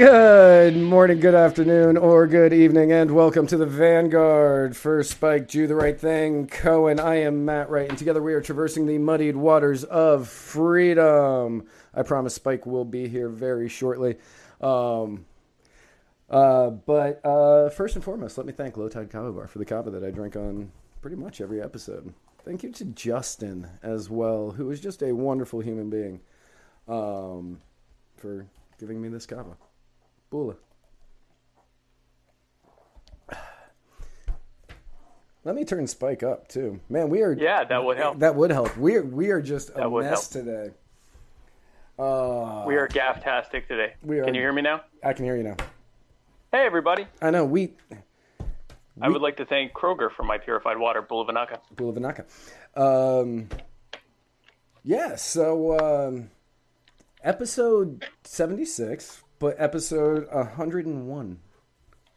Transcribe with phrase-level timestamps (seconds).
[0.00, 4.74] Good morning, good afternoon, or good evening, and welcome to the Vanguard.
[4.74, 6.46] For Spike, do the right thing.
[6.46, 11.66] Cohen, I am Matt Wright, and together we are traversing the muddied waters of freedom.
[11.92, 14.16] I promise Spike will be here very shortly.
[14.62, 15.26] Um,
[16.30, 19.66] uh, but uh, first and foremost, let me thank Low Tide Kava Bar for the
[19.66, 22.14] kava that I drink on pretty much every episode.
[22.42, 26.20] Thank you to Justin as well, who is just a wonderful human being,
[26.88, 27.60] um,
[28.16, 28.46] for
[28.78, 29.58] giving me this kava.
[30.30, 30.54] Bula.
[35.42, 36.80] Let me turn Spike up too.
[36.88, 38.18] Man, we are Yeah, that would help.
[38.20, 38.76] that would help.
[38.76, 40.44] We are we are just a That would mess help.
[40.46, 40.70] today.
[41.98, 43.94] Uh, we are gafftastic today.
[44.02, 44.82] We are- Can you hear me now?
[45.02, 45.56] I can hear you now.
[46.52, 47.06] Hey, everybody.
[47.22, 47.74] I know we
[49.00, 51.58] I would like to thank Kroger for my purified water, Bula Bulavanaka.
[51.74, 52.26] Bulavanaka.
[52.78, 53.48] Um,
[54.84, 56.30] yeah, so um,
[57.24, 61.40] episode seventy six, but episode hundred and one.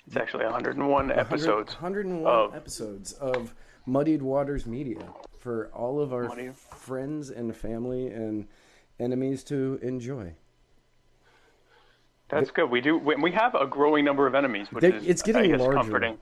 [0.05, 1.73] It's actually 101 episodes.
[1.73, 3.55] 101 of- episodes of
[3.87, 5.01] Muddied Waters Media
[5.39, 8.47] for all of our Muddy- friends and family and
[8.99, 10.33] enemies to enjoy.
[12.29, 12.69] That's good.
[12.69, 12.97] We do.
[12.97, 15.77] We we have a growing number of enemies, which is it's getting I guess, larger.
[15.77, 16.17] comforting.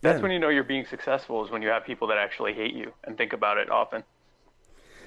[0.00, 0.22] That's Yeah.
[0.22, 2.92] when you know you're being successful is when you have people that actually hate you
[3.04, 4.02] and think about it often.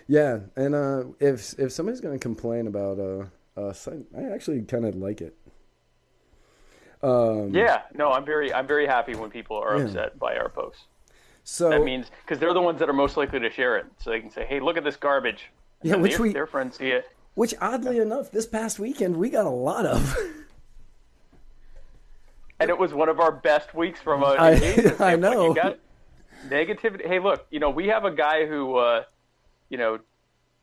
[0.08, 3.26] Yeah, and uh, if if somebody's going to complain about uh,
[3.58, 5.36] us, I, I actually kind of like it.
[7.04, 7.82] Um, Yeah.
[7.94, 9.86] No, I'm very I'm very happy when people are Yeah.
[9.86, 10.84] upset by our posts.
[11.44, 14.10] So That means because they're the ones that are most likely to share it, so
[14.10, 15.50] they can say, "Hey, look at this garbage."
[15.82, 17.06] Yeah, which their, we- their friends see it.
[17.36, 20.18] which oddly enough, this past weekend we got a lot of.
[22.60, 25.50] and it was one of our best weeks from a I- I know.
[25.50, 25.78] You got
[26.50, 27.08] negativity.
[27.08, 29.04] Hey, look, you know we have a guy who, uh,
[29.70, 30.00] you know,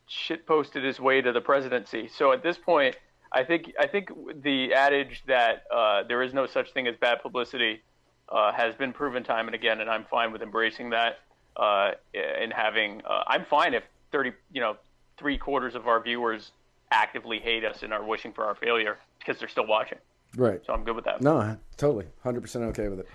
[0.06, 2.08] shit posted his way to the presidency.
[2.08, 2.96] So at this point,
[3.32, 4.10] I think I think
[4.42, 7.82] the adage that uh, there is no such thing as bad publicity
[8.28, 11.18] uh, has been proven time and again, and I'm fine with embracing that.
[11.56, 14.76] Uh, and having, uh, I'm fine if thirty, you know,
[15.16, 16.50] three quarters of our viewers
[16.90, 19.98] actively hate us and are wishing for our failure because they're still watching.
[20.36, 20.60] right.
[20.66, 21.20] So I'm good with that.
[21.22, 23.08] No, totally, hundred percent okay with it.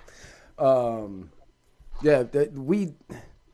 [0.58, 1.32] Um,
[2.02, 2.94] yeah, that, we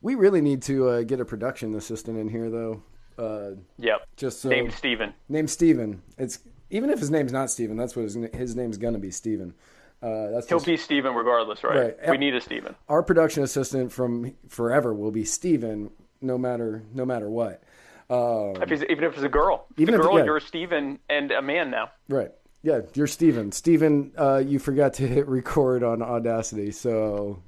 [0.01, 2.84] we really need to uh, get a production assistant in here though.
[3.17, 4.07] Uh, Yep.
[4.17, 5.13] just so Named Steven.
[5.29, 6.01] named Steven.
[6.17, 6.39] It's
[6.69, 9.53] even if his name's not Steven, that's what his, his name's gonna be Steven.
[10.01, 11.95] Uh, that's He'll just, be Steven regardless, right?
[11.99, 12.09] Right.
[12.11, 12.75] We need a Steven.
[12.89, 15.89] our production assistant from forever will be Steven,
[16.21, 17.63] no matter no matter what.
[18.09, 19.65] Um, If even if it's a girl.
[19.71, 20.25] If Even it's a if- girl, yeah.
[20.25, 21.91] you're Steven and a man now.
[22.09, 22.31] Right.
[22.61, 23.51] Yeah, you're Steven.
[23.51, 27.41] Steven, uh, you forgot to hit record on Audacity, so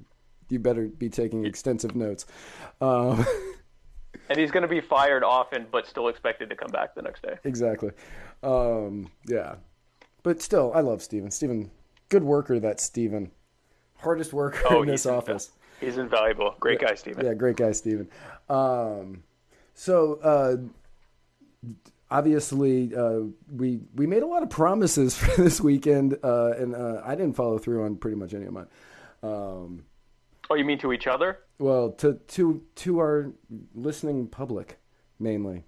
[0.48, 2.24] you better be taking extensive notes.
[2.80, 3.26] Um,
[4.28, 7.22] And he's going to be fired often, but still expected to come back the next
[7.22, 7.36] day.
[7.44, 7.90] exactly.
[8.42, 9.56] Um, yeah.
[10.22, 11.30] But still, I love Steven.
[11.30, 11.70] Steven,
[12.08, 13.30] good worker, that Steven.
[13.98, 15.50] Hardest worker Oh, in this office.
[15.80, 16.54] He's invaluable.
[16.60, 17.24] Great guy, Steven.
[17.24, 18.08] Yeah, great guy, Steven.
[18.48, 19.22] Um,
[19.74, 20.56] so, uh,
[22.10, 23.20] obviously, uh,
[23.54, 27.34] we we made a lot of promises for this weekend, uh, and uh, I didn't
[27.34, 28.66] follow through on pretty much any of mine.
[29.22, 29.84] Um,
[30.50, 31.38] Oh, you mean to each other?
[31.58, 33.32] well, to to to our
[33.74, 34.78] listening public,
[35.18, 35.64] mainly.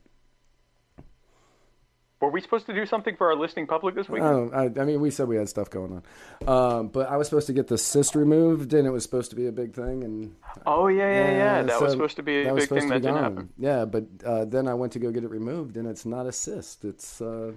[2.21, 4.21] Were we supposed to do something for our listening public this week?
[4.23, 6.03] I, I, I mean, we said we had stuff going
[6.47, 9.31] on, um, but I was supposed to get the cyst removed, and it was supposed
[9.31, 10.37] to be a big thing, and
[10.67, 11.63] oh, yeah, yeah, yeah.
[11.63, 13.49] That was supposed to be a big thing that didn't happen.
[13.57, 16.33] Yeah, but uh, then I went to go get it removed, and it's not a
[16.33, 17.53] cyst; it's uh,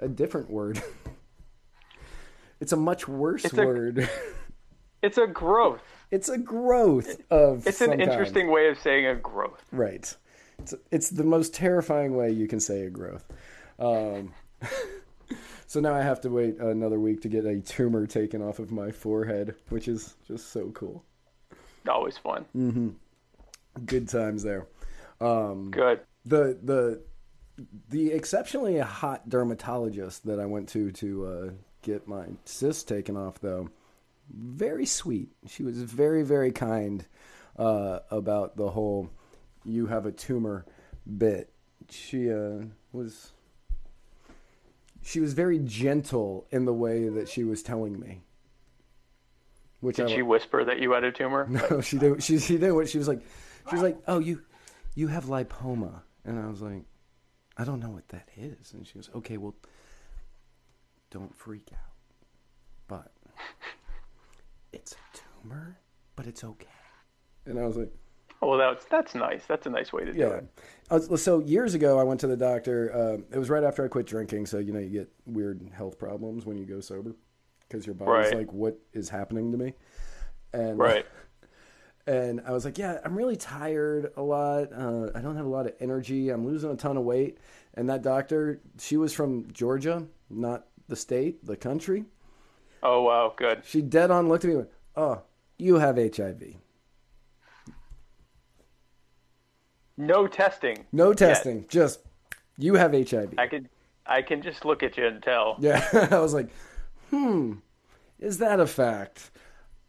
[0.00, 0.82] a different word.
[2.60, 4.08] It's a much worse It's a- word.
[5.02, 5.80] It's a growth.
[6.10, 7.66] It's a growth of.
[7.66, 8.02] It's an some kind.
[8.02, 9.64] interesting way of saying a growth.
[9.72, 10.14] Right.
[10.58, 13.24] It's, it's the most terrifying way you can say a growth.
[13.78, 14.32] Um,
[15.66, 18.72] so now I have to wait another week to get a tumor taken off of
[18.72, 21.04] my forehead, which is just so cool.
[21.88, 22.44] Always fun.
[22.56, 22.94] Mm.
[23.86, 24.66] Good times there.
[25.70, 26.00] Good.
[26.24, 27.02] The the
[27.88, 31.50] the exceptionally hot dermatologist that I went to to uh,
[31.82, 33.68] get my cyst taken off, though,
[34.32, 35.30] very sweet.
[35.48, 37.06] She was very very kind
[37.56, 39.10] uh, about the whole
[39.64, 40.64] "you have a tumor"
[41.16, 41.52] bit.
[41.90, 43.32] She uh, was
[45.02, 48.22] she was very gentle in the way that she was telling me.
[49.80, 51.46] Which Did I, she whisper that you had a tumor?
[51.70, 52.22] no, she did.
[52.22, 52.86] She she didn't.
[52.88, 53.22] she was like.
[53.68, 54.42] She was like, "Oh, you
[54.94, 56.84] you have lipoma," and I was like,
[57.56, 59.54] "I don't know what that is." And she was, "Okay, well,
[61.10, 61.92] don't freak out,
[62.88, 63.12] but
[64.72, 64.96] it's a
[65.42, 65.78] tumor,
[66.16, 66.66] but it's okay."
[67.46, 67.92] And I was like,
[68.40, 69.44] Oh, well, that's that's nice.
[69.46, 70.44] That's a nice way to do "Yeah." it.
[70.90, 72.94] I was- So years ago, I went to the doctor.
[72.94, 75.98] Um, it was right after I quit drinking, so you know you get weird health
[75.98, 77.16] problems when you go sober
[77.68, 78.36] because your body's Right.
[78.36, 79.74] like, "What is happening to me?"
[80.52, 81.04] And Right.
[82.06, 84.72] and I was like, "Yeah, I'm really tired a lot.
[84.72, 86.30] Uh, I don't have a lot of energy.
[86.30, 87.38] I'm losing a ton of weight."
[87.74, 92.04] And that doctor, she was from Georgia, not the state, the country.
[92.82, 93.62] Oh wow, good.
[93.64, 95.22] She dead on looked at me and went, "Oh,
[95.58, 96.54] you have HIV.
[99.96, 100.86] No testing.
[100.92, 101.18] No yet.
[101.18, 102.00] testing, just
[102.56, 103.68] you have HIV." I could
[104.06, 105.56] I can just look at you and tell.
[105.58, 106.48] Yeah, I was like,
[107.10, 107.54] "Hmm,
[108.18, 109.30] is that a fact?"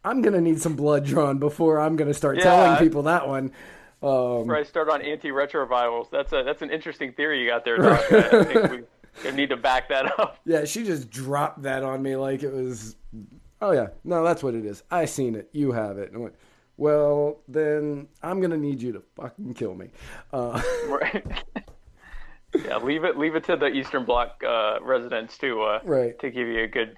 [0.04, 3.52] I'm gonna need some blood drawn before I'm gonna start Yeah, telling people that one.
[4.02, 7.76] Um, Before I start on antiretrovirals, that's a that's an interesting theory you got there,
[7.82, 8.00] Doc.
[8.10, 8.82] I think we,
[9.24, 10.38] we need to back that up.
[10.44, 12.96] Yeah, she just dropped that on me like it was.
[13.60, 14.82] Oh yeah, no, that's what it is.
[14.90, 15.48] I seen it.
[15.52, 16.08] You have it.
[16.08, 16.34] And I went,
[16.76, 19.88] well, then I'm gonna need you to fucking kill me.
[20.32, 21.24] Uh, Right.
[22.64, 26.18] yeah, leave it leave it to the Eastern Bloc uh, residents to uh, Right.
[26.20, 26.96] to give you a good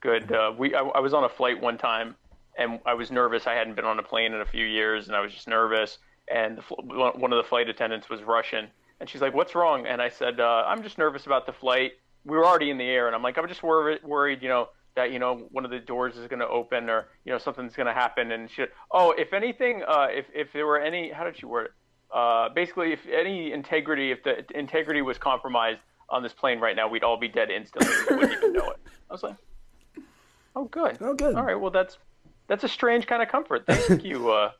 [0.00, 0.30] good.
[0.30, 2.14] Uh, we I, I was on a flight one time
[2.58, 3.46] and I was nervous.
[3.46, 5.96] I hadn't been on a plane in a few years, and I was just nervous.
[6.28, 6.62] And the,
[7.16, 8.68] one of the flight attendants was Russian,
[9.02, 11.92] and she's like, "What's wrong?" And I said, uh, "I'm just nervous about the flight.
[12.24, 14.68] We were already in the air, and I'm like, I'm just worried, worried, you know."
[14.94, 17.74] That you know one of the doors is going to open or you know something's
[17.74, 21.24] going to happen and she oh if anything uh, if if there were any how
[21.24, 21.72] did she word it
[22.12, 26.86] uh, basically, if any integrity, if the integrity was compromised on this plane right now,
[26.86, 27.90] we'd all be dead instantly.
[28.10, 28.76] We wouldn't even know it.
[29.08, 29.36] I was like,
[30.54, 30.98] oh, good.
[31.00, 31.34] Oh, good.
[31.34, 31.58] All right.
[31.58, 31.96] Well, that's
[32.48, 33.64] that's a strange kind of comfort.
[33.66, 34.30] Thank you.
[34.30, 34.50] Uh,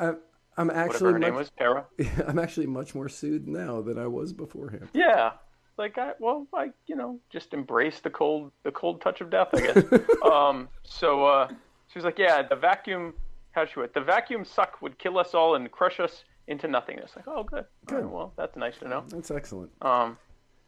[0.00, 0.14] I,
[0.56, 1.86] I'm whatever actually her name much, was, Para.
[2.26, 4.88] I'm actually much more soothed now than I was beforehand.
[4.92, 5.32] Yeah.
[5.78, 9.48] Like I, well, I, you know, just embrace the cold, the cold touch of death,
[9.52, 9.84] I guess.
[10.32, 13.12] um, so uh, she was like, yeah, the vacuum,
[13.52, 13.94] how should it?
[13.94, 17.12] The vacuum suck would kill us all and crush us into nothingness.
[17.14, 17.66] Like, oh, good.
[17.90, 19.04] All right, well, that's nice to know.
[19.08, 19.70] That's excellent.
[19.82, 20.16] Um,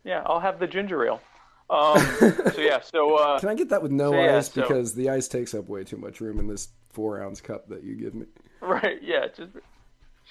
[0.05, 1.20] yeah, I'll have the ginger ale.
[1.70, 1.99] Um,
[2.55, 4.94] so yeah, so uh, Can I get that with no So, yeah, ice so- because
[4.94, 7.94] the ice takes up way too much room in this four ounce cup that you
[7.94, 8.26] give me.
[8.61, 9.52] right, yeah, just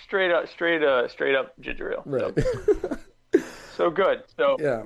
[0.03, 2.03] straight up, straight, uh, straight up ginger ale.
[2.05, 2.33] Right.
[3.33, 3.41] So,
[3.75, 4.23] so good.
[4.37, 4.83] So, yeah.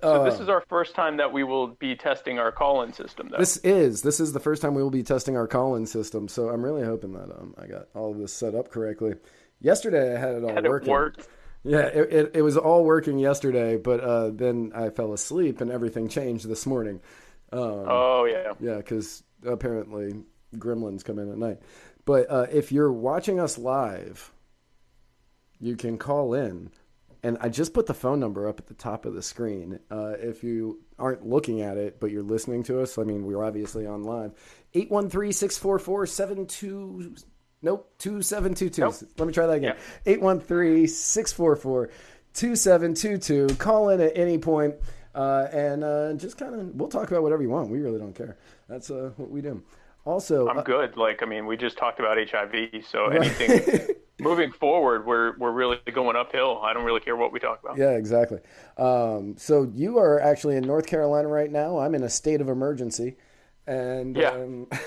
[0.00, 3.28] so Uh, this is our first time that we will be testing our call-in system,
[3.30, 3.38] though.
[3.38, 6.48] This is this is the first time we will be testing our call-in system, so
[6.50, 9.14] I'm really hoping that um, I got all of this set up correctly.
[9.60, 10.90] Yesterday I had it all it working.
[10.90, 11.28] worked.
[11.62, 15.70] Yeah, it, it, it was all working yesterday, but uh, then I fell asleep and
[15.70, 17.00] everything changed this morning.
[17.50, 18.52] Um, Oh yeah.
[18.60, 20.12] Yeah, because apparently
[20.56, 21.60] gremlins come in at night.
[22.04, 24.32] But uh, if you're watching us live,
[25.60, 26.70] you can call in.
[27.22, 29.80] And I just put the phone number up at the top of the screen.
[29.90, 33.42] Uh, if you aren't looking at it, but you're listening to us, I mean, we're
[33.42, 34.32] obviously on live.
[34.74, 37.14] 813 644 72.
[37.62, 38.82] Nope, 2722.
[38.82, 38.94] Nope.
[39.16, 39.76] Let me try that again.
[40.04, 41.90] 813 644
[42.34, 43.56] 2722.
[43.56, 44.74] Call in at any point,
[45.14, 47.70] uh, and uh, just kind of, we'll talk about whatever you want.
[47.70, 48.36] We really don't care.
[48.68, 49.62] That's uh, what we do.
[50.04, 50.96] Also, I'm uh, good.
[50.96, 55.78] Like, I mean, we just talked about HIV, so anything moving forward, we're we're really
[55.92, 56.60] going uphill.
[56.62, 57.78] I don't really care what we talk about.
[57.78, 58.40] Yeah, exactly.
[58.76, 61.78] Um, so you are actually in North Carolina right now.
[61.78, 63.16] I'm in a state of emergency,
[63.66, 64.30] and Yeah.
[64.30, 64.66] um,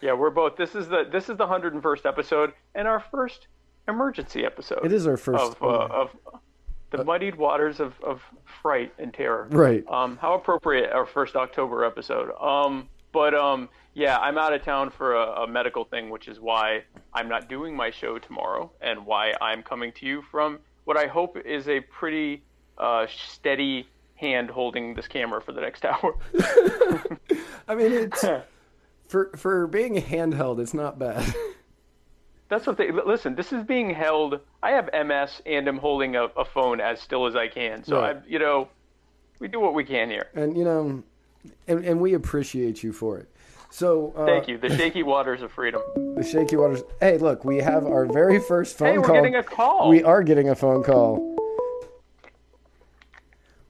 [0.00, 0.56] Yeah, we're both.
[0.56, 3.48] This is the this is the 101st episode and our first
[3.86, 4.84] emergency episode.
[4.84, 5.42] it is our first.
[5.42, 6.10] of uh, of
[6.90, 8.22] the muddied waters of, of
[8.62, 9.46] fright and terror.
[9.50, 9.84] Right.
[9.88, 12.32] Um, how appropriate our first October episode.
[12.40, 16.38] Um, but um, yeah, I'm out of town for a, a medical thing, which is
[16.40, 20.96] why I'm not doing my show tomorrow, and why I'm coming to you from what
[20.96, 22.42] I hope is a pretty
[22.78, 26.14] uh, steady hand holding this camera for the next hour.
[27.68, 28.24] I mean, it's
[29.08, 31.34] for for being handheld, it's not bad.
[32.48, 33.36] That's what they listen.
[33.36, 34.40] This is being held.
[34.62, 37.84] I have MS and I'm holding a, a phone as still as I can.
[37.84, 38.16] So Right.
[38.16, 38.68] I, you know,
[39.38, 40.28] we do what we can here.
[40.34, 41.02] and you know,
[41.68, 43.28] and, and we appreciate you for it.
[43.70, 44.58] So uh, Thank you.
[44.58, 45.80] The shaky waters of freedom.
[46.16, 46.82] The shaky waters.
[47.00, 49.14] Hey, look, we have our very first phone Hey, we're call.
[49.14, 49.88] getting a call.
[49.88, 51.36] We are getting a phone call.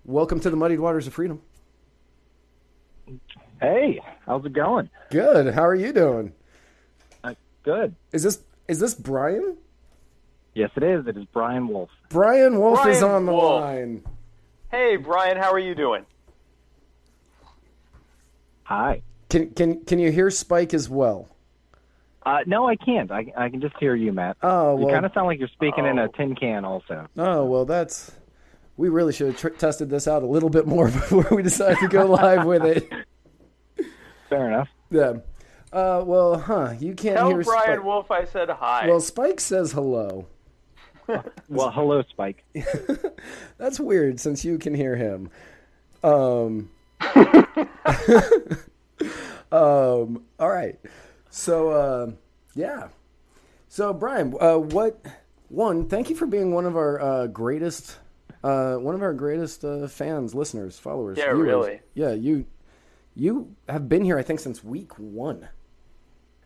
[0.04, 1.40] Welcome to the muddied waters of freedom.
[3.60, 4.88] Hey, how's it going?
[5.10, 5.54] Good.
[5.54, 6.32] How are you doing?
[7.22, 7.94] Uh, good.
[8.12, 9.56] Is this is this Brian?
[10.54, 11.06] Yes, it is.
[11.06, 11.90] It is Brian Wolf.
[12.08, 13.60] Brian Wolf is on the Wolf.
[13.60, 14.02] line.
[14.72, 16.04] Hey, Brian, how are you doing?
[18.64, 19.02] Hi.
[19.30, 21.28] Can can can you hear Spike as well?
[22.26, 23.10] Uh, no, I can't.
[23.10, 24.36] I, I can just hear you, Matt.
[24.42, 26.04] Oh you kind of sound like you're speaking in Oh.
[26.04, 27.06] a tin can, also.
[27.16, 28.12] Oh well, that's.
[28.76, 31.78] We really should have tr- tested this out a little bit more before we decided
[31.80, 32.90] to go live with it.
[34.28, 34.68] Fair enough.
[34.90, 35.14] Yeah.
[35.72, 36.74] Uh, well, huh?
[36.78, 37.84] You can't Tell hear Brian Spike.
[37.84, 38.86] Wolf I said hi.
[38.88, 40.26] Well, Spike says hello.
[41.48, 42.44] Well, hello, Spike.
[43.58, 45.28] That's weird since you can hear him.
[46.04, 46.70] Um,
[49.52, 50.78] um, all right.
[51.30, 52.10] So, uh,
[52.54, 52.88] yeah.
[53.68, 55.04] So, Brian, uh, what?
[55.48, 57.98] One, thank you for being one of our uh, greatest,
[58.44, 61.18] uh, one of our greatest uh, fans, listeners, followers.
[61.18, 61.40] Yeah, viewers.
[61.40, 61.80] really.
[61.94, 62.46] Yeah, you,
[63.16, 64.16] you have been here.
[64.16, 65.48] I think since week one,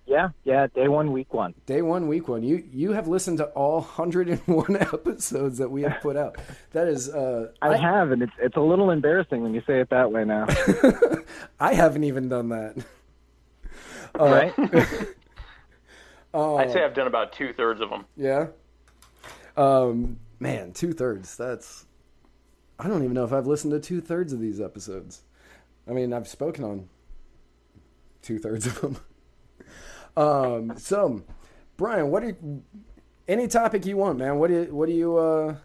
[0.07, 0.67] Yeah, yeah.
[0.67, 1.55] Day one, week one.
[1.65, 2.43] day one, week one.
[2.43, 6.37] You you have listened to all 101 episodes that we have put out.
[6.73, 9.89] That is, uh, I, have, and it's it's a little embarrassing when you say it
[9.91, 10.47] that way now,
[11.61, 12.85] I haven't even done that.
[14.19, 14.53] right?
[16.35, 18.05] I'd say I've done about two thirds of them.
[18.17, 18.49] Yeah.
[19.57, 21.37] Um, man, two thirds.
[21.37, 21.87] That's.
[22.79, 25.23] I don't even know if I've listened to two thirds of these episodes.
[25.89, 26.89] I mean, I've spoken on
[28.21, 28.97] two thirds of them.
[30.17, 31.23] Um, so,
[31.77, 32.37] Brian, what are
[33.27, 34.39] any topic you want, man?
[34.39, 35.57] What do you, what do you, uh,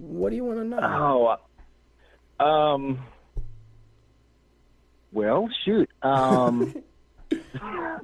[0.00, 1.38] what do you want to know?
[2.40, 2.98] Oh, um.
[5.12, 5.88] Well, shoot.
[6.02, 6.74] Um,
[7.32, 8.00] I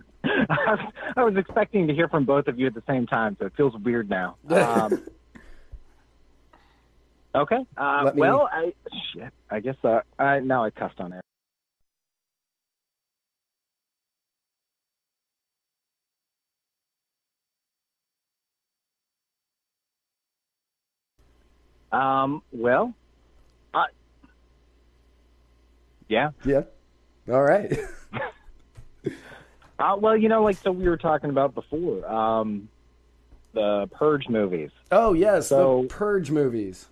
[1.17, 3.75] was- expecting to hear from both of you at the same time, so it feels
[3.77, 4.37] weird now.
[4.49, 5.03] Um,
[7.35, 7.59] okay.
[7.77, 8.73] Uh, me- Well, I
[9.13, 9.33] shit.
[9.51, 11.21] I guess uh, I now I cussed on air.
[21.95, 22.43] Um.
[22.53, 22.95] Well.
[23.73, 23.87] I.
[26.09, 26.31] Yeah.
[26.45, 26.63] Yeah.
[27.31, 27.73] All right.
[29.77, 32.69] Uh, well, you know, like so we were talking about before, um,
[33.55, 34.71] the Purge movies.
[34.93, 36.87] oh yes, So- the Purge movies.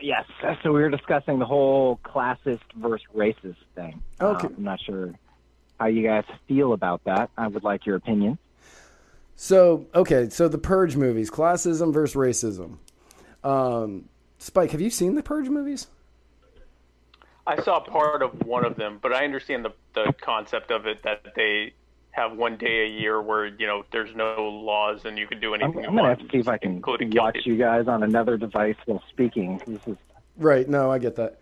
[0.00, 0.24] Yes,
[0.62, 4.02] so we were discussing the whole classist versus racist thing.
[4.20, 4.46] Okay.
[4.46, 5.14] Uh, I'm not sure
[5.80, 7.30] how you guys feel about that.
[7.38, 8.36] I would like your opinion.
[9.36, 12.76] So okay, so the Purge movies, classism versus racism.
[13.42, 14.08] Um,
[14.42, 15.86] Spike, have you seen the Purge movies?
[17.46, 21.02] I saw part of one of them, but I understand the the concept of it
[21.04, 21.74] that they
[22.10, 25.54] have one day a year where you know there's no laws and you can do
[25.54, 27.52] I'm, anything I'm gonna have to see if I can watch people.
[27.52, 29.60] you guys on another device while speaking.
[29.66, 29.96] This is
[30.36, 30.68] Right.
[30.68, 31.38] No, I get that.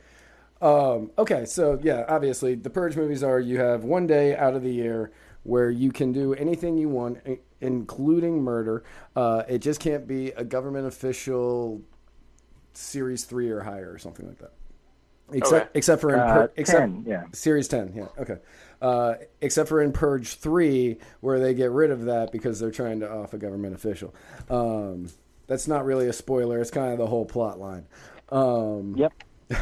[0.61, 4.63] Um, okay, so yeah, obviously the Purge movies are you have one day out of
[4.63, 5.11] the year
[5.45, 7.19] where you can do anything you want,
[7.63, 8.85] including murder.
[9.17, 11.81] Uh, it just can't be a government official,
[12.75, 14.53] series three or higher or something like that.
[15.33, 15.79] Except, Okay.
[15.79, 17.25] except for in uh, Pur- except 10, yeah.
[17.33, 18.39] Series 10, yeah, okay.
[18.83, 22.99] Uh, except for in Purge 3, where they get rid of that because they're trying
[23.01, 24.13] to off a government official.
[24.49, 25.09] Um,
[25.47, 27.87] that's not really a spoiler, it's kind of the whole plot line.
[28.31, 29.13] Um, Yep.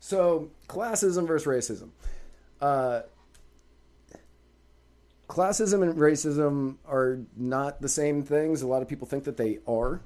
[0.00, 1.88] so, classism versus racism.
[2.60, 3.02] Uh,
[5.28, 8.62] classism and racism are not the same things.
[8.62, 10.00] A lot of people think that they are.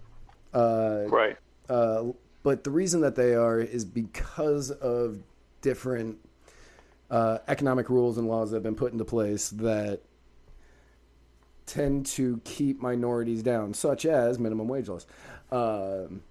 [0.54, 1.36] Uh, Right.
[1.68, 2.04] Uh,
[2.42, 5.20] but the reason that they are is because of
[5.60, 6.18] different
[7.10, 10.00] uh, economic rules and laws that have been put into place that
[11.66, 15.06] tend to keep minorities down, such as minimum wage laws.
[15.50, 16.22] Um,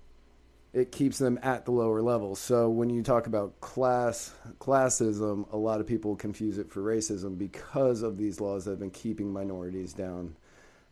[0.74, 2.36] it keeps them at the lower level.
[2.36, 7.38] So when you talk about class classism, a lot of people confuse it for racism
[7.38, 10.36] because of these laws that have been keeping minorities down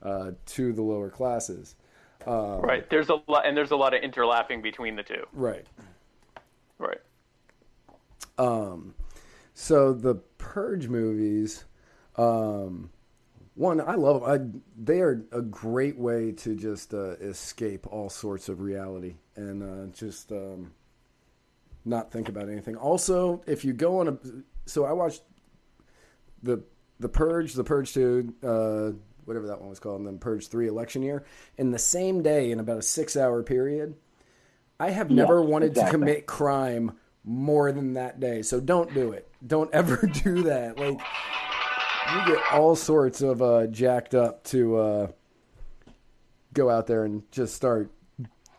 [0.01, 1.75] uh, to the lower classes.
[2.25, 2.89] Uh, Right.
[2.89, 5.25] There's a lot, and there's a lot of interlapping between the two.
[5.33, 5.65] Right.
[6.77, 6.99] Right.
[8.37, 8.95] Um,
[9.53, 11.65] so the Purge movies,
[12.17, 12.89] um,
[13.55, 14.23] one I love.
[14.23, 14.39] I
[14.77, 19.91] they are a great way to just uh, escape all sorts of reality and uh,
[19.93, 20.73] just um,
[21.85, 22.75] not think about anything.
[22.75, 24.17] Also, if you go on a,
[24.65, 25.23] so I watched
[26.43, 26.63] the
[26.99, 28.91] the Purge, the Purge Two, uh,
[29.25, 31.25] whatever that one was called, and then Purge Three election year
[31.57, 33.95] in the same day in about a six hour period.
[34.79, 35.91] I have never wanted exactly.
[35.91, 39.29] to commit crime more than that day, so don't do it.
[39.45, 40.79] Don't ever do that.
[40.79, 40.99] Like
[42.13, 45.07] you get all sorts of uh, jacked up to uh,
[46.53, 47.91] go out there and just start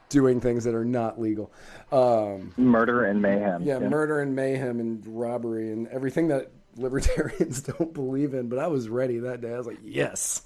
[0.09, 1.53] doing things that are not legal.
[1.93, 3.63] Um, Murder and mayhem.
[3.63, 8.49] yeah, murder and mayhem and robbery and everything that libertarians don't believe in.
[8.49, 9.53] But I was ready that day.
[9.53, 10.43] I was like, yes.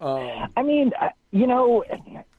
[0.00, 1.84] Um, I mean, uh, you know,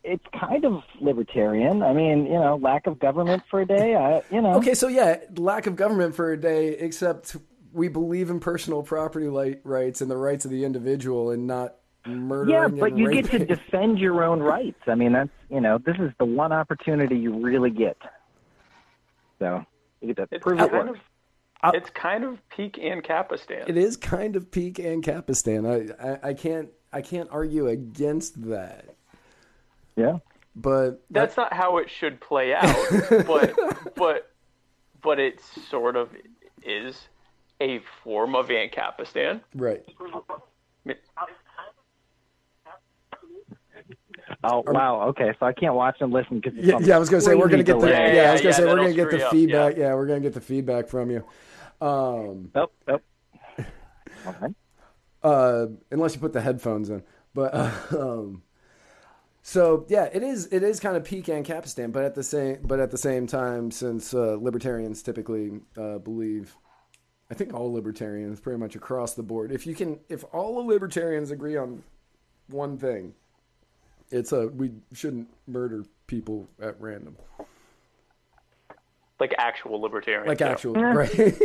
[0.04, 1.82] it's kind of libertarian.
[1.82, 3.96] I mean, you know, lack of government for a day.
[3.96, 7.38] I, you know, Okay, so yeah, lack of government for a day, except
[7.74, 9.28] we believe in personal property
[9.64, 11.76] rights and the rights of the individual and not
[12.06, 14.80] murdering yeah, and but you get to defend your own rights.
[14.86, 17.98] I mean, that's you know, this is the one opportunity you really get.
[19.40, 19.66] So
[20.02, 21.00] you get to It's prove it kind works.
[21.64, 23.68] of it's kind of peak Ancapistan.
[23.68, 25.66] It is kind of peak Ancapistan.
[26.00, 28.96] I, I I can't I can't argue against that.
[29.98, 30.20] Yeah.
[30.56, 32.74] But That's not how it should play out,
[33.28, 33.54] but
[33.96, 34.32] but
[35.04, 36.10] but it sort of
[36.64, 37.10] is
[37.60, 39.42] a form of Ancapistan.
[39.54, 39.84] right.
[44.44, 45.02] Oh wow.
[45.10, 47.50] Okay, so I can't watch and listen because Yeah, yeah, I was gonna say we're
[47.50, 47.92] gonna get the delay.
[48.16, 49.78] yeah, Yeah, I was gonna yeah, say we're gonna get the you up, feedback.
[49.78, 49.94] Yeah.
[49.94, 51.26] we're gonna get the feedback from you.
[51.82, 52.74] Um, Nope.
[52.88, 53.04] Nope.
[54.28, 54.48] Okay.
[55.26, 57.02] Uh, unless you put the headphones in.
[57.34, 57.54] But
[57.94, 58.44] um,
[59.42, 62.80] so yeah, it is it is kind of peak Ancapistan, but at the same but
[62.80, 66.56] at the same time, since uh, libertarians typically uh, believe,
[67.30, 69.52] I think all libertarians pretty much across the board.
[69.52, 71.84] If you can, if all the libertarians agree on
[72.48, 73.16] one thing,
[74.12, 77.18] it's a we shouldn't murder people at random,
[79.20, 80.50] Like actual libertarians, like yeah.
[80.50, 81.36] actual right.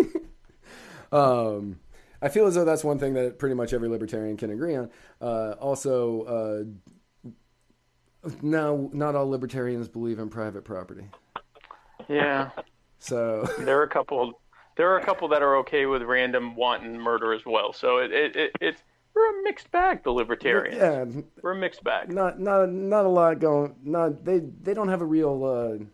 [1.12, 1.78] um,
[2.22, 4.90] I feel as though that's one thing that pretty much every libertarian can agree on.
[5.20, 6.22] Uh, also,
[8.24, 11.04] uh, no, not all libertarians believe in private property.
[12.08, 12.50] Yeah.
[12.98, 14.40] So There are a couple
[14.76, 17.72] there are a couple that are okay with random wanton murder as well.
[17.72, 18.82] So it, it, it it's
[19.14, 20.76] we're a mixed bag, the libertarians.
[20.76, 22.12] yeah, We're a mixed bag.
[22.12, 23.74] not not not a lot going.
[23.82, 25.84] Not they they don't have a real uh,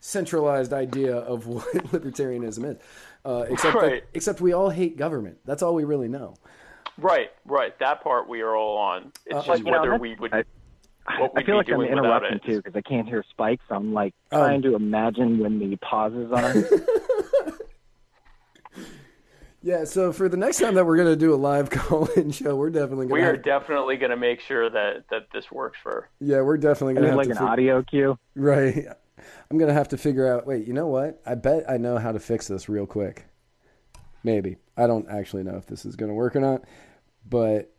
[0.00, 2.78] centralized idea of what libertarianism is.
[3.26, 5.38] Uh, except that- except we all hate government.
[5.44, 6.34] That's all we really know.
[6.98, 7.78] Right, right.
[7.80, 9.12] That part we are all on.
[9.26, 10.44] It's just you know, whether we would I-
[11.18, 13.74] what I we'd feel be like I'm interrupting too because I can't hear Spike, so
[13.74, 14.38] I'm like Oh.
[14.46, 16.54] trying to imagine when the pauses are.
[19.62, 19.82] Yeah.
[19.84, 23.06] So for the next time that we're gonna do a live call-in show, we're definitely
[23.06, 26.08] gonna We are have, definitely going to make sure that that this works for.
[26.20, 28.16] yeah we're definitely gonna have like to an fig- audio cue.
[28.36, 28.86] Right.
[29.50, 30.46] I'm gonna have to figure out.
[30.46, 31.20] Wait, you know what?
[31.24, 33.26] I bet I know how to fix this real quick.
[34.22, 36.64] Maybe I don't actually know if this is gonna work or not,
[37.28, 37.72] but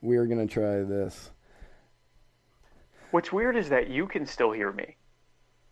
[0.00, 1.30] we are gonna try this.
[3.10, 4.96] What's weird is that you can still hear me.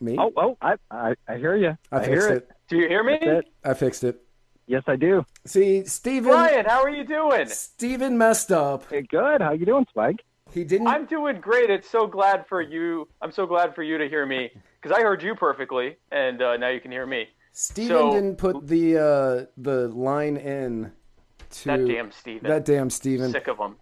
[0.01, 0.17] Me?
[0.19, 1.77] Oh, oh, I, I, I hear you.
[1.91, 2.37] I I, fixed hear it.
[2.37, 2.51] it.
[2.69, 3.19] Do you hear me?
[3.21, 3.49] It.
[3.65, 4.21] I fixed it.
[4.67, 5.25] Yes, I do.
[5.47, 6.31] See, Steven.
[6.31, 7.49] Brian, how are you doing?
[7.49, 8.89] Steven messed up.
[8.91, 9.41] Hey, good.
[9.41, 10.23] How you doing, Spike?
[10.53, 10.87] He didn't.
[10.89, 11.71] I'm doing great.
[11.71, 13.09] It's so glad for you.
[13.21, 16.57] I'm so glad for you to hear me because I heard you perfectly, and uh,
[16.57, 17.29] now you can hear me.
[17.53, 20.93] Steven so- didn't put the uh, the line in.
[21.51, 22.49] To That damn Steven.
[22.51, 23.31] That damn Steven.
[23.33, 23.77] Sick of him.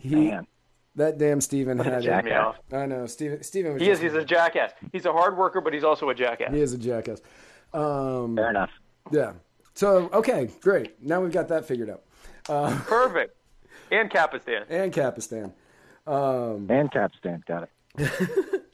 [0.00, 0.46] He, Man,
[0.94, 2.24] that damn Steven had Pissed it.
[2.24, 2.56] me off.
[2.72, 3.06] I know.
[3.06, 3.42] Steven.
[3.42, 3.82] Steven was.
[3.82, 4.00] He is.
[4.00, 4.72] He's a jackass.
[4.92, 6.52] He's a hard worker, but he's also a jackass.
[6.54, 7.20] He is a jackass.
[7.74, 8.70] Um, fair enough.
[9.12, 9.32] yeah.
[9.74, 11.02] So okay, great.
[11.02, 12.02] Now we've got that figured out.
[12.86, 13.36] Perfect.
[13.90, 14.64] And Capistan.
[14.70, 15.52] And Capistan.
[16.06, 18.10] Um, And Capstan, got it.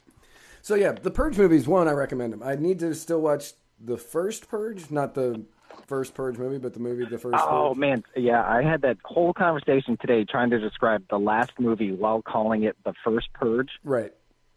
[0.61, 1.67] so yeah, the Purge movies.
[1.67, 2.43] One, I recommend them.
[2.43, 3.51] I need to still watch
[3.83, 5.41] the first Purge, not the
[5.87, 7.35] first Purge movie, but the movie the first.
[7.41, 7.77] Oh Purge.
[7.79, 12.21] man, yeah, I had that whole conversation today trying to describe the last movie while
[12.21, 14.13] calling it the first Purge, Right.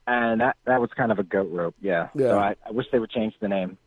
[0.06, 1.74] and that that was kind of a goat rope.
[1.80, 2.08] Yeah.
[2.14, 2.28] Yeah.
[2.28, 3.78] So I, I wish they would change the name.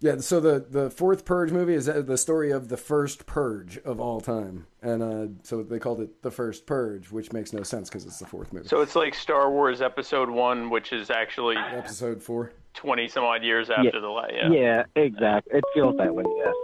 [0.00, 0.18] Yeah.
[0.18, 4.00] So the the fourth Purge movie is uh, the story of the first Purge of
[4.00, 7.88] all time, and uh, so they called it the first Purge, which makes no sense
[7.88, 8.68] because it's the fourth movie.
[8.68, 12.52] So it's like Star Wars Episode One, which is actually Episode four.
[12.74, 14.32] twenty some odd years after the last.
[14.32, 14.50] Yeah.
[14.50, 15.58] Yeah, exactly.
[15.58, 16.54] It feels that way, yes.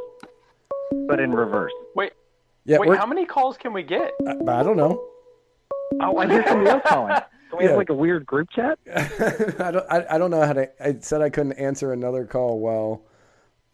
[1.09, 1.73] But in reverse.
[1.97, 2.12] Wait.
[2.64, 2.79] Yeah.
[2.79, 2.97] Wait.
[2.97, 4.12] How many calls can we get?
[4.27, 5.03] I, I don't know.
[6.01, 7.14] Oh, I hear somebody else calling.
[7.51, 7.70] Can we Yeah.
[7.70, 8.79] have like a weird group chat?
[8.94, 9.87] I don't.
[9.90, 10.70] I, I don't know how to.
[10.85, 13.03] I said I couldn't answer another call while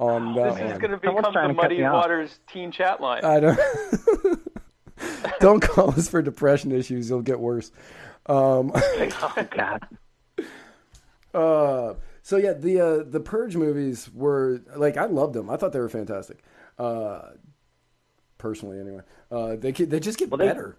[0.00, 1.82] on that This is going to become the Muddy.
[1.82, 3.22] Waters teen chat line.
[3.22, 3.60] I don't.
[5.40, 7.10] don't call us for depression issues.
[7.10, 7.70] You'll get worse.
[8.26, 9.86] Um, oh God.
[11.34, 15.50] uh, So yeah, the uh, the Purge movies were like I loved them.
[15.50, 16.42] I thought they were fantastic.
[16.78, 17.30] Uh,
[18.38, 20.78] personally, anyway, uh, they they just get well, they, better.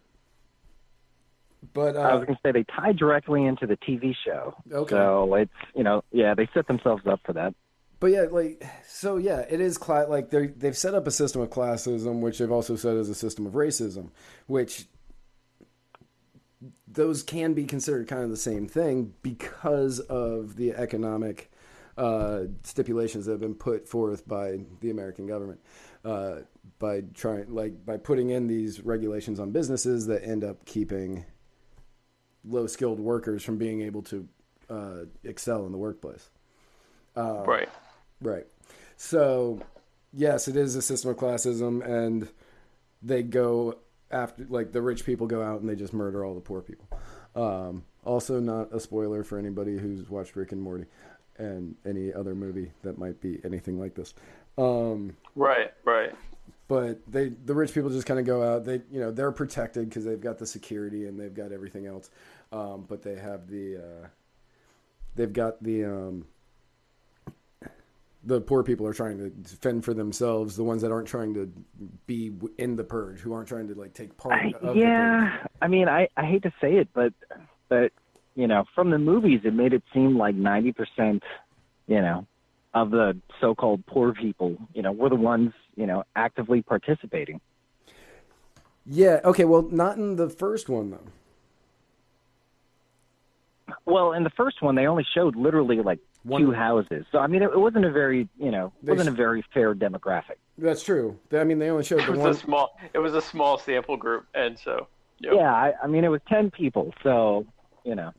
[1.74, 4.56] But uh, I was going to say they tie directly into the TV show.
[4.72, 4.96] Okay.
[4.96, 7.54] So it's you know yeah they set themselves up for that.
[8.02, 11.42] But yeah, like so yeah, it is cla- like they they've set up a system
[11.42, 14.10] of classism, which they've also said is a system of racism,
[14.48, 14.88] which
[16.88, 21.52] those can be considered kind of the same thing because of the economic
[21.96, 25.60] uh, stipulations that have been put forth by the American government
[26.04, 26.38] uh,
[26.80, 31.24] by trying, like, by putting in these regulations on businesses that end up keeping
[32.44, 34.28] low skilled workers from being able to
[34.70, 36.30] uh, excel in the workplace.
[37.16, 37.70] Uh, right.
[38.22, 38.46] Right.
[38.98, 39.62] So,
[40.14, 42.30] yes, it is a system of classism, and
[43.02, 43.78] they go
[44.12, 46.88] after like the rich people go out and they just murder all the poor people.
[47.36, 50.86] Um, also, not a spoiler for anybody who's watched Rick and Morty
[51.38, 54.14] and any other movie that might be anything like this.
[54.58, 56.14] Um, right, right.
[56.68, 58.66] But they, the rich people, just kind of go out.
[58.66, 62.10] They, you know, they're protected because they've got the security and they've got everything else.
[62.52, 64.08] Um, but they have the, uh,
[65.16, 66.26] they've got the um,
[68.24, 70.56] the poor people are trying to fend for themselves.
[70.56, 71.52] The ones that aren't trying to
[72.06, 74.34] be in the purge, who aren't trying to like take part.
[74.34, 77.14] I, of yeah, I mean, I I hate to say it, but
[77.70, 77.92] but
[78.36, 81.24] you know, from the movies, it made it seem like ninety percent,
[81.88, 82.28] you know,
[82.74, 87.42] of the so-called poor people, you know, were the ones you know actively participating.
[88.86, 89.20] Yeah.
[89.24, 89.46] Okay.
[89.46, 91.08] Well, not in the first one though.
[93.86, 97.06] Well, in the first one, they only showed literally like one, two houses.
[97.12, 100.38] So I mean, it, it wasn't a very you know wasn't a very fair demographic.
[100.58, 101.18] That's true.
[101.32, 102.32] I mean, they only showed the it was one.
[102.32, 104.88] A small, it was a small sample group, and so
[105.20, 105.34] yep.
[105.36, 107.46] yeah, I, I mean, it was ten people, so
[107.84, 108.12] you know.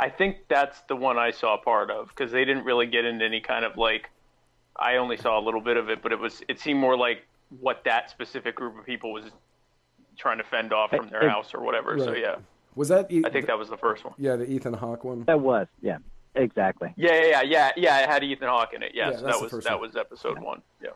[0.00, 3.24] I think that's the one I saw part of because they didn't really get into
[3.24, 4.10] any kind of like.
[4.80, 7.26] I only saw a little bit of it, but it was it seemed more like
[7.60, 9.24] what that specific group of people was
[10.16, 11.94] trying to fend off from their it, house or whatever.
[11.94, 12.04] Right.
[12.04, 12.36] So yeah.
[12.78, 13.10] Was that?
[13.24, 14.14] I think that was the first one.
[14.18, 15.24] Yeah, the Ethan Hawke one.
[15.24, 15.98] That was, yeah.
[16.36, 16.94] Exactly.
[16.96, 18.02] Yeah, yeah, yeah, yeah, yeah.
[18.04, 18.92] It had Ethan Hawke in it.
[18.94, 19.80] Yes, yeah, that was that one.
[19.80, 20.44] was episode yeah.
[20.44, 20.62] one.
[20.80, 20.90] Yeah.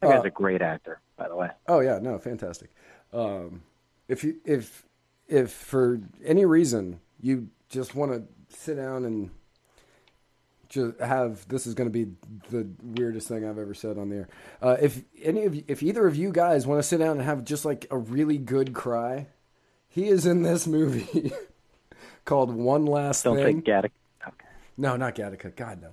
[0.00, 1.50] That guy's uh, a great actor, by the way.
[1.68, 2.70] Oh yeah, no, fantastic.
[3.12, 3.62] Um,
[4.08, 4.84] if you if
[5.28, 9.30] if for any reason you just want to sit down and
[10.68, 12.10] just have this is going to be
[12.50, 14.28] the weirdest thing I've ever said on the air.
[14.60, 17.22] Uh, if any of you, if either of you guys want to sit down and
[17.22, 19.28] have just like a really good cry,
[19.90, 21.32] he is in this movie
[22.24, 23.60] called One Last Don't Thing.
[23.60, 23.92] Don't think
[24.24, 24.30] Gattaca.
[24.76, 25.54] No, not Gattaca.
[25.54, 25.88] God, no.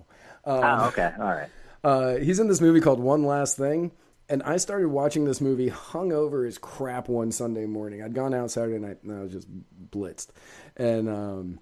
[0.45, 1.11] Um, oh, okay.
[1.19, 1.49] All right.
[1.83, 3.91] Uh, he's in this movie called One Last Thing.
[4.29, 8.03] And I started watching this movie hungover as crap one Sunday morning.
[8.03, 9.47] I'd gone out Saturday night and I was just
[9.89, 10.27] blitzed.
[10.75, 11.59] And um,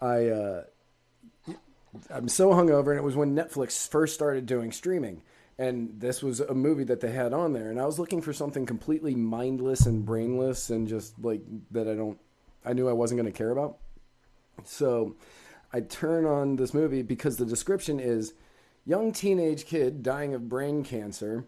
[0.00, 0.62] I, uh,
[2.10, 2.90] I'm so hungover.
[2.90, 5.22] And it was when Netflix first started doing streaming.
[5.58, 7.70] And this was a movie that they had on there.
[7.70, 11.94] And I was looking for something completely mindless and brainless and just like that I
[11.94, 12.18] don't,
[12.64, 13.78] I knew I wasn't going to care about.
[14.64, 15.14] So
[15.72, 18.34] I turn on this movie because the description is
[18.84, 21.44] young teenage kid dying of brain cancer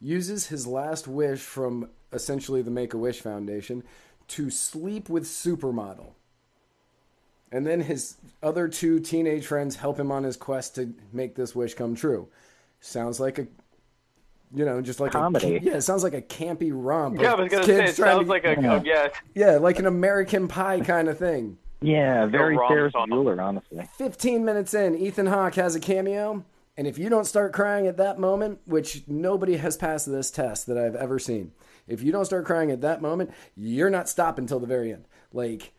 [0.00, 3.82] uses his last wish from essentially the Make a Wish Foundation
[4.28, 6.12] to sleep with supermodel.
[7.52, 11.54] And then his other two teenage friends help him on his quest to make this
[11.54, 12.28] wish come true.
[12.80, 13.46] Sounds like a
[14.52, 15.56] you know, just like comedy.
[15.56, 17.20] A, yeah, it sounds like a campy romp.
[17.20, 18.82] Yeah, I was gonna say it sounds to, like a yeah.
[18.84, 19.08] yeah.
[19.34, 21.58] yeah, like an American Pie kind of thing.
[21.82, 23.88] Yeah, very Ferris Bueller, honestly.
[23.96, 26.44] 15 minutes in, Ethan Hawke has a cameo,
[26.76, 30.66] and if you don't start crying at that moment, which nobody has passed this test
[30.66, 31.52] that I've ever seen,
[31.86, 35.06] if you don't start crying at that moment, you're not stopping until the very end.
[35.32, 35.72] Like,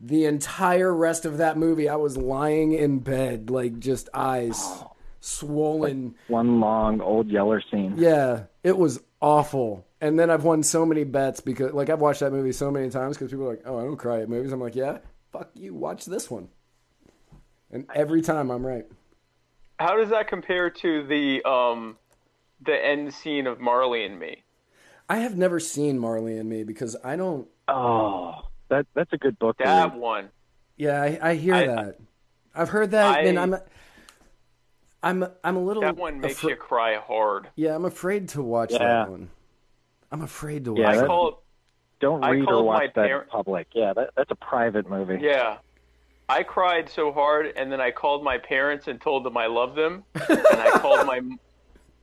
[0.00, 4.92] the entire rest of that movie, I was lying in bed, like, just eyes oh.
[5.22, 6.04] Swollen.
[6.04, 7.94] Like one long old Yeller scene.
[7.96, 9.86] Yeah, it was awful.
[10.00, 12.90] And then I've won so many bets because, like, I've watched that movie so many
[12.90, 14.52] times because people are like, oh, I don't cry at movies.
[14.52, 14.98] I'm like, yeah,
[15.32, 16.48] fuck you, watch this one.
[17.70, 18.84] And every time I'm right.
[19.78, 21.96] How does that compare to the um,
[22.64, 24.42] the end scene of Marley and Me?
[25.08, 27.48] I have never seen Marley and Me because I don't.
[27.68, 29.56] Oh, that that's a good book.
[29.58, 30.28] That one.
[30.76, 31.98] Yeah, I, I hear I, that.
[32.54, 33.56] I've heard that, I, and I'm.
[35.02, 35.82] I'm I'm a little.
[35.82, 37.48] That one makes afra- you cry hard.
[37.56, 38.78] Yeah, I'm afraid to watch yeah.
[38.78, 39.30] that one.
[40.10, 40.80] I'm afraid to watch.
[40.80, 41.34] Yeah, I call it
[42.02, 43.68] don't read or watch that par- in public.
[43.72, 45.18] Yeah, that, that's a private movie.
[45.22, 45.58] Yeah.
[46.28, 49.74] I cried so hard, and then I called my parents and told them I love
[49.76, 51.20] them, and I called my,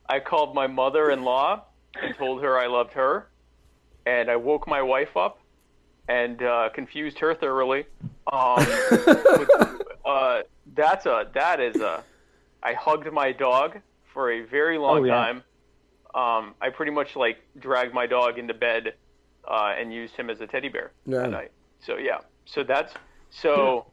[0.08, 1.64] I called my mother-in-law
[2.00, 3.28] and told her I loved her,
[4.06, 5.40] and I woke my wife up,
[6.08, 7.84] and uh, confused her thoroughly.
[8.32, 8.66] Um,
[10.04, 10.42] uh,
[10.74, 12.04] that's a that is a
[12.62, 13.78] I hugged my dog
[14.12, 15.14] for a very long Oh, yeah.
[15.14, 15.36] time.
[16.14, 18.94] Um, I pretty much like dragged my dog into bed
[19.48, 21.24] uh, and used him as a teddy bear Yeah.
[21.24, 21.52] at night.
[21.78, 22.92] So yeah, so that's
[23.30, 23.86] so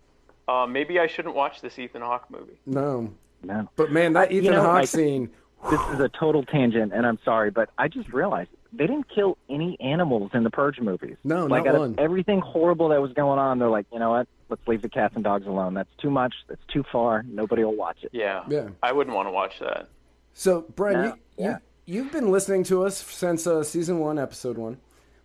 [0.47, 2.59] uh, maybe I shouldn't watch this Ethan Hawke movie.
[2.65, 3.69] No, No.
[3.75, 5.29] but man, that You Ethan know, Hawke like- scene.
[5.71, 9.37] This is a total tangent, and I'm sorry, but I just realized they didn't kill
[9.49, 11.17] any animals in the Purge movies.
[11.23, 11.91] No, like not out one.
[11.91, 14.27] of everything horrible that was going on, they're like, you know what?
[14.49, 15.73] Let's leave the cats and dogs alone.
[15.73, 16.33] That's too much.
[16.47, 17.23] That's too far.
[17.23, 18.11] Nobody will watch it.
[18.13, 18.69] Yeah, Yeah.
[18.81, 19.89] I wouldn't want to watch that.
[20.33, 21.57] So, Brian, No, you, yeah.
[21.85, 24.77] you you've been listening to us since uh, season one, episode one,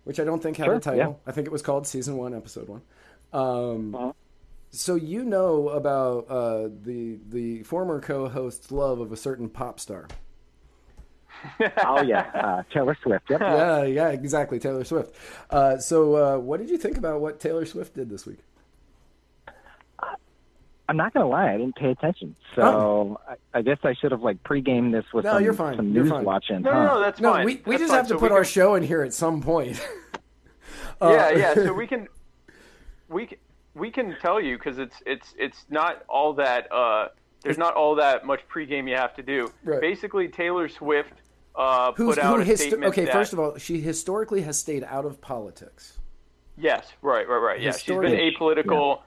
[0.03, 0.97] which I don't think had Sure, a title.
[0.99, 1.13] yeah.
[1.29, 2.81] I think it was called season one, episode one.
[3.31, 4.11] Um, Uh-huh.
[4.75, 10.07] So you know about uh, the the former co-host's love of a certain pop star.
[11.85, 13.29] Oh yeah, uh, Taylor Swift.
[13.29, 13.41] Yep.
[13.41, 15.15] yeah, yeah, exactly, Taylor Swift.
[15.49, 18.39] Uh, so, uh, what did you think about what Taylor Swift did this week?
[20.89, 22.35] I'm not gonna lie, I didn't pay attention.
[22.55, 23.19] So Oh.
[23.27, 25.77] I, I guess I should have like pre-gamed this with No, some, you're fine.
[25.77, 26.25] some You're news fine.
[26.25, 26.61] watching.
[26.61, 26.83] No, huh?
[26.83, 27.45] no, no, that's No, fine.
[27.45, 27.97] we, we That's just fine.
[27.99, 29.81] have to So put we our show in here at some point.
[31.01, 31.53] yeah, yeah.
[31.53, 32.07] So we can
[33.07, 33.37] we can,
[33.75, 37.07] we can tell you because it's it's it's not all that uh,
[37.43, 39.51] there's not all that much pregame you have to do.
[39.63, 39.79] Right.
[39.79, 41.13] Basically, Taylor Swift
[41.55, 42.85] uh, put out a histo- statement.
[42.85, 45.99] okay, that, first of all, she historically has stayed out of politics.
[46.57, 47.61] yes, right, right, right.
[47.61, 49.01] Yeah, she's been apolitical,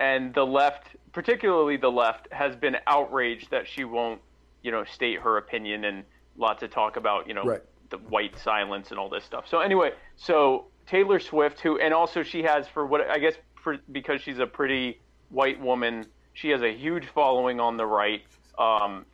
[0.00, 4.20] and the left, particularly the left, has been outraged that she won't,
[4.62, 6.04] you know, state her opinion and
[6.36, 7.62] lots of talk about, you know, Right.
[7.90, 9.46] the white silence and all this stuff.
[9.48, 13.76] So anyway, so Taylor Swift, who, and also she has for what I guess for,
[13.92, 18.22] because she's a pretty white woman, she has a huge following on the right.
[18.58, 19.04] Um,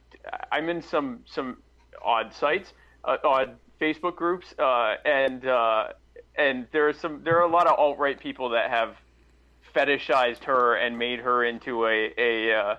[0.52, 1.58] I'm in some some
[2.04, 2.72] odd sites,
[3.04, 5.88] uh, odd Facebook groups, uh, and uh,
[6.36, 8.96] and there are some there are a lot of alt right people that have
[9.74, 12.76] fetishized her and made her into a a uh,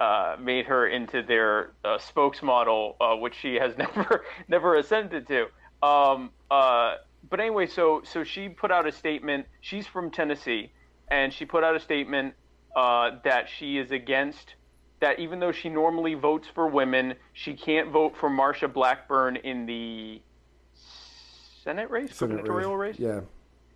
[0.00, 5.46] uh, made her into their uh, spokesmodel, uh, which she has never never ascended to.
[5.82, 6.96] Um, uh,
[7.28, 9.46] but anyway, so so she put out a statement.
[9.60, 10.72] She's from Tennessee,
[11.10, 12.34] and she put out a statement
[12.76, 14.54] uh, that she is against
[15.00, 15.18] that.
[15.18, 20.20] Even though she normally votes for women, she can't vote for Marsha Blackburn in the
[21.62, 22.98] Senate race, Senate gubernatorial race.
[22.98, 23.20] Yeah.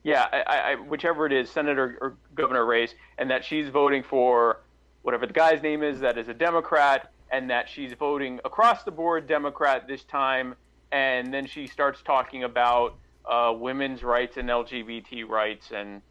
[0.04, 4.60] Yeah, I, I, whichever it is, senator or governor race, and that she's voting for
[5.02, 8.90] whatever the guy's name is that is a Democrat, and that she's voting across the
[8.90, 10.56] board Democrat this time,
[10.90, 12.96] and then she starts talking about
[13.30, 16.02] uh, women's rights and LGBT rights and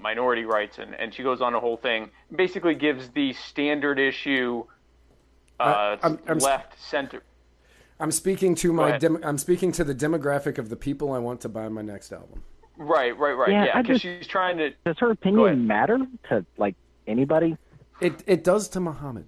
[0.00, 2.10] minority rights, and, and she goes on a whole thing.
[2.34, 4.64] Basically, gives the standard issue
[5.60, 7.22] uh, I- I'm- I'm s- left center.
[8.00, 11.40] I'm speaking to my dem- I'm speaking to the demographic of the people I want
[11.40, 12.44] to buy my next album.
[12.76, 13.50] Right, right, right.
[13.50, 14.70] Yeah, Yeah, because just- she's trying to.
[14.84, 16.76] Does her opinion matter to like
[17.08, 17.56] anybody?
[18.00, 19.24] It it does to Muhammad.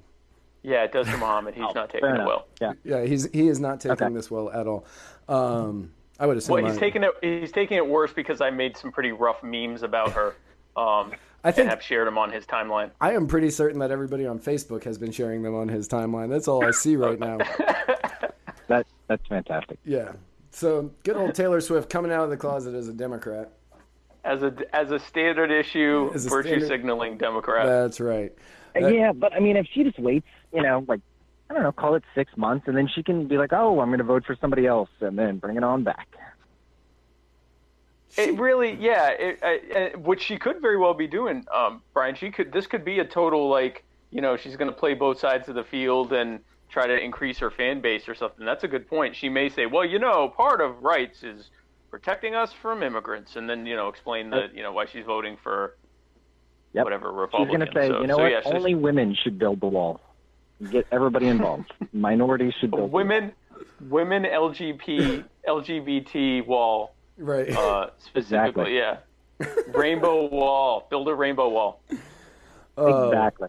[0.63, 1.55] Yeah, it does to Muhammad.
[1.55, 2.47] He's not taking it well.
[2.61, 2.75] Yeah.
[2.85, 4.15] Yeah, he's he is not taking Okay.
[4.15, 4.85] this well at all.
[5.29, 5.91] Um,
[6.21, 6.57] I would assume.
[6.57, 7.11] Well, he's I- taking it.
[7.23, 10.35] He's taking it worse because I made some pretty rough memes about her,
[10.77, 11.13] um,
[11.45, 12.91] I think- and have shared them on his timeline.
[13.01, 16.29] I am pretty certain that everybody on Facebook has been sharing them on his timeline.
[16.29, 17.39] That's all I see right now.
[18.69, 19.79] That that's fantastic.
[19.85, 20.13] Yeah.
[20.53, 23.51] So good old Taylor Swift coming out of the closet as a Democrat.
[24.25, 27.67] As a as a standard issue, As a virtue standard- signaling Democrat.
[27.67, 28.33] That's right.
[28.75, 31.01] That- yeah, but I mean, if she just waits, you know, like
[31.51, 33.89] I don't know, call it six months, and then she can be like, oh, I'm
[33.89, 36.07] going to vote for somebody else, and then bring it on back.
[38.17, 42.15] It really, yeah, it, uh, uh, which she could very well be doing, um, Brian.
[42.15, 42.53] She could.
[42.53, 45.55] This could be a total like, you know, she's going to play both sides of
[45.57, 48.45] the field and try to increase her fan base or something.
[48.45, 49.17] That's a good point.
[49.17, 51.51] She may say, well, you know, part of rights is
[51.91, 55.37] protecting us from immigrants, and then you know, explain the, you know, why she's voting
[55.43, 55.77] for
[56.73, 56.85] Yep.
[56.85, 58.31] whatever She's going to say, so, you know so, what?
[58.31, 60.01] yeah, she's- Only women should build the wall.
[60.71, 61.73] Get everybody involved.
[61.93, 62.81] Minorities should build.
[62.83, 62.91] the wall.
[62.93, 63.33] women,
[63.89, 67.51] women LGBT LGBT wall Right.
[67.51, 68.77] uh, specifically.
[68.77, 68.99] Yeah,
[69.75, 70.87] rainbow wall.
[70.91, 71.81] Build a rainbow wall.
[72.79, 73.49] Uh, Exactly.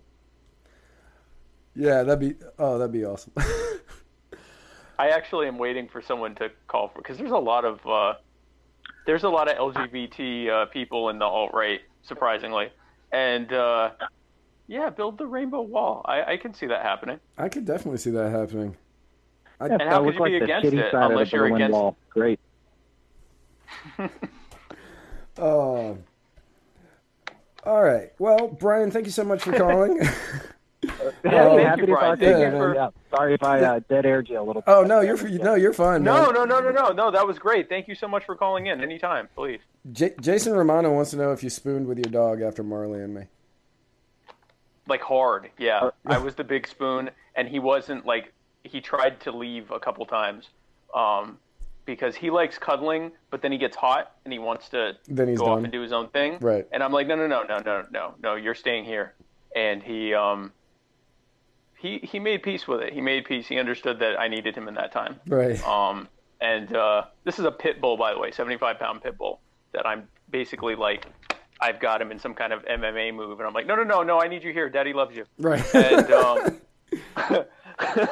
[1.76, 3.34] yeah, that'd be oh, that'd be awesome.
[5.00, 8.13] I actually am waiting for someone to call for because there's a lot of uh,
[9.06, 12.69] there's a lot of LGBT uh, people in the alt right, surprisingly,
[13.12, 13.91] and uh,
[14.71, 16.01] yeah, build the rainbow wall.
[16.05, 17.19] I, I can see that happening.
[17.38, 18.77] I could definitely see that happening.
[19.60, 21.31] Yeah, And so how could looks you be like the against it side of unless
[21.31, 21.97] you're Berlin against- Wall.
[22.10, 22.39] Great.
[25.38, 25.93] Uh,
[27.63, 28.12] all right.
[28.19, 29.99] Well, Brian, thank you so much for calling.
[30.84, 30.89] Yeah,
[31.21, 32.10] thank you, happy to Brian.
[32.12, 32.51] talk to Thank you you.
[32.51, 34.63] for- Yeah, Sorry if I uh, dead aired you a little.
[34.65, 34.88] oh bit.
[34.89, 36.01] no, you're no, you're fine.
[36.03, 36.34] No, man.
[36.34, 37.12] no, no, no, no, no.
[37.12, 37.69] That was great.
[37.69, 38.81] Thank you so much for calling in.
[38.81, 39.60] Anytime, please.
[39.91, 43.13] J- Jason Romano wants to know if you spooned with your dog after Marley and
[43.13, 43.23] me.
[44.87, 45.49] Like hard.
[45.57, 49.71] Yeah, Uh, I was the big spoon, and he wasn't like he tried to leave
[49.71, 50.49] a couple times,
[50.93, 51.37] um,
[51.85, 55.39] because he likes cuddling, but then he gets hot and he wants to Then he's
[55.39, 55.65] go off done.
[55.65, 56.37] and do his own thing.
[56.39, 56.67] Right.
[56.71, 59.13] And I'm like, no, no, no, no, no, no, no, you're staying here.
[59.55, 60.51] And he um.
[61.77, 62.93] He, he made peace with it.
[62.93, 63.47] He made peace.
[63.47, 65.19] He understood that I needed him in that time.
[65.27, 65.59] Right.
[65.67, 66.07] Um,
[66.39, 69.39] and uh, this is a pit bull, by the way, 75 pound pit bull
[69.71, 71.07] that I'm basically like,
[71.62, 73.39] I've got him in some kind of MMA move.
[73.39, 74.69] And I'm like, no, no, no, no, I need you here.
[74.69, 75.26] Daddy loves you.
[75.38, 75.63] Right.
[75.76, 76.62] And um,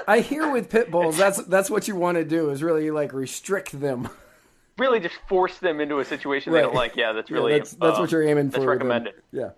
[0.07, 3.13] I hear with pit bulls, that's that's what you want to do is really like
[3.13, 4.09] restrict them.
[4.77, 6.95] really just force them into a situation they don't like.
[6.95, 8.77] Yeah, that's Yeah, really that's that's um, what you're aiming that's for.
[8.77, 8.87] them.
[8.87, 9.13] recommended.
[9.31, 9.49] Yeah.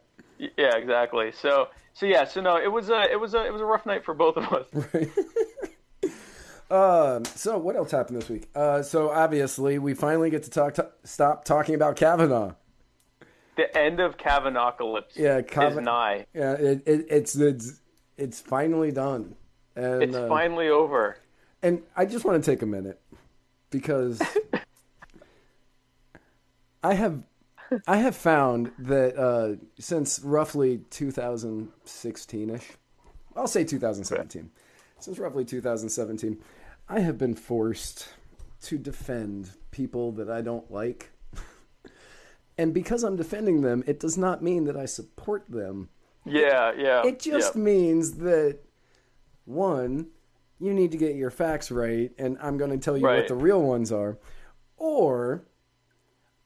[0.58, 1.32] Yeah, exactly.
[1.34, 3.86] So, so yeah, so no, it was a, it was a, it was a rough
[3.86, 4.66] night for both of us.
[4.94, 5.10] Right.
[6.72, 8.48] Um, so what else happened this week?
[8.56, 12.54] Uh, so obviously we finally get to talk to, stop talking about Kavanaugh.
[13.62, 16.26] The end of Kavanaughcalypse Yeah, is nigh.
[16.34, 17.80] Yeah, it, it, it's it's
[18.17, 19.36] it's finally done,
[19.76, 21.17] and It's uh, finally over.
[21.62, 23.00] And I just want to take a minute
[23.69, 24.19] because
[26.84, 27.21] I have
[27.86, 32.63] I have found that uh, since roughly 2016ish,
[33.36, 34.50] I'll say 2017,
[35.00, 36.39] since roughly 2017,
[36.89, 38.08] I have been forced
[38.63, 41.11] to defend people that I don't like.
[42.62, 45.89] And because I'm defending them, it does not mean that I support them.
[46.26, 47.02] Yeah, yeah.
[47.04, 47.62] It just yeah.
[47.62, 48.60] means that
[49.45, 50.10] one,
[50.60, 53.34] you need to get your facts right, and I'm going to tell you what the
[53.34, 54.19] real ones are,
[54.78, 55.43] or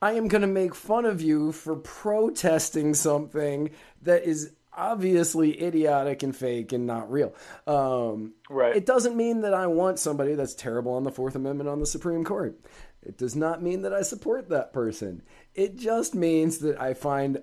[0.02, 3.72] I am going to make fun of you for protesting something
[4.04, 7.34] that is obviously idiotic and fake and not real.
[7.68, 8.76] Um, Right.
[8.76, 11.86] It doesn't mean that I want somebody that's terrible on the Fourth Amendment on the
[11.86, 12.58] Supreme Court.
[13.06, 15.22] It does not mean that I support that person.
[15.54, 17.42] It just means that I find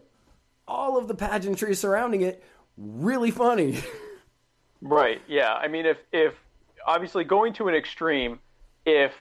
[0.66, 2.42] all of the pageantry surrounding it
[2.76, 3.78] really funny.
[4.84, 5.22] Right.
[5.28, 5.54] Yeah.
[5.54, 6.34] I mean, if if
[6.84, 8.40] obviously going to an extreme,
[8.84, 9.12] if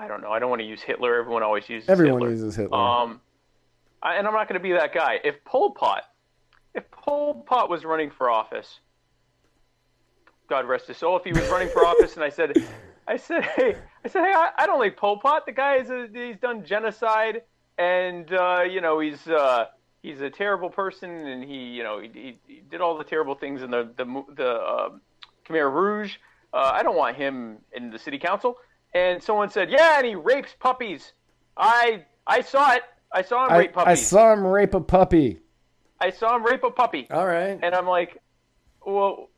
[0.00, 1.20] I don't know, I don't want to use Hitler.
[1.20, 1.92] Everyone always uses Hitler.
[1.92, 2.30] Everyone Hitler.
[2.30, 2.78] uses Hitler.
[2.78, 3.20] Um,
[4.02, 5.20] I, and I'm not going to be that guy.
[5.24, 6.04] If Pol Pot,
[6.74, 8.80] if Pol Pot was running for office,
[10.48, 12.52] God rest his soul, if he was running for office, and I said,
[13.06, 13.76] I said, hey,
[14.08, 15.44] I said, hey, I, I don't like Pol Pot.
[15.44, 17.42] The guy is a, he's done genocide,
[17.76, 19.66] and uh, you know he's uh,
[20.02, 23.34] he's a terrible person, and he you know he, he, he did all the terrible
[23.34, 24.88] things in the the the uh,
[25.46, 26.16] Khmer Rouge.
[26.54, 28.56] Uh, I don't want him in the city council.
[28.94, 31.12] And someone said, yeah, and he rapes puppies.
[31.54, 32.82] I I saw it.
[33.12, 33.90] I saw him I, rape puppies.
[33.90, 35.40] I saw him rape a puppy.
[36.00, 37.08] I saw him rape a puppy.
[37.10, 37.58] All right.
[37.62, 38.22] And I'm like,
[38.86, 39.28] well,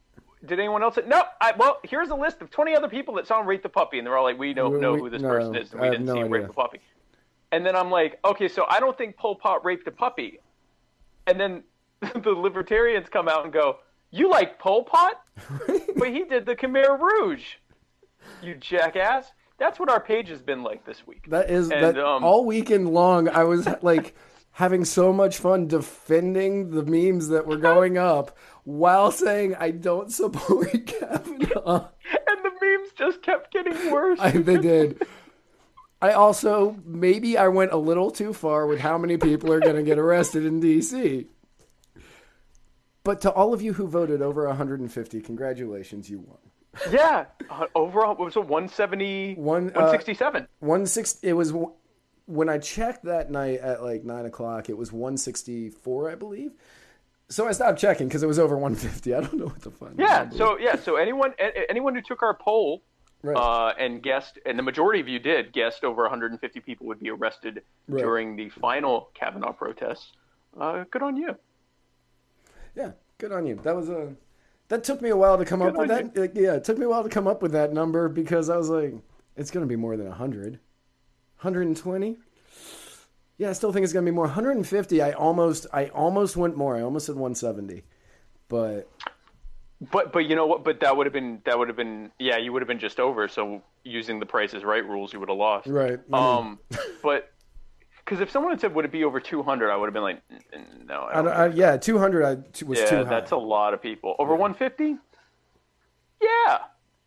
[0.44, 0.98] did anyone else?
[1.06, 1.22] No.
[1.40, 3.98] I, well, here's a list of 20 other people that saw him rape the puppy,
[3.98, 5.80] and they're all like, we don't We- know we- who this no, person is, and
[5.80, 6.80] we didn't no see him rape the puppy.
[7.52, 10.38] And then I'm like, okay, so I don't think Pol Pot raped a puppy.
[11.26, 11.64] And then
[12.00, 13.78] the libertarians come out and go,
[14.10, 15.20] you like Pol Pot?
[15.96, 17.44] but he did the Khmer Rouge.
[18.42, 19.30] You jackass.
[19.58, 21.28] That's what our page has been like this week.
[21.28, 23.28] That is And, that um, all weekend long.
[23.28, 24.14] I was like
[24.52, 30.12] having so much fun defending the memes that were going up while saying I don't
[30.12, 31.88] support Kavanaugh.
[32.28, 34.18] and the memes just kept getting worse.
[34.20, 35.02] I, they did.
[36.02, 39.76] I also maybe I went a little too far with how many people are going
[39.76, 41.26] to get arrested in D.C.
[43.04, 46.38] But to all of you who voted over 150, congratulations, you won.
[46.92, 50.46] Yeah, uh, overall, it was it 170, One, uh, 167?
[50.60, 51.18] One six.
[51.22, 51.52] It was
[52.26, 54.68] when I checked that night at like nine o'clock.
[54.68, 56.52] It was one sixty four, I believe.
[57.28, 59.14] So I stopped checking because it was over one fifty.
[59.16, 59.94] I don't know what the fun.
[59.98, 61.34] yeah, so yeah, so anyone
[61.68, 62.82] anyone who took our poll
[63.22, 63.36] Right.
[63.36, 67.10] uh, and guessed, and the majority of you did, guessed over 150 people would be
[67.10, 68.00] arrested Right.
[68.02, 70.12] during the final Kavanaugh protests.
[70.58, 71.36] Uh, good on you.
[72.74, 73.56] yeah, good on you.
[73.62, 74.14] That was a.
[74.68, 76.16] That took me a while to come up with on that.
[76.16, 78.56] Like, yeah, it took me a while to come up with that number because I
[78.56, 78.94] was like,
[79.36, 80.58] it's going to be more than 100.
[81.42, 82.18] 120?
[83.38, 84.26] Yeah, I still think it's going to be more.
[84.26, 86.76] 150, I almost I almost went more.
[86.76, 87.82] I almost said 170.
[88.48, 88.88] But
[89.90, 90.62] But but you know what?
[90.64, 93.00] But that would have been that would have been yeah, you would have been just
[93.00, 93.26] over.
[93.28, 95.66] So using the Price is Right rules, you would have lost.
[95.68, 95.98] right.
[96.12, 96.58] I Um,
[97.02, 97.32] but
[98.04, 100.20] because if someone had said would it be over 200, I would have been like,
[100.30, 101.02] "N- n- no.
[101.04, 102.34] I I don't don't, I, yeah, 200 I,
[102.66, 103.04] was yeah, too high.
[103.04, 104.16] that's a lot of people.
[104.18, 104.98] Over 150?
[106.20, 106.58] Yeah,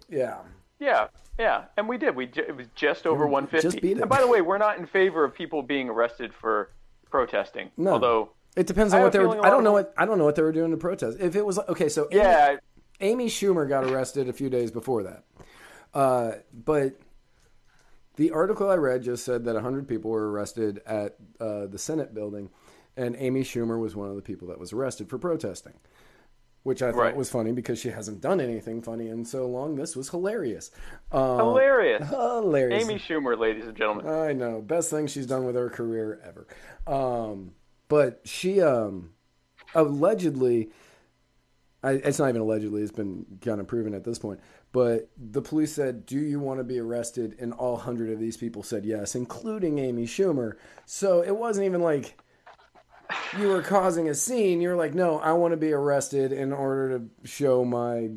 [0.10, 0.38] yeah.
[0.84, 1.08] Yeah,
[1.40, 1.66] yeah.
[1.78, 2.16] And we did.
[2.16, 3.68] We ju- it was just over 150.
[3.68, 4.02] just beat it.
[4.02, 6.70] And by the way, we're not in favor of people being arrested for
[7.10, 7.72] protesting.
[7.78, 7.94] No.
[7.94, 9.44] Although, It depends on what they were.
[9.46, 11.18] I don't know what I don't know what they were doing to protest.
[11.20, 12.56] If it was okay, so Amy, yeah,
[13.02, 15.24] Amy Schumer got arrested a few days before that,
[15.94, 17.00] uh, but
[18.16, 22.14] the article I read just said that 100 people were arrested at uh, the Senate
[22.14, 22.50] building,
[22.96, 25.74] and Amy Schumer was one of the people that was arrested for protesting.
[26.64, 27.16] Which I thought Right.
[27.16, 29.76] was funny because she hasn't done anything funny in so long.
[29.76, 30.72] This was hilarious.
[31.11, 32.07] Um, Hilarious.
[32.09, 32.84] hilarious.
[32.84, 34.07] Amy Schumer, ladies and gentlemen.
[34.07, 34.61] I know.
[34.61, 36.47] Best thing she's done with her career ever.
[36.88, 37.51] Um,
[37.89, 39.11] but she um,
[39.76, 40.70] allegedly,
[41.84, 44.39] I, it's not even allegedly, it's been kind of proven at this point.
[44.72, 47.36] But the police said, Do you want to be arrested?
[47.39, 50.53] And all 100 of these people said yes, including Amy Schumer.
[50.86, 52.18] So it wasn't even like
[53.39, 54.61] you were causing a scene.
[54.61, 58.09] You're like, No, I want to be arrested in order to show my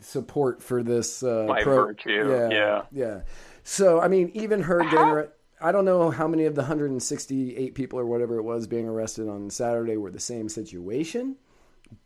[0.00, 1.22] support for this.
[1.22, 2.48] Uh, My virtue, Yeah.
[2.50, 2.82] yeah.
[2.92, 3.20] Yeah.
[3.62, 4.98] So, I mean, even her getting.
[4.98, 8.86] arre- I don't know how many of the 168 people or whatever it was being
[8.86, 11.36] arrested on Saturday were the same situation,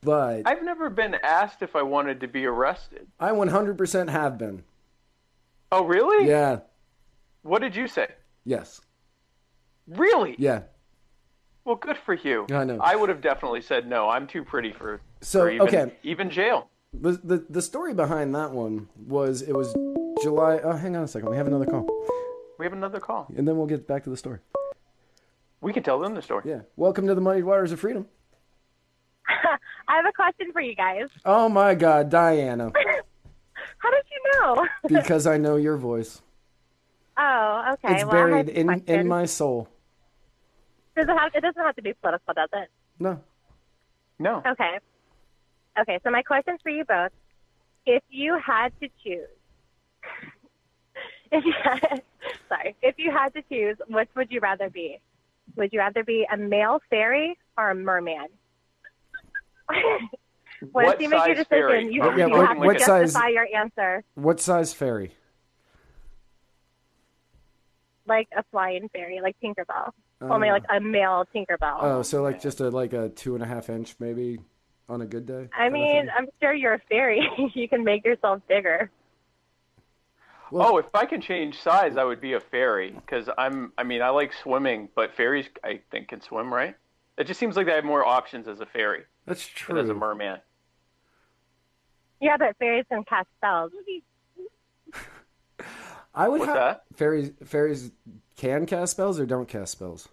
[0.03, 3.09] but I've never been asked if I wanted to be arrested.
[3.19, 4.63] I 100% have been.
[5.73, 6.29] Oh, really?
[6.29, 6.61] Yeah.
[7.43, 8.09] What did you say?
[8.45, 8.81] Yes.
[9.89, 10.37] Really?
[10.39, 10.63] Yeah.
[11.65, 12.47] Well, good for you.
[12.53, 12.79] I know.
[12.81, 14.09] I would have definitely said no.
[14.09, 15.93] I'm too pretty for, So, for even, okay.
[16.03, 16.69] even jail.
[16.93, 19.73] The, the the story behind that one was it was
[20.23, 20.59] July.
[20.65, 21.31] Oh, hang on a second.
[21.31, 21.87] We have another call,
[22.59, 23.29] We have another call.
[23.37, 24.41] and then we'll get back to the story.
[25.61, 26.43] We can tell them the story.
[26.47, 26.63] Yeah.
[26.77, 28.07] Welcome to the Muddied Waters of Freedom.
[29.29, 31.09] I have a question for you guys.
[31.25, 32.73] Oh my God, Diana,
[33.79, 34.67] How did you know?
[35.01, 36.23] because I know your voice.
[37.19, 37.95] oh, okay.
[37.95, 39.01] It's well, buried in question.
[39.01, 39.69] in my soul.
[40.97, 41.33] Does it have?
[41.35, 42.69] It doesn't have to be political, does it?
[42.99, 43.21] No.
[44.19, 44.43] No.
[44.47, 44.79] Okay.
[45.81, 45.99] Okay.
[46.05, 47.11] So my question for you both:
[47.87, 49.29] If you had to choose,
[51.33, 52.03] if you had,
[52.49, 54.99] sorry, if you had to choose, which would you rather be?
[55.57, 58.27] Would you rather be a male fairy or a merman?
[60.73, 61.93] Once What you make your size decision, fairy?
[61.95, 64.41] you, Are we you talking have like to a- what justify size- your answer, What
[64.41, 65.15] size fairy?
[68.07, 69.93] like a flying fairy, like Tinkerbell.
[70.21, 71.79] Only like um, a male Tinkerbell.
[71.81, 74.39] Oh, so like just a like a two and a half inch maybe
[74.89, 75.49] on a good day.
[75.57, 76.11] I mean.
[76.17, 77.27] I'm sure you're a fairy.
[77.55, 78.91] you can make yourself bigger.
[80.53, 83.73] Oh, if I can change size, I would be a fairy because I'm.
[83.79, 86.77] I mean, I like swimming, but fairies, I think, can swim, right?
[87.17, 89.95] It just seems like they have more options as a fairy that's than as a
[89.95, 90.41] merman.
[92.21, 93.71] Yeah, but fairies can cast spells.
[96.15, 96.85] I would What's have that?
[96.97, 97.31] fairies.
[97.45, 97.93] Fairies
[98.37, 100.09] can cast spells or don't cast spells.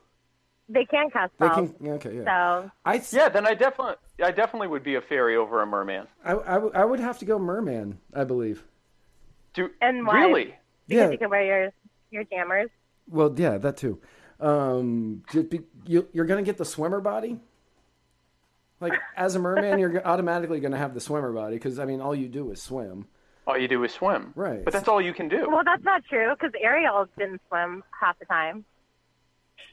[0.69, 1.71] They can cast They spells.
[1.71, 1.85] can.
[1.85, 2.23] yeah, Okay, yeah.
[2.63, 5.65] So I th- Yeah, then I definitely, I definitely would be a fairy over a
[5.65, 6.07] merman.
[6.25, 7.99] I, I, w- I would have to go merman.
[8.13, 8.63] I believe.
[9.53, 10.19] Do And why?
[10.25, 10.55] really?
[10.87, 11.09] because Yeah.
[11.09, 11.71] you can wear your
[12.11, 12.69] your jammers.
[13.09, 13.99] Well, yeah, that too.
[14.39, 17.39] Um, just be, you, you're gonna get the swimmer body.
[18.79, 22.13] Like as a merman, you're automatically gonna have the swimmer body because I mean, all
[22.13, 23.07] you do is swim.
[23.47, 24.33] All you do is swim.
[24.35, 24.63] Right.
[24.63, 25.47] But that's all you can do.
[25.49, 28.65] Well, that's not true because Ariel didn't swim half the time.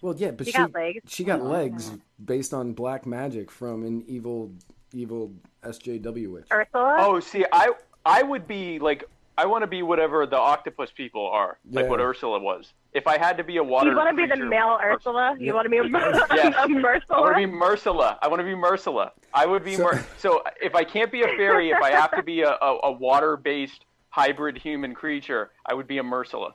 [0.01, 1.01] Well, yeah, but She she got legs.
[1.07, 1.91] she got oh, legs
[2.25, 4.53] based on black magic from an evil,
[4.93, 5.33] evil
[5.64, 6.47] SJW witch.
[6.53, 6.97] Ursula.
[7.01, 7.72] Oh, see, I,
[8.07, 11.91] I would be like, I want to be whatever the octopus people are, like Yeah.
[11.91, 12.72] what Ursula was.
[12.93, 15.37] If I had to be a water, you want to be the male Ursula?
[15.41, 16.16] You want to be a, Yes.
[16.30, 17.35] a I want to Ursula?
[17.35, 18.18] be Mersula.
[18.22, 19.12] I want to be Mersula.
[19.32, 22.12] I would be So- Mer- so if I can't be a fairy, if I have
[22.12, 26.55] to be a, a, a water-based hybrid human creature, I would be a Mersula.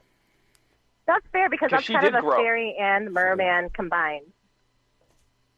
[1.06, 2.38] That's fair because that's she kind of did a grow.
[2.42, 4.28] fairy and merman combined.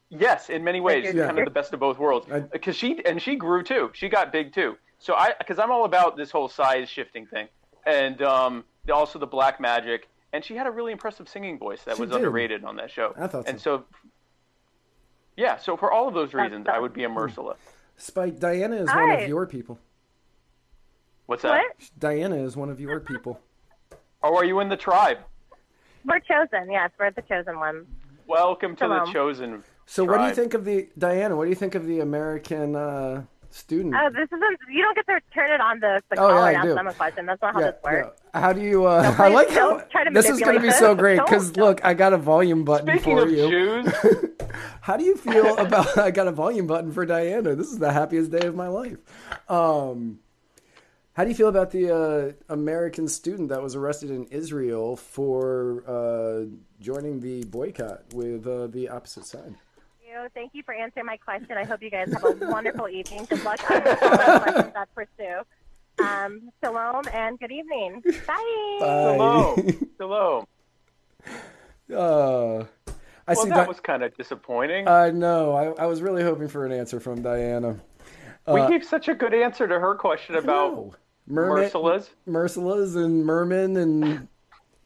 [0.08, 2.26] Yes, in many ways, you're- kind of the best of both worlds.
[2.50, 3.90] Because uh, she and she grew too.
[3.94, 4.76] She got big too.
[5.02, 7.48] So I, because I'm all about this whole size shifting thing,
[7.84, 10.08] and um, also the black magic.
[10.32, 12.18] And she had a really impressive singing voice that She was did.
[12.18, 13.12] underrated on that show.
[13.18, 13.84] I thought And so,
[15.36, 15.56] yeah.
[15.58, 17.08] So for all of those reasons, I would be a.
[17.08, 17.56] Mersula.
[17.96, 19.78] Spike, Diana is one of your people.
[21.26, 21.50] What's that?
[21.50, 21.90] What?
[21.98, 23.40] Diana is one of your people.
[24.22, 25.18] Oh, are you in the tribe?
[26.04, 26.70] We're chosen.
[26.70, 27.86] Yes, we're the chosen one.
[28.28, 29.12] Welcome to the Shalom.
[29.12, 29.64] chosen.
[29.84, 31.36] So, what do you think of the Diana?
[31.36, 33.24] What do you think of the American uh,
[33.54, 33.94] student?
[33.96, 34.58] Oh, this isn't.
[34.70, 36.66] You don't get to turn it on the, the Oh, yeah, caller I and ask
[36.68, 36.74] do.
[36.74, 37.26] them a question.
[37.26, 38.20] That's not how Yeah, this works.
[38.34, 38.40] yeah.
[38.40, 38.86] How do you?
[38.86, 41.56] Uh, I like how try to this is going to be manipulate so great because
[41.56, 43.48] look, I got a volume button Speaking for of you.
[43.50, 43.94] Jews,
[44.80, 45.96] How do you feel about?
[45.98, 47.54] I got a volume button for Diana.
[47.54, 48.98] This is the happiest day of my life.
[49.48, 50.18] Um,
[51.14, 55.84] how do you feel about the uh, American student that was arrested in Israel for
[55.86, 56.46] uh,
[56.80, 59.54] joining the boycott with uh, the opposite side?
[60.12, 60.28] You.
[60.34, 61.52] Thank you for answering my question.
[61.56, 63.24] I hope you guys have a wonderful evening.
[63.30, 65.40] Good luck on the questions that pursue.
[66.04, 68.02] Um, shalom and good evening.
[68.26, 68.76] Bye.
[68.78, 69.56] hello,
[69.98, 70.48] hello.
[71.92, 72.64] Uh,
[73.28, 73.48] I Well, see.
[73.50, 74.88] that Di- was kind of disappointing.
[74.88, 75.52] I know.
[75.52, 77.76] I, I was really hoping for an answer from Diana.
[78.46, 80.94] we uh, gave such a good answer to her question about No.
[81.26, 82.02] Mermaid, Mersula.
[82.24, 84.28] Mersula and mermen and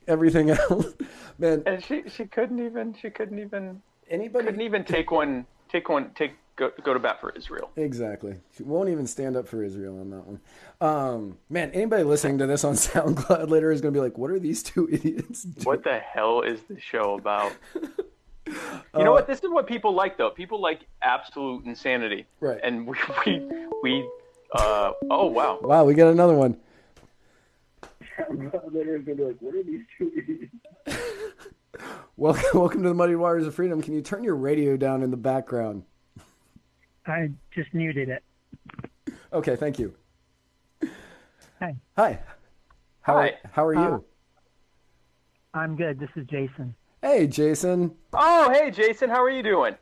[0.09, 0.95] everything else.
[1.39, 3.81] Man, and she she couldn't even she couldn't even
[4.11, 7.71] anybody couldn't even take one take one take go go to bat for Israel.
[7.77, 8.37] Exactly.
[8.57, 10.41] She won't even stand up for Israel on that one.
[10.81, 14.31] Um, man, anybody listening to this on SoundCloud later is going to be like, "What
[14.31, 15.65] are these two idiots?" Doing?
[15.65, 17.53] What the hell is this show about?
[18.49, 18.55] You
[18.95, 19.27] Uh, know what?
[19.27, 20.31] This is what people like, though.
[20.31, 22.27] People like absolute insanity.
[22.39, 22.61] Right.
[22.63, 22.97] And we
[23.27, 23.45] we
[23.83, 24.09] we.
[24.53, 25.59] Uh, oh wow.
[25.61, 26.57] Wow, we got another one.
[32.27, 33.81] Welcome, welcome to the Muddy Waters of Freedom.
[33.81, 35.85] Can you turn your radio down in the background?
[37.07, 38.25] I just muted it.
[39.33, 39.95] Okay, thank you.
[41.61, 42.19] Hi, Hi.
[43.03, 43.29] How Hi.
[43.29, 44.05] Are, how are you?
[45.55, 46.01] I'm good.
[46.01, 46.75] This is Jason.
[47.01, 47.95] hey, Jason.
[48.13, 49.77] Oh hey Jason, how are you doing?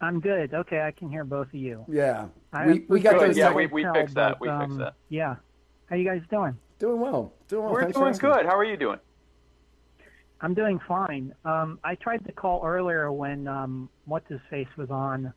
[0.00, 0.54] I'm good.
[0.54, 1.84] Okay, I can hear both of you.
[1.88, 3.36] Yeah, I we, we got Good, those.
[3.36, 4.38] yeah, we- we fixed that.
[4.38, 4.94] but, we fixed um, that.
[5.08, 5.34] Yeah.
[5.90, 6.56] How you guys doing?
[6.78, 7.32] doing well.
[7.48, 7.72] Doing well.
[7.72, 8.46] We're Thanks doing good.
[8.46, 9.00] How are you doing?
[10.40, 11.34] I'm doing fine.
[11.44, 15.32] Um, I tried to call earlier when um, what's his face was on,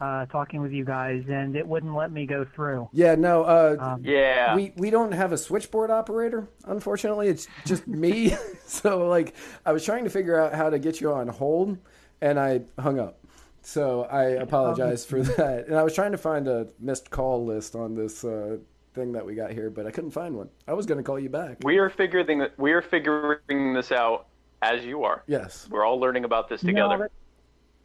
[0.00, 2.88] uh, talking with you guys, and it wouldn't let me go through.
[2.92, 3.42] Yeah, no.
[3.44, 4.54] Uh, Um, Yeah.
[4.54, 6.48] we we don't have a switchboard operator.
[6.66, 8.34] Unfortunately, it's just me.
[8.66, 9.34] so like,
[9.66, 11.76] I was trying to figure out how to get you on hold,
[12.20, 13.18] and I hung up.
[13.60, 15.66] So I apologize for that.
[15.66, 18.58] And I was trying to find a missed call list on this uh,
[18.98, 20.48] thing that we got here, but I couldn't find one.
[20.66, 21.58] I was going to call you back.
[21.64, 24.26] we are figuring we are figuring this out
[24.60, 25.22] as you are.
[25.26, 25.68] Yes.
[25.70, 26.98] We're all learning about this together.
[26.98, 27.12] that-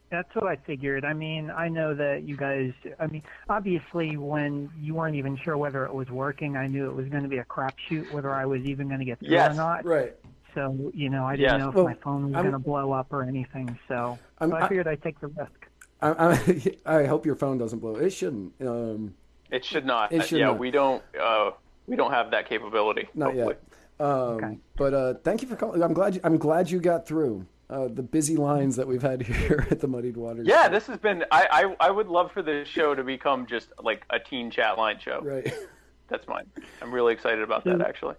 [0.09, 1.05] that's what I figured.
[1.05, 2.71] I mean, I know that you guys.
[2.99, 6.93] I mean, obviously, when you weren't even sure whether it was working, I knew it
[6.95, 9.53] was going to be a crapshoot whether I was even going to get through Yes.
[9.53, 9.85] or not.
[9.85, 10.13] Right.
[10.53, 11.59] So, you know, I didn't Yes.
[11.61, 13.75] know if Well, my phone was going to blow up or anything.
[13.87, 15.67] So, I'm- so I- I figured I'd take the risk.
[15.99, 17.95] I, I, I hope your phone doesn't blow.
[17.95, 18.53] It shouldn't.
[18.61, 19.15] Um,
[19.53, 20.11] It should not.
[20.11, 20.57] It should yeah, not.
[20.59, 21.03] we don't.
[21.19, 21.51] Uh,
[21.85, 23.07] we don't have that capability.
[23.13, 23.55] not hopefully.
[23.99, 24.05] yet.
[24.05, 24.09] Um,
[24.43, 24.57] Okay.
[24.75, 25.83] But uh, thank you for calling.
[25.83, 26.15] I'm glad.
[26.15, 29.79] You, I'm glad you got through uh, the busy lines that we've had here at
[29.79, 30.47] the Muddied Waters.
[30.47, 31.23] Yeah, this has been.
[31.31, 34.77] I, I I would love for this show to become just like a teen chat
[34.79, 35.21] line show.
[35.21, 35.53] Right.
[36.09, 36.45] That's mine.
[36.81, 38.15] I'm really excited about that actually.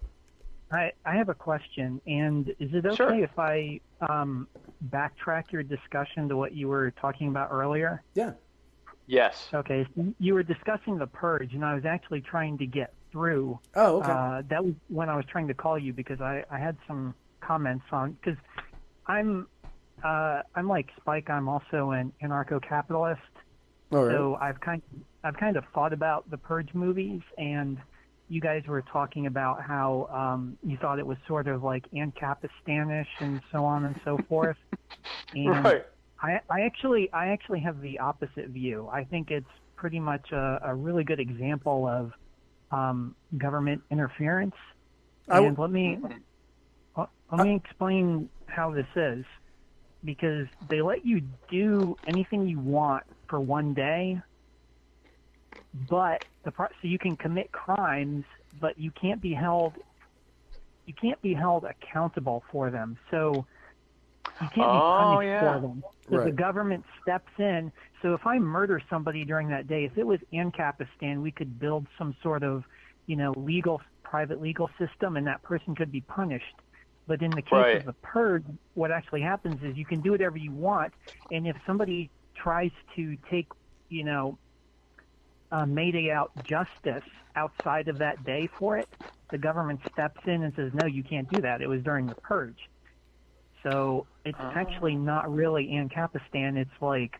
[0.71, 3.23] I, I have a question, and is it okay Sure.
[3.23, 4.47] if I um,
[4.89, 8.01] backtrack your discussion to what you were talking about earlier?
[8.15, 8.31] Yeah.
[9.07, 9.47] Yes.
[9.53, 13.59] Okay, so you were discussing the purge, and I was actually trying to get through.
[13.75, 14.11] Oh, okay.
[14.11, 17.13] Uh, that was when I was trying to call you because I, I had some
[17.41, 18.39] comments on because
[19.07, 19.47] I'm
[20.03, 21.29] uh, I'm like Spike.
[21.29, 23.21] I'm also an anarcho-capitalist,
[23.91, 24.11] All right.
[24.13, 24.81] so I've kind
[25.23, 27.77] I've kind of thought about the Purge movies, and
[28.27, 33.05] you guys were talking about how um, you thought it was sort of like Ancapistanish
[33.19, 34.57] and so on and so forth.
[35.33, 35.85] And Right.
[36.21, 38.87] I, I actually I actually have the opposite view.
[38.87, 39.47] I think it's
[39.77, 42.11] pretty much a, a really good example of
[42.71, 44.55] um, government interference.
[45.29, 45.97] I w- and let me
[47.31, 49.25] let me explain how this is,
[50.03, 54.17] because they let you do anything you want for one day,
[55.89, 58.23] but the pro- so you can commit crimes,
[58.61, 59.75] but you can't be held
[60.85, 62.97] you can't be held accountable for them.
[63.11, 63.45] So
[64.41, 65.39] you can't be Oh, punished yeah.
[65.39, 65.83] for them.
[66.09, 67.71] So the government steps in.
[68.01, 71.87] So if I murder somebody during that day, if it was Ancapistan, we could build
[71.97, 72.63] some sort of,
[73.07, 76.55] you know, legal private legal system, and that person could be punished.
[77.07, 77.77] But in the case Right.
[77.77, 80.93] of the purge, what actually happens is you can do whatever you want,
[81.31, 83.47] and if somebody tries to take,
[83.89, 84.37] you know,
[85.51, 88.87] uh, mayday out justice outside of that day for it,
[89.31, 91.61] the government steps in and says, no, you can't do that.
[91.61, 92.57] It was during the purge.
[93.65, 96.55] So it's actually not really Ancapistan.
[96.57, 97.19] It's like,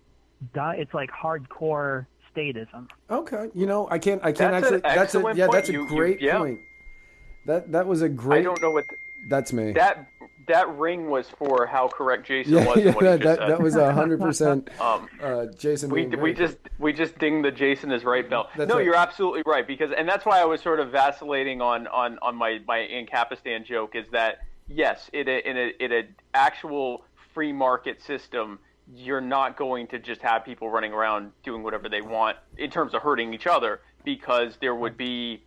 [0.55, 2.87] it's like hardcore statism.
[3.09, 3.49] Okay.
[3.53, 4.21] You know, I can't.
[4.23, 4.95] I can't That's an actually.
[4.95, 5.45] That's a yeah.
[5.47, 5.51] point.
[5.53, 6.37] That's a You- you- great yeah.
[6.37, 6.59] point.
[7.47, 8.39] That that was a great.
[8.39, 9.71] I don't know what th- That's me.
[9.73, 10.07] that
[10.47, 11.65] that ring was for.
[11.65, 12.77] How correct Jason yeah, was.
[12.77, 12.87] yeah.
[12.89, 14.69] in what That, that, that was a hundred percent.
[14.79, 15.89] Um, Uh, Jason.
[15.89, 18.49] we we just we just dinged the Jason is right bell.
[18.57, 18.85] That's no, right.
[18.85, 22.35] you're absolutely right because and that's why I was sort of vacillating on on on
[22.35, 26.03] my my Ancapistan joke is that yes, in a in a in a
[26.33, 28.59] actual free market system,
[28.93, 32.93] you're not going to just have people running around doing whatever they want in terms
[32.93, 35.43] of hurting each other because there would be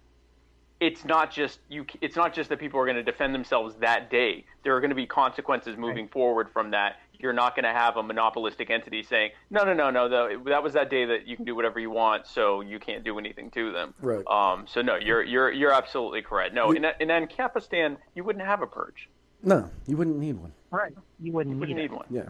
[0.81, 4.11] it's not just you it's not just that people are going to defend themselves that
[4.11, 4.45] day.
[4.63, 7.97] There are going to be consequences moving forward from that you're not going to have
[7.97, 11.37] a monopolistic entity saying no no no no the, that was that day that you
[11.37, 14.25] can do whatever you want so you can't do anything to them Right.
[14.27, 18.63] um so no you're you're you're absolutely correct no in in Ancapistan you wouldn't have
[18.63, 19.09] a purge
[19.43, 20.53] No, you wouldn't need one.
[20.71, 20.93] Right.
[21.21, 21.83] You wouldn't you wouldn't it.
[21.83, 22.27] need one Yeah.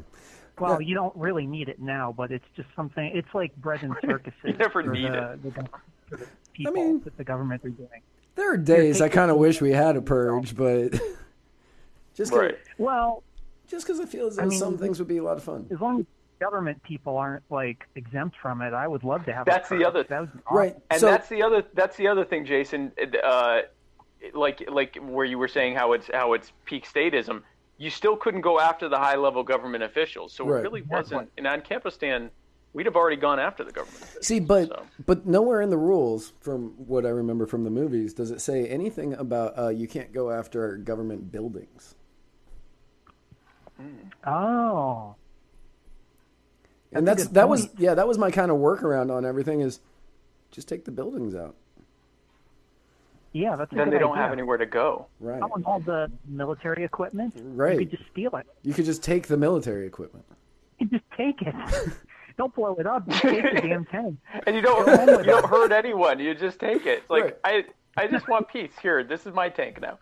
[0.61, 3.12] Well, you don't really need it now, but it's just something.
[3.14, 5.68] It's like bread and circuses You never need the, the, gov-
[6.11, 8.03] for the people mean- that the government are doing.
[8.34, 10.99] There are days I kind of wish we had a purge, but
[12.14, 13.22] just right Well,
[13.69, 15.45] just because I feel as though I mean, some things would be a lot of
[15.45, 15.66] fun.
[15.71, 16.07] as long as
[16.41, 18.73] government people aren't like exempt from it.
[18.73, 19.45] I would love to have.
[19.47, 20.77] That's a the other- That would be Right.
[20.91, 22.93] And So- that's the other that's the other thing, Jason.
[23.23, 23.61] Uh,
[24.35, 27.43] like like where you were saying how it's how it's peak statism.
[27.77, 30.59] You still couldn't go after the high level government officials, so Right.
[30.59, 31.31] it really wasn't.
[31.39, 32.31] And Ancapistan,
[32.73, 34.03] we'd have already gone after the government.
[34.03, 34.83] Officials, See, but so.
[35.07, 38.66] but nowhere in the rules, from what I remember from the movies, does it say
[38.66, 41.95] anything about uh, you can't go after government buildings.
[44.26, 45.14] Oh,
[46.93, 49.24] and That's a that's good that was yeah that was my kind of workaround on
[49.24, 49.81] everything is
[50.51, 51.55] just take the buildings out.
[53.33, 54.22] yeah, that's a then good they don't idea.
[54.22, 55.07] have anywhere to go.
[55.20, 55.41] Right.
[55.43, 57.35] Oh, and all the military equipment.
[57.37, 57.74] Right.
[57.74, 58.47] You could just steal it.
[58.62, 60.24] You could just take the military equipment.
[60.79, 61.55] You could just take it.
[62.39, 63.07] don't blow it up.
[63.09, 64.16] Just take the damn tank.
[64.47, 64.87] And you don't
[65.18, 66.18] you don't hurt anyone.
[66.18, 67.01] You just take it.
[67.01, 67.66] It's like Right.
[67.97, 68.72] I I just want peace.
[68.81, 69.99] Here, this is my tank now.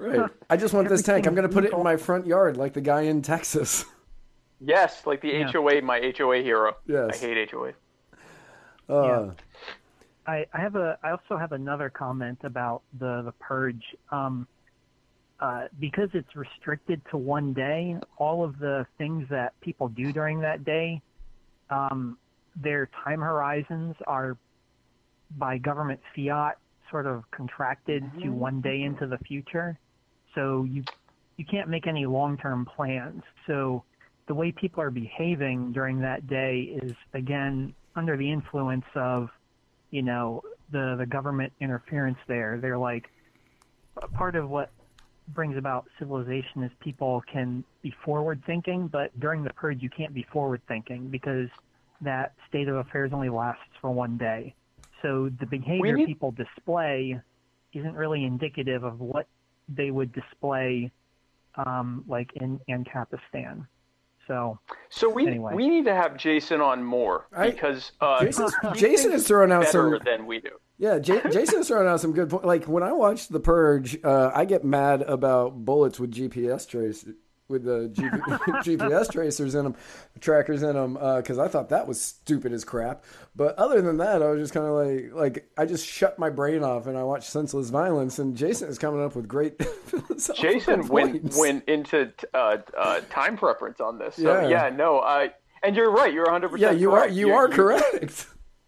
[0.00, 0.30] Right.
[0.50, 1.26] I just want this tank.
[1.26, 3.84] I'm going to put it in my front yard like the guy in Texas.
[4.60, 5.50] Yes, like the Yeah.
[5.50, 6.76] HOA, my HOA hero.
[6.86, 7.22] Yes.
[7.22, 7.72] I hate HOA.
[8.88, 9.30] Uh,
[10.26, 10.98] I, I have a.
[11.02, 13.82] I also have another comment about the the purge.
[14.10, 14.46] Um,
[15.40, 20.40] uh, because it's restricted to one day, all of the things that people do during
[20.40, 21.02] that day,
[21.70, 22.16] um,
[22.56, 24.36] their time horizons are
[25.36, 26.56] by government fiat
[26.90, 28.38] sort of contracted to mm-hmm.
[28.38, 29.78] one day into the future.
[30.34, 30.84] So you
[31.36, 33.22] you can't make any long term plans.
[33.46, 33.84] So
[34.26, 39.28] the way people are behaving during that day is again under the influence of
[39.90, 43.10] you know the the government interference there they're like
[44.14, 44.70] part of what
[45.28, 50.12] brings about civilization is people can be forward thinking but during the purge you can't
[50.12, 51.48] be forward thinking because
[52.00, 54.54] that state of affairs only lasts for one day
[55.04, 57.20] so the behavior need- people display
[57.74, 59.26] isn't really indicative of what
[59.68, 60.90] they would display
[61.56, 63.66] um, like in Ancapistan.
[64.26, 65.52] So So we Anyway.
[65.54, 69.96] we need to have Jason on more because uh, Jason's- Jason is throwing out better
[69.96, 70.50] some- than we do.
[70.78, 72.44] Yeah, J- Jason's throwing out some good points.
[72.46, 77.06] Like when I watch The Purge, uh, I get mad about bullets with GPS trace
[77.48, 77.88] with the
[78.64, 79.74] GPS tracers in them,
[80.20, 83.04] trackers in them, because I thought that was stupid as crap.
[83.36, 86.30] But other than that, I was just kind of like, like I just shut my
[86.30, 88.18] brain off and I watched senseless violence.
[88.18, 89.60] And Jason is coming up with great.
[90.36, 94.16] Jason went went into uh, uh, time preference on this.
[94.16, 94.48] So Yeah.
[94.48, 95.32] yeah, no, I
[95.62, 96.12] and you're right.
[96.12, 96.58] You're 100.
[96.60, 97.00] Yeah, percent you are.
[97.00, 97.14] correct.
[97.14, 98.26] You are correct.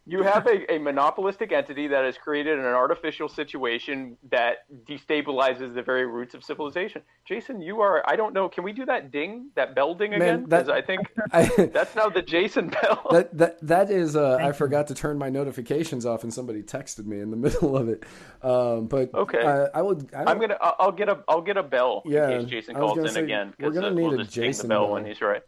[0.08, 5.82] You have a, a monopolistic entity that has created an artificial situation that destabilizes the
[5.82, 7.02] very roots of civilization.
[7.26, 8.04] Jason, you are.
[8.08, 8.48] I don't know.
[8.48, 10.44] Can we do that ding, that bell ding again?
[10.44, 11.00] Because I think
[11.32, 13.04] I, that's now the Jason bell.
[13.10, 17.04] that that that is uh, I forgot to turn my notifications off and somebody texted
[17.06, 18.04] me in the middle of it.
[18.42, 19.42] Um, but Okay.
[19.42, 20.00] uh, I will.
[20.16, 20.56] I I'm gonna.
[20.60, 21.18] I'll I'll get a.
[21.26, 23.54] I'll get a bell Yeah, in case Jason calls in say, again.
[23.58, 24.92] we're 'cause, gonna uh, need we'll a Jason bell bell.
[24.92, 25.42] when he's right.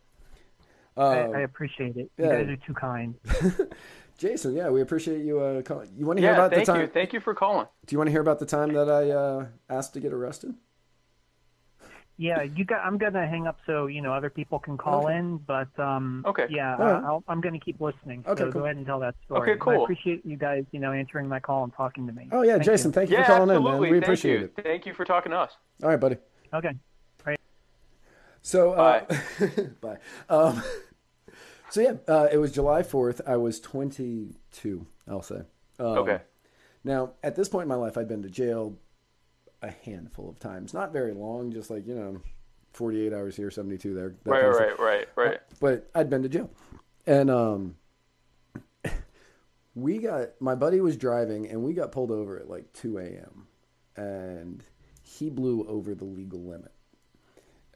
[0.96, 2.10] I, uh, I appreciate it.
[2.18, 2.24] yeah.
[2.24, 3.14] You guys are too kind.
[4.18, 5.88] Jason, yeah, we appreciate you uh, calling.
[5.96, 6.80] You want to hear Yeah, about thank the time?
[6.80, 6.86] you.
[6.88, 7.68] Thank you for calling.
[7.86, 10.54] Do you want to hear about the time that I uh, asked to get arrested?
[12.16, 12.80] Yeah, you got.
[12.84, 15.16] I'm gonna hang up so you know other people can call Okay.
[15.18, 15.36] in.
[15.36, 16.46] But um, Okay.
[16.50, 17.00] yeah, All right.
[17.04, 18.24] I- I'll, I'm gonna keep listening.
[18.26, 18.62] Okay, so cool.
[18.62, 19.52] go ahead and tell that story.
[19.52, 19.82] Okay, cool.
[19.82, 22.28] I appreciate you guys, you know, answering my call and talking to me.
[22.32, 22.94] Oh yeah, Thank Jason, you.
[22.94, 23.68] thank you Yeah, for calling absolutely.
[23.68, 23.80] in, man.
[23.82, 24.50] We thank appreciate you.
[24.56, 24.64] it.
[24.64, 25.52] Thank you for talking to us.
[25.80, 26.16] All right, buddy.
[26.52, 26.72] Okay.
[28.40, 29.04] So, uh,
[29.80, 29.98] bye.
[30.28, 30.62] Um,
[31.70, 33.20] so yeah, uh, it was July fourth.
[33.26, 34.86] I was twenty-two.
[35.08, 35.42] I'll say.
[35.78, 36.20] Um, Okay.
[36.84, 38.76] Now, at this point in my life, I'd been to jail
[39.62, 40.72] a handful of times.
[40.72, 42.20] Not very long, just like you know,
[42.72, 44.14] forty-eight hours here, seventy-two there.
[44.24, 44.78] that Right, kind of stuff.
[44.78, 45.40] right, right, right.
[45.60, 46.50] but I'd been to jail.
[47.06, 47.76] And um
[49.74, 53.46] we got my buddy was driving and we got pulled over at like 2 a.m.
[53.96, 54.62] and
[55.02, 56.72] he blew over the legal limit.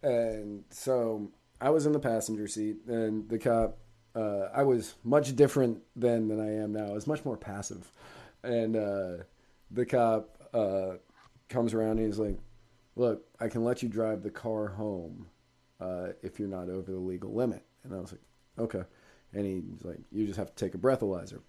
[0.03, 1.31] And so
[1.63, 3.79] I was in the passenger seat and the cop
[4.15, 6.87] uh, I was much different then than I am now.
[6.87, 7.91] I was much more passive.
[8.43, 9.25] And uh,
[9.71, 10.97] the cop uh,
[11.49, 12.39] comes around and he's like,
[12.95, 15.29] Look, I can let you drive the car home
[15.81, 17.65] uh, if you're not over the legal limit.
[17.85, 18.21] And I was like,
[18.59, 18.83] okay.
[19.33, 21.41] And he's like, you just have to take a breathalyzer.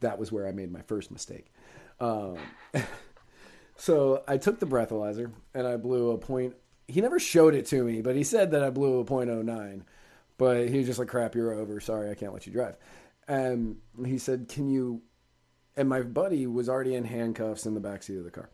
[0.00, 1.52] That was where I made my first mistake.
[2.00, 2.38] Um,
[3.76, 6.56] so I took the breathalyzer and I blew a point.
[6.90, 9.82] He never showed it to me, but he said that I blew a .09.
[10.38, 11.80] But he was just like, crap, you're over.
[11.80, 12.76] Sorry, I can't let you drive.
[13.28, 15.02] And he said, can you?
[15.76, 18.50] And my buddy was already in handcuffs in the back seat of the car,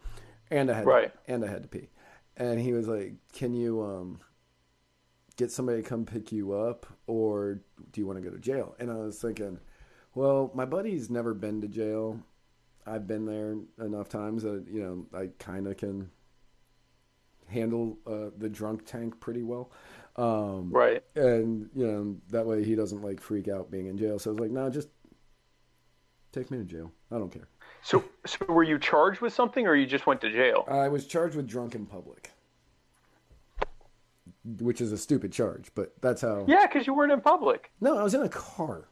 [0.50, 1.12] and I had Right.
[1.26, 1.88] and I had to pee.
[2.36, 4.20] And he was like, "Can you um,
[5.36, 7.60] get somebody to come pick you up, or
[7.92, 9.58] do you want to go to jail?" And I was thinking,
[10.14, 12.20] well, my buddy's never been to jail.
[12.86, 16.10] I've been there enough times that you know I kind of can
[17.48, 19.70] handle uh, the drunk tank pretty well.
[20.16, 21.04] Um, Right.
[21.14, 24.18] and you know that way he doesn't like freak out being in jail.
[24.18, 24.88] So I was like, no, just
[26.32, 26.90] take me to jail.
[27.10, 27.48] I don't care.
[27.82, 30.64] So, so were you charged with something, or you just went to jail?
[30.68, 32.30] I was charged with drunk in public,
[34.58, 36.44] which is a stupid charge, but that's how.
[36.48, 37.70] Yeah, because you weren't in public.
[37.80, 38.88] No, I was in a car.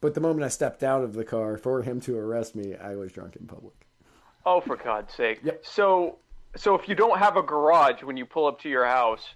[0.00, 2.94] But the moment I stepped out of the car for him to arrest me, I
[2.94, 3.74] was drunk in public.
[4.46, 5.40] Oh, for God's sake!
[5.42, 5.64] Yep.
[5.66, 6.18] So,
[6.58, 9.26] so if you don't have a garage when you pull up to your house,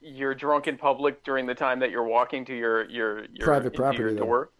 [0.00, 3.74] you're drunk in public during the time that you're walking to your your, your Private
[3.74, 4.50] property, your door.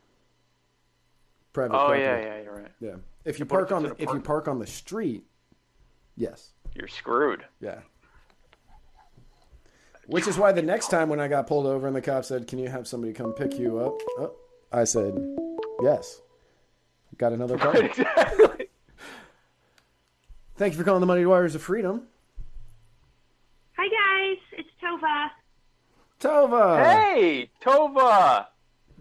[1.52, 2.02] Private Oh property.
[2.02, 2.72] yeah, yeah, you're right.
[2.80, 2.96] Yeah.
[3.24, 5.24] If you What park if on the, if you park on the street,
[6.16, 6.52] yes.
[6.74, 7.44] You're screwed.
[7.60, 7.80] Yeah.
[10.06, 12.46] Which is why the next time when I got pulled over and the cop said,
[12.46, 14.32] "Can you have somebody come pick you up?" Oh,
[14.72, 15.14] I said,
[15.82, 16.20] "Yes."
[17.18, 17.74] Got another car.
[20.56, 20.64] exactly.
[20.64, 22.02] Thank you for calling the Muddied Waters of Freedom,
[23.76, 25.28] Hi guys, it's Tova.
[26.18, 26.82] Tova.
[26.82, 28.46] Hey, Tova,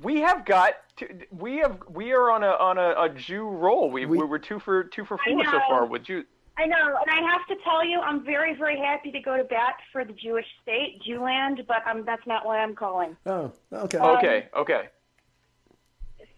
[0.04, 3.90] we have got to, we have we are on a on a, a Jew roll.
[3.90, 6.24] We, We- we were two for two for four so far with Jew.
[6.58, 9.44] I know, and I have to tell you, I'm very, very happy to go to
[9.44, 13.18] bat for the Jewish state, Jewland, but um, that's not why I'm calling.
[13.26, 13.98] Oh, okay.
[13.98, 14.84] Okay, okay.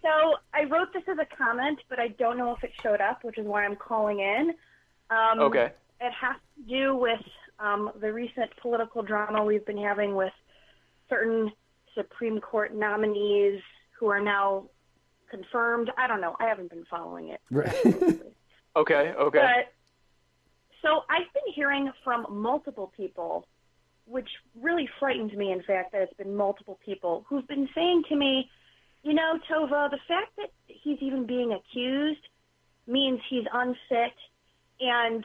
[0.01, 3.24] So I wrote this as a comment, but I don't know if it showed up,
[3.24, 4.55] which is why I'm calling in.
[5.10, 5.72] Um, Okay.
[5.99, 7.20] It has to do with
[7.60, 10.34] um, the recent political drama we've been having with
[11.10, 11.51] certain
[11.95, 13.60] Supreme Court nominees
[13.99, 14.66] who are now
[15.32, 15.89] confirmed.
[15.97, 16.36] I don't know.
[16.39, 17.41] I haven't been following it.
[17.49, 18.22] Right.
[18.76, 19.39] Okay, okay.
[19.39, 19.74] But
[20.84, 23.47] so I've been hearing from multiple people,
[24.05, 24.30] which
[24.62, 25.51] really frightened me.
[25.51, 28.47] In fact, that it's been multiple people who've been saying to me,
[29.01, 32.22] "You know, Tova, the fact that he's even being accused
[32.86, 34.14] means he's unfit,
[34.80, 35.23] and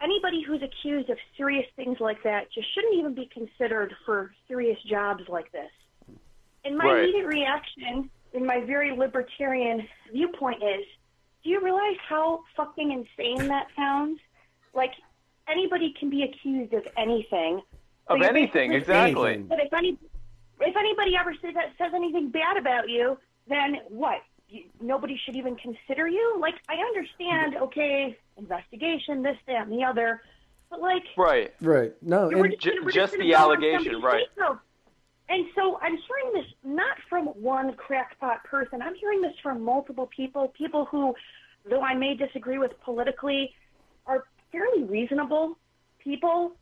[0.00, 4.80] anybody who's accused of serious things like that just shouldn't even be considered for serious
[4.82, 5.70] jobs like this."
[6.64, 7.04] And my Right.
[7.04, 10.84] immediate reaction, in my very libertarian viewpoint, is
[11.42, 14.20] do you realize how fucking insane that sounds?
[14.74, 14.92] Like
[15.48, 17.62] anybody can be accused of anything.
[18.08, 19.30] of So anything, exactly.
[19.30, 19.46] Anything.
[19.48, 19.98] But if any,
[20.60, 24.22] if anybody ever says that says anything bad about you, then what?
[24.48, 26.36] You, nobody should even consider you.
[26.38, 30.22] Like I understand, okay, investigation, this, that, and the other,
[30.70, 31.52] but like Right.
[31.60, 31.92] right.
[32.02, 34.26] No, we're and, just, Ju- we're just the allegation, right.
[34.32, 34.58] scapegoat.
[35.30, 38.80] And so I'm hearing this not from one crackpot person.
[38.80, 41.14] I'm hearing this from multiple people, people who,
[41.68, 43.52] though I may disagree with politically,
[44.06, 45.58] are fairly reasonable
[46.02, 46.52] people.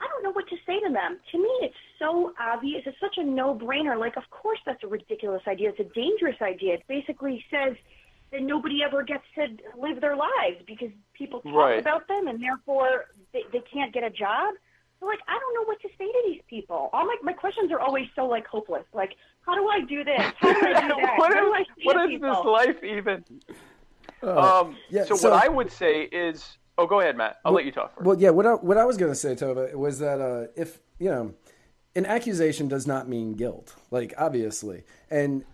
[0.00, 1.18] I don't know what to say to them.
[1.32, 2.82] To me, it's so obvious.
[2.86, 3.98] It's such a no-brainer.
[3.98, 5.70] Like, of course, that's a ridiculous idea.
[5.70, 6.74] It's a dangerous idea.
[6.74, 7.76] It basically says
[8.32, 9.46] that nobody ever gets to
[9.78, 11.80] live their lives because people talk Right.
[11.80, 14.54] about them, and therefore they, they can't get a job.
[14.98, 16.88] So, like, I don't know what to say to these people.
[16.92, 18.84] All my my questions are always so like hopeless.
[18.94, 19.12] Like,
[19.42, 20.20] how do I do this?
[20.38, 21.14] How do I do that?
[21.18, 22.34] what do I is, say what to is people?
[22.34, 23.24] this life even?
[24.22, 27.36] uh, Um, yeah, so, so- what I would say is, oh, go ahead, Matt.
[27.44, 28.06] I'll let you talk first.
[28.06, 28.30] Well, yeah.
[28.30, 31.34] What I, what I was going to say, Tova, was that uh, if you know,
[31.94, 33.74] an accusation does not mean guilt.
[33.90, 35.44] Like obviously, and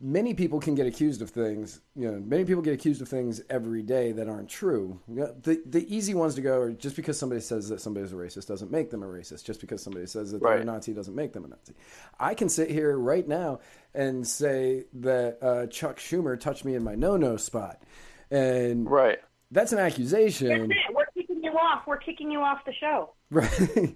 [0.00, 1.80] many people can get accused of things.
[1.94, 4.98] You know, many people get accused of things every day that aren't true.
[5.08, 8.12] You know, The the easy ones to go are just because somebody says that somebody's
[8.12, 9.44] a racist doesn't make them a racist.
[9.44, 11.74] Just because somebody says that they're a Nazi doesn't make them a Nazi.
[12.18, 13.60] I can sit here right now
[13.94, 17.82] and say that uh, Chuck Schumer touched me in my no no spot,
[18.30, 19.18] and right.
[19.50, 20.70] that's an That's accusation.
[20.70, 20.76] it.
[20.94, 21.86] We're kicking you off.
[21.86, 23.12] We're kicking you off the show.
[23.32, 23.94] Right.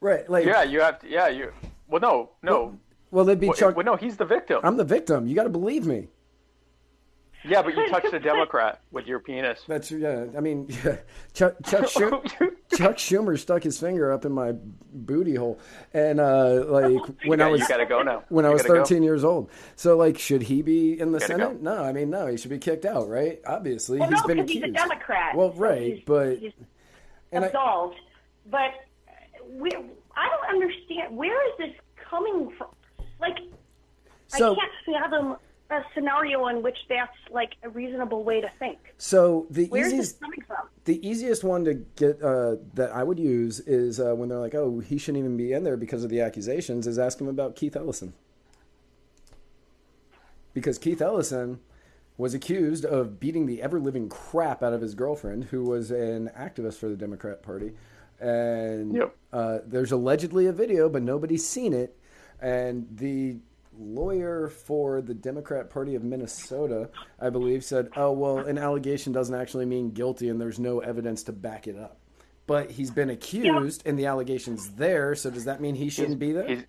[0.00, 0.30] right.
[0.30, 1.08] Like Yeah, you have to.
[1.08, 1.52] Yeah, you.
[1.88, 2.52] Well, no, no.
[2.52, 2.78] well
[3.24, 4.60] they'd be Well, Chuck well, no, he's the victim.
[4.62, 5.26] I'm the victim.
[5.26, 6.08] You gotta believe me.
[7.44, 9.60] yeah, but you touched a Democrat with your penis.
[9.68, 10.96] That's yeah, I mean yeah.
[11.34, 12.20] Chuck Chuck, Schu-
[12.76, 14.52] Chuck Schumer stuck his finger up in my
[14.92, 15.60] booty hole.
[15.94, 18.24] And uh like when I was you gotta go now.
[18.30, 18.84] when I was gotta go.
[18.84, 19.50] 13 years old.
[19.76, 21.62] So like should he be in the Gotta Senate?
[21.62, 23.40] No, I mean no, he should be kicked out, right?
[23.46, 23.98] Obviously.
[24.00, 24.64] Well, he's no, been accused.
[24.64, 25.36] he's a Democrat.
[25.36, 26.52] Well, so right, he's- but he's
[27.32, 27.96] and I, absolved.
[28.50, 28.70] But
[29.50, 29.70] we,
[30.16, 31.16] I don't understand.
[31.16, 31.74] Where is this
[32.10, 32.68] coming from?
[33.20, 33.38] Like,
[34.28, 34.72] So- I can't
[35.10, 35.36] fathom
[35.70, 38.78] a scenario in which that's like a reasonable way to think.
[38.98, 40.68] so the Where is easiest this coming from?
[40.84, 44.54] The easiest one to get uh, that I would use is uh, when they're like,
[44.54, 47.56] "Oh, he shouldn't even be in there because of the accusations." Is ask him about
[47.56, 48.12] Keith Ellison,
[50.54, 51.58] because Keith Ellison
[52.16, 56.30] was accused of beating the ever living crap out of his girlfriend, who was an
[56.38, 57.72] activist for the Democrat Party,
[58.20, 59.16] and Yep.
[59.32, 61.98] uh, there's allegedly a video, but nobody's seen it,
[62.40, 63.36] and the
[63.78, 66.88] lawyer for the Democrat Party of Minnesota,
[67.20, 71.22] I believe, said, "Oh well, an allegation doesn't actually mean guilty, and there's no evidence
[71.24, 71.98] to back it up."
[72.46, 75.14] But he's been accused, and the allegation's there.
[75.14, 76.46] So does that mean he shouldn't be there?
[76.46, 76.64] He's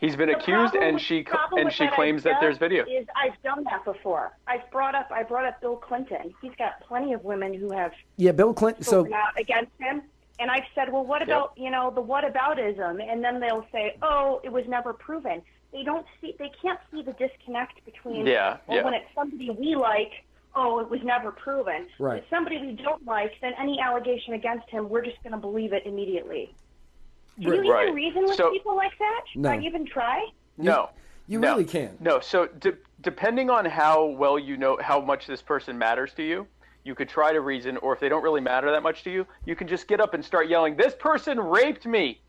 [0.00, 2.84] He's been The accused, and she and she that claims that idea there's video.
[2.84, 4.32] Is I've done that before.
[4.46, 6.34] I've brought up I brought up Bill Clinton.
[6.40, 8.82] He's got plenty of women who have Yeah, Bill Clinton.
[8.82, 10.02] So out against him.
[10.40, 13.00] And I've said, well, what about you know the what aboutism?
[13.06, 15.42] And then they'll say, oh, it was never proven.
[15.72, 18.26] They don't see, they can't see the disconnect between.
[18.26, 18.84] Yeah, well, yeah.
[18.84, 20.10] when it's somebody we like,
[20.56, 21.86] oh, it was never proven.
[21.98, 22.22] Right.
[22.22, 25.72] If somebody we don't like, then any allegation against him, we're just going to believe
[25.72, 26.52] it immediately.
[27.40, 27.84] Can you Right.
[27.84, 29.24] even reason with So- people like that?
[29.36, 29.50] No.
[29.54, 30.26] Not even try?
[30.56, 30.90] No,
[31.28, 31.52] you no.
[31.52, 31.96] really can.
[32.00, 36.22] No, so de- depending on how well you know how much this person matters to
[36.24, 36.46] you,
[36.84, 39.26] you could try to reason, or if they don't really matter that much to you,
[39.44, 42.20] you can just get up and start yelling, "This person raped me,"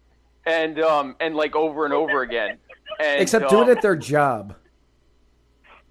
[0.45, 2.57] and um and like over and over again.
[2.99, 4.55] And, Except do um, it at their job.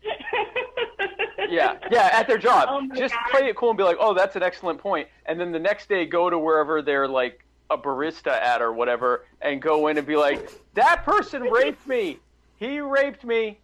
[1.49, 2.69] yeah, yeah, at their job.
[2.69, 3.31] Oh Just God.
[3.31, 5.89] play it cool and be like, "Oh, that's an excellent point," and then the next
[5.89, 10.07] day go to wherever they're like a barista at or whatever, and go in and
[10.07, 12.19] be like, "That person raped me.
[12.57, 13.60] He raped me.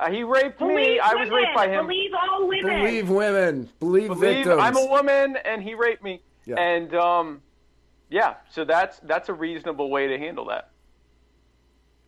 [0.00, 0.66] Uh, he raped me.
[0.68, 2.80] Believe I was raped by him." Believe all women.
[2.84, 3.68] Believe women.
[3.80, 4.58] Believe, believe victims.
[4.60, 6.22] I'm a woman and he raped me.
[6.46, 6.58] Yeah.
[6.58, 7.42] And um,
[8.10, 10.70] yeah, so that's that's a reasonable way to handle that.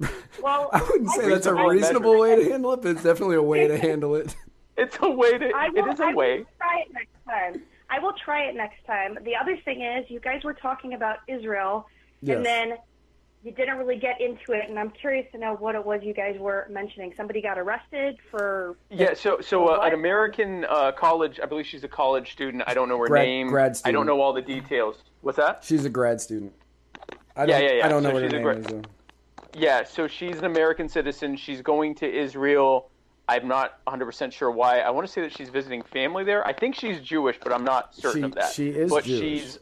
[0.43, 2.21] Well, I wouldn't say that's a Reasonable reasonable measure.
[2.21, 4.35] way to handle it, but it's definitely a way to handle it.
[4.79, 5.53] It's a way to.
[5.55, 6.39] I will, it is a I way.
[6.39, 7.63] will try it next time.
[7.91, 9.19] I will try it next time.
[9.23, 11.87] The other thing is, you guys were talking about Israel,
[12.23, 12.39] Yes.
[12.39, 12.73] and then
[13.45, 14.69] you didn't really get into it.
[14.69, 17.13] And I'm curious to know what it was you guys were mentioning.
[17.17, 18.77] Somebody got arrested for.
[18.91, 22.63] Yeah, so so uh, an American uh, college, I believe she's a college student.
[22.67, 23.49] I don't know her Grad- name.
[23.49, 23.95] grad I student.
[23.97, 24.97] don't know all the details.
[25.23, 25.65] What's that?
[25.65, 26.53] She's a grad student.
[27.37, 27.87] I Yeah, don't, yeah, yeah.
[27.87, 28.67] I don't know So what her a name grad- is.
[28.67, 28.83] Though.
[29.55, 31.37] Yeah, so she's an American citizen.
[31.37, 32.91] She's going to Israel.
[33.29, 34.81] I'm not 100% sure why.
[34.81, 36.47] I want to say that she's visiting family there.
[36.47, 38.53] I think she's Jewish, but I'm not certain She- of that.
[38.53, 39.21] she is but Jewish.
[39.21, 39.59] she's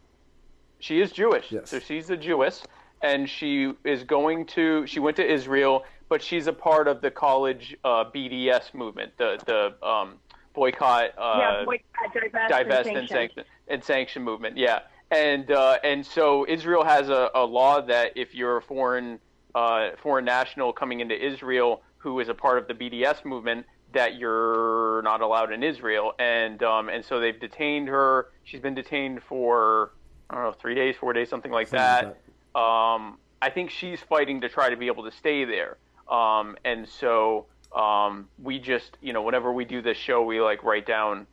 [0.78, 1.52] she is Jewish.
[1.52, 1.68] Yes.
[1.70, 2.62] So she's a Jewess
[3.02, 7.10] and she is going to she went to Israel, but she's a part of the
[7.10, 10.14] college uh, BDS movement, the the um,
[10.54, 13.08] boycott uh, yeah, boycott, divest, divest and and sanction.
[13.08, 14.56] sanction and sanction movement.
[14.56, 14.80] Yeah,
[15.10, 19.18] and uh, and so Israel has a, a law that if you're a foreign
[19.54, 24.16] uh, foreign national coming into Israel who is a part of the BDS movement, that
[24.16, 26.12] you're not allowed in Israel.
[26.18, 28.28] And um, and so they've detained her.
[28.44, 29.92] She's been detained for
[30.28, 32.29] I don't know three days, four days, something like Something like that.
[32.54, 35.76] Um, I think she's fighting to try to be able to stay there.
[36.08, 40.62] Um, and so um, we just, you know, whenever we do this show, we like
[40.64, 41.26] write down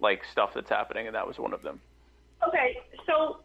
[0.00, 1.80] like stuff that's happening, and that was one of them.
[2.46, 3.38] Okay, so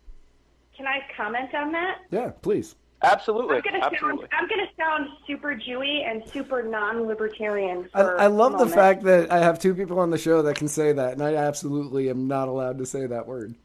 [0.75, 1.99] can I comment on that?
[2.11, 2.75] Yeah, please.
[3.01, 4.27] Absolutely, I'm gonna absolutely.
[4.29, 7.89] sound I'm gonna sound super Jewy and super non-libertarian.
[7.93, 10.69] I, I love the fact that I have two people on the show that can
[10.69, 13.55] say that, and I absolutely am not allowed to say that word.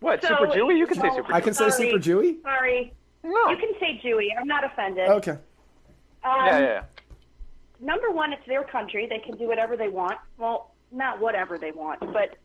[0.00, 0.76] What So- super Jewy?
[0.78, 1.32] You can say well, super.
[1.34, 1.90] I can say Sorry.
[1.90, 2.42] super Jewy.
[2.42, 2.92] Sorry,
[3.22, 3.48] No.
[3.50, 4.28] you can say Jewy.
[4.38, 5.08] I'm not offended.
[5.08, 5.32] Okay.
[5.32, 5.38] Um,
[6.46, 6.82] yeah, yeah, yeah.
[7.80, 9.06] number one, it's their country.
[9.08, 10.18] They can do whatever they want.
[10.36, 12.36] Well, not whatever they want, but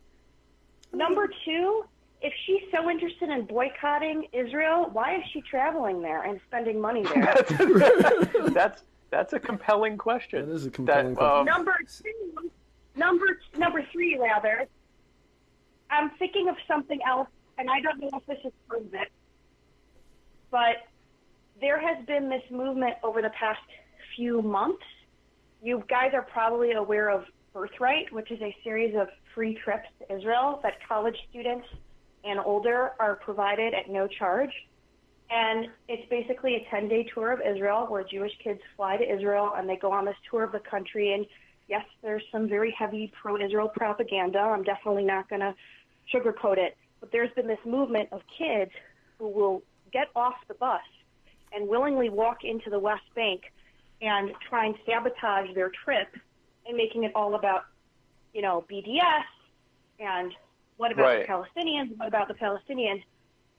[0.92, 1.84] number two,
[2.22, 7.02] if she's so interested in boycotting Israel, why is she traveling there and spending money
[7.14, 7.34] there?
[8.50, 10.48] that's that's a compelling question.
[10.48, 11.38] That is a compelling That, question.
[11.38, 12.50] um, number two,
[12.96, 14.66] number number three, rather.
[15.90, 17.28] I'm thinking of something else,
[17.58, 18.52] and I don't know if this is
[18.92, 19.08] it,
[20.50, 20.76] but
[21.60, 23.60] there has been this movement over the past
[24.16, 24.82] few months.
[25.62, 30.16] You guys are probably aware of Birthright, which is a series of free trips to
[30.16, 31.66] Israel that college students
[32.24, 34.50] and older are provided at no charge.
[35.30, 39.52] And it's basically a 10 day tour of Israel where Jewish kids fly to Israel
[39.56, 41.14] and they go on this tour of the country.
[41.14, 41.26] And
[41.68, 44.38] yes, there's some very heavy pro Israel propaganda.
[44.38, 45.54] I'm definitely not going to
[46.12, 46.76] sugarcoat it.
[47.04, 48.70] But there's been this movement of kids
[49.18, 50.80] who will get off the bus
[51.52, 53.42] and willingly walk into the West Bank
[54.00, 56.08] and try and sabotage their trip
[56.66, 57.66] and making it all about,
[58.32, 59.26] you know, BDS
[60.00, 60.32] and
[60.78, 61.26] what about Right.
[61.26, 61.94] the Palestinians?
[61.98, 63.04] What about the Palestinians?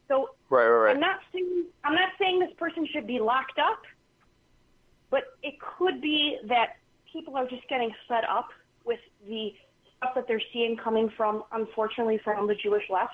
[0.07, 0.95] So right, right, right.
[0.95, 3.83] I'm not saying I'm not saying this person should be locked up,
[5.11, 6.77] but it could be that
[7.13, 8.49] people are just getting fed up
[8.85, 9.53] with the
[9.97, 13.13] stuff that they're seeing coming from, unfortunately, from the Jewish left,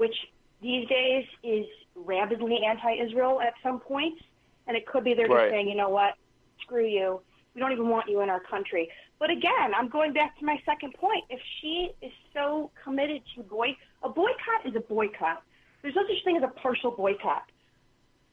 [0.00, 0.16] which
[0.62, 4.22] these days is rabidly anti-Israel at some points,
[4.66, 5.42] and it could be they're Right.
[5.42, 6.14] just saying, you know what,
[6.62, 7.20] screw you,
[7.54, 8.88] we don't even want you in our country.
[9.18, 11.24] But again, I'm going back to my second point.
[11.28, 15.42] If she is so committed to boy, a boycott is a boycott.
[15.82, 17.44] There's no such thing as a partial boycott.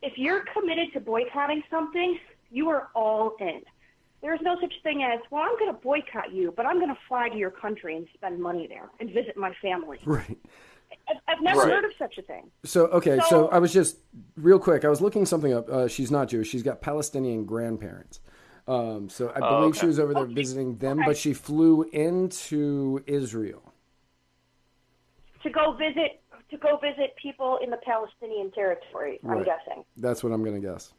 [0.01, 2.17] If you're committed to boycotting something,
[2.49, 3.61] you are all in.
[4.21, 7.01] There's no such thing as, well, I'm going to boycott you, but I'm going to
[7.09, 9.99] fly to your country and spend money there and visit my family.
[10.05, 10.37] Right.
[11.09, 11.71] I've, I've never Right.
[11.71, 12.49] heard of such a thing.
[12.63, 13.97] So okay, so, So- I was just
[14.35, 14.83] real quick.
[14.85, 15.69] I was looking something up.
[15.69, 16.47] Uh, she's not Jewish.
[16.49, 18.19] She's got Palestinian grandparents.
[18.67, 19.79] Um, so I Oh, believe okay.
[19.79, 20.33] she was over there Okay.
[20.33, 21.07] visiting them, Okay.
[21.07, 23.61] but she flew into Israel.
[25.43, 29.19] To go visit to go visit people in the Palestinian territory.
[29.27, 29.83] I'm guessing.
[29.97, 30.93] That's what I'm going to guess.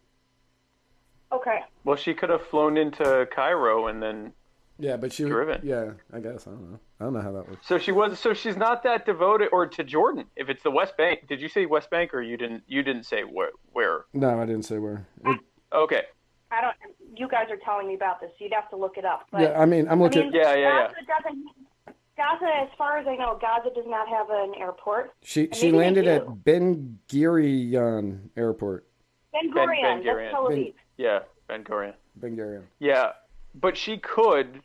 [1.32, 1.60] Okay.
[1.84, 4.32] Well, she could have flown into Cairo and then.
[4.78, 5.24] Yeah, but she.
[5.24, 5.60] Driven.
[5.64, 6.78] Yeah, I guess I don't know.
[7.00, 7.66] I don't know how that works.
[7.66, 8.18] So she was.
[8.18, 10.24] So she's not that devoted, or to Jordan.
[10.36, 12.62] If it's the West Bank, did you say West Bank, or you didn't?
[12.68, 13.50] You didn't say where?
[13.72, 14.04] Where?
[14.12, 15.06] No, I didn't say where.
[15.24, 15.40] It-
[15.72, 16.02] Okay.
[16.50, 16.74] I don't.
[17.14, 18.30] You guys are telling me about this.
[18.38, 19.26] You'd have to look it up.
[19.30, 20.22] But, yeah, I mean, I'm I looking.
[20.22, 20.88] mean, Yeah, yeah, yeah.
[21.06, 21.92] Gaza.
[22.16, 25.12] Gaza, as far as I know, Gaza does not have an airport.
[25.22, 28.86] she she landed at Ben Gurion Airport.
[29.32, 30.30] Ben Ben- Gurion, Ben that's Gurion.
[30.30, 31.18] Tel Ben- Yeah,
[31.48, 31.94] Ben Gurion.
[32.16, 32.62] Ben Gurion.
[32.78, 33.12] Yeah,
[33.54, 34.62] but she could.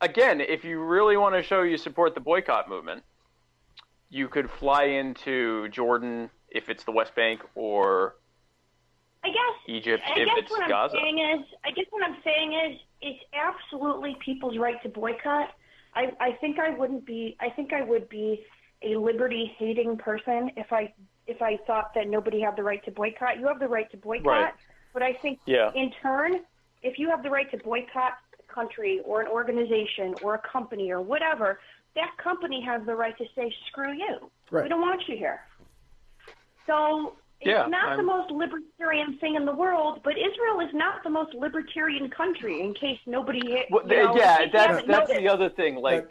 [0.00, 3.02] Again, if you really want to show you support the boycott movement,
[4.08, 8.16] you could fly into Jordan if it's the West Bank or
[9.22, 9.36] I guess.
[9.66, 10.96] Egypt I if guess it's what Gaza.
[10.96, 15.50] I'm saying is, I guess what I'm saying is, it's absolutely people's right to boycott.
[15.94, 17.36] I, I think I wouldn't be.
[17.40, 18.44] I think I would be
[18.82, 20.92] a liberty-hating person if I
[21.26, 23.38] if I thought that nobody had the right to boycott.
[23.38, 24.54] You have the right to boycott, Right.
[24.94, 25.70] but I think Yeah.
[25.74, 26.40] in turn,
[26.82, 28.14] if you have the right to boycott
[28.54, 31.60] country or an organization or a company or whatever,
[31.94, 34.30] that company has the right to say, "Screw you.
[34.50, 34.64] Right.
[34.64, 35.40] We don't want you here."
[36.66, 40.72] So it's Yeah, not the I'm- most libertarian thing in the world, but Israel is
[40.74, 42.60] not the most libertarian country.
[42.60, 45.76] In case nobody, you Well, know, yeah, in case you that's that's the other thing.
[45.76, 46.08] Like,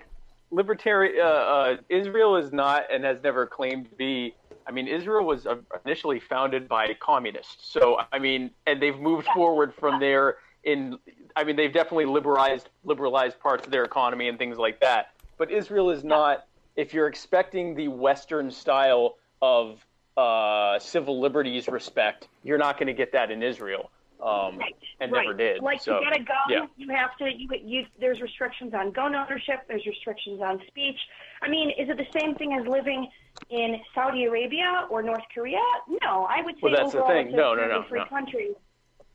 [0.51, 4.35] libertarian uh, uh, Israel is not and has never claimed to be.
[4.67, 7.71] I mean, Israel was uh, initially founded by communists.
[7.71, 10.37] So, I mean, and they've moved forward from there.
[10.63, 10.99] In,
[11.35, 15.13] I mean, they've definitely liberalized liberalized parts of their economy and things like that.
[15.37, 16.45] But Israel is not.
[16.75, 19.85] If you're expecting the Western style of
[20.17, 23.91] uh, civil liberties respect, you're not going to get that in Israel.
[24.21, 25.23] Um, Right, and right.
[25.23, 25.61] never did.
[25.61, 26.65] Like so, to get a gun, yeah.
[26.75, 27.29] you have to.
[27.33, 29.61] You, you there's restrictions on gun ownership.
[29.69, 30.97] There's restrictions on speech.
[31.41, 33.07] I mean, is it the same thing as living
[33.49, 35.61] in Saudi Arabia or North Korea?
[36.03, 37.31] No, I would say Well, that's the thing.
[37.31, 38.05] No, no, no, free no.
[38.07, 38.49] country,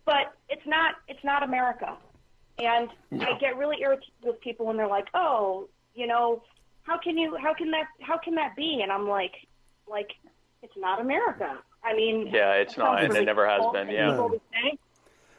[0.07, 0.97] but it's not.
[1.09, 1.97] It's not America,
[2.59, 2.89] and
[3.21, 6.43] I get really irritated with people when they're like, "Oh, you know,
[6.83, 7.37] how can you?
[7.37, 7.87] How can that?
[8.01, 9.33] How can that be?" And I'm like,
[9.89, 10.11] like,
[10.63, 11.59] it's not America.
[11.83, 13.89] I mean, Yeah, it's not, sounds and it never has been.
[13.91, 14.11] Yeah.
[14.13, 14.79] people say,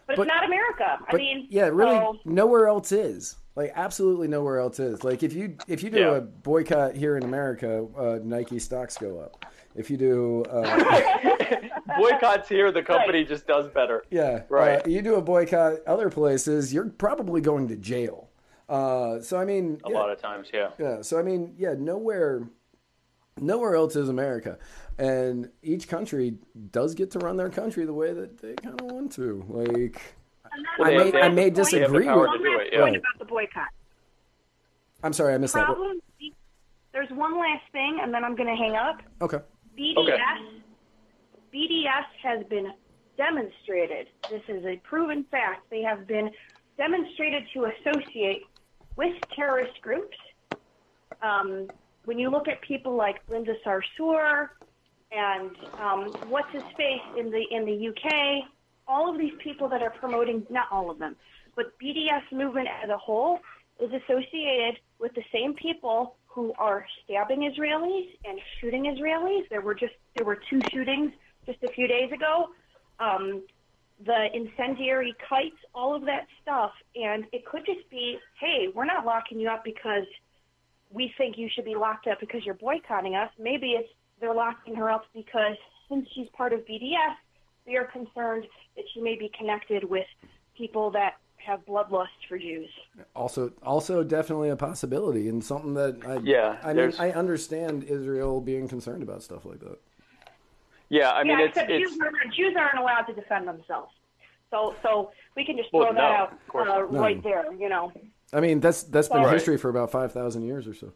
[0.05, 0.99] but, But- it's not America.
[1.07, 3.35] I mean, yeah, really, so- nowhere else is.
[3.55, 5.03] Like absolutely nowhere else is.
[5.05, 6.15] Like if you if you do Yeah.
[6.17, 9.45] a boycott here in America, uh, Nike stocks go up.
[9.75, 10.61] If you do, uh,
[11.97, 14.03] Boycotts here, the company just does better.
[14.09, 14.85] yeah, Right.
[14.85, 18.29] uh, you do a boycott other places, you're probably going to jail.
[18.67, 20.69] Uh, so I mean, A yeah, lot of times, yeah.
[20.79, 21.01] yeah.
[21.01, 22.47] So I mean, yeah, nowhere,
[23.39, 24.57] nowhere else is America,
[24.97, 26.35] and each country
[26.71, 29.43] does get to run their country the way that they kind of want to.
[29.49, 30.01] Like,
[30.79, 32.15] Well, I may, have- they I have- may they disagree with.
[32.15, 32.81] to one do last it, yeah.
[32.81, 33.67] point about the boycott.
[35.03, 35.65] I'm sorry, I missed that.
[35.65, 35.99] Problem.
[36.91, 39.01] There's one last thing, and then I'm going to hang up.
[39.21, 39.39] Okay.
[39.77, 40.17] BDS.
[41.55, 42.73] BDS has been
[43.15, 44.07] demonstrated.
[44.29, 45.69] This is a proven fact.
[45.69, 46.29] They have been
[46.77, 48.41] demonstrated to associate
[48.97, 50.17] with terrorist groups.
[51.21, 51.67] Um,
[52.03, 54.49] when you look at people like Linda Sarsour
[55.13, 58.49] and um, what's his face in the in the UK,
[58.85, 61.15] all of these people that are promoting not all of them,
[61.55, 63.39] but BDS movement as a whole
[63.79, 69.47] is associated with the same people who are stabbing Israelis and shooting Israelis.
[69.49, 71.13] There were just there were two shootings
[71.45, 72.49] just a few days ago.
[72.99, 73.43] Um,
[74.05, 79.05] the incendiary kites, all of that stuff, and it could just be, hey, we're not
[79.05, 80.05] locking you up because
[80.91, 83.29] we think you should be locked up because you're boycotting us.
[83.39, 83.89] Maybe it's
[84.19, 85.57] they're locking her up because
[85.89, 87.15] since she's part of BDS,
[87.65, 90.05] they are concerned that she may be connected with
[90.57, 92.69] people that have bloodlust for Jews.
[93.15, 98.41] Also, also definitely a possibility and something that I Yeah, I mean I understand Israel
[98.41, 99.79] being concerned about stuff like that.
[100.89, 103.91] Yeah, I mean, yeah, it's except it's Jews, aren't, Jews aren't allowed to defend themselves.
[104.51, 106.91] So, so we can just Well, throw no, that out uh.
[106.91, 106.99] No.
[107.01, 107.51] right there.
[107.53, 107.91] You know.
[108.33, 109.33] I mean that's that's been Right.
[109.33, 110.93] history for about five thousand years or so.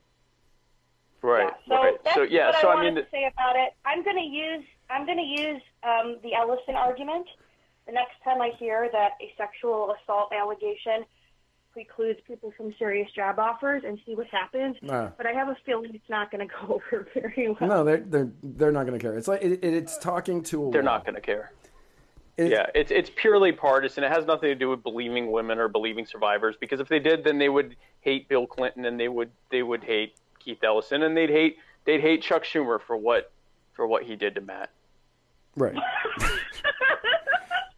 [1.21, 2.03] right, So right.
[2.03, 3.73] that's So yeah, what so I I wanted mean, to say about it.
[3.85, 7.27] I'm going to use I'm going to use um, the Ellison argument
[7.85, 11.05] the next time I hear that a sexual assault allegation
[11.85, 14.75] precludes people from serious job offers and see what happens.
[14.81, 15.09] Nah.
[15.17, 17.69] But I have a feeling it's not going to go over very well.
[17.69, 19.17] No, they're they're they're not going to care.
[19.17, 20.93] It's like it, it, it's talking to a they're wall.
[20.95, 21.51] not going to care.
[22.37, 24.03] It- Yeah, it's it's purely partisan.
[24.03, 26.55] It has nothing to do with believing women or believing survivors.
[26.59, 29.83] Because if they did, then they would hate Bill Clinton and they would they would
[29.83, 33.31] hate Keith Ellison and they'd hate they'd hate Chuck Schumer for what
[33.73, 34.69] for what he did to Matt.
[35.55, 35.75] Right.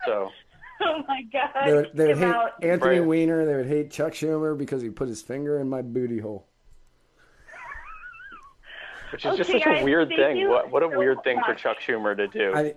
[0.05, 0.31] So
[0.83, 1.49] Oh my God!
[1.65, 2.51] They would, they would hate out.
[2.63, 3.07] Anthony Right.
[3.07, 3.45] Weiner.
[3.45, 6.47] They would hate Chuck Schumer because he put his finger in my booty hole.
[9.11, 10.49] which is just Okay, such a weird thing.
[10.49, 11.53] What what a so weird thing for.
[11.53, 12.53] Chuck Schumer to do.
[12.55, 12.73] I,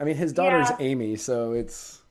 [0.00, 0.76] I mean, his daughter's Yeah.
[0.86, 2.02] Amy, so it's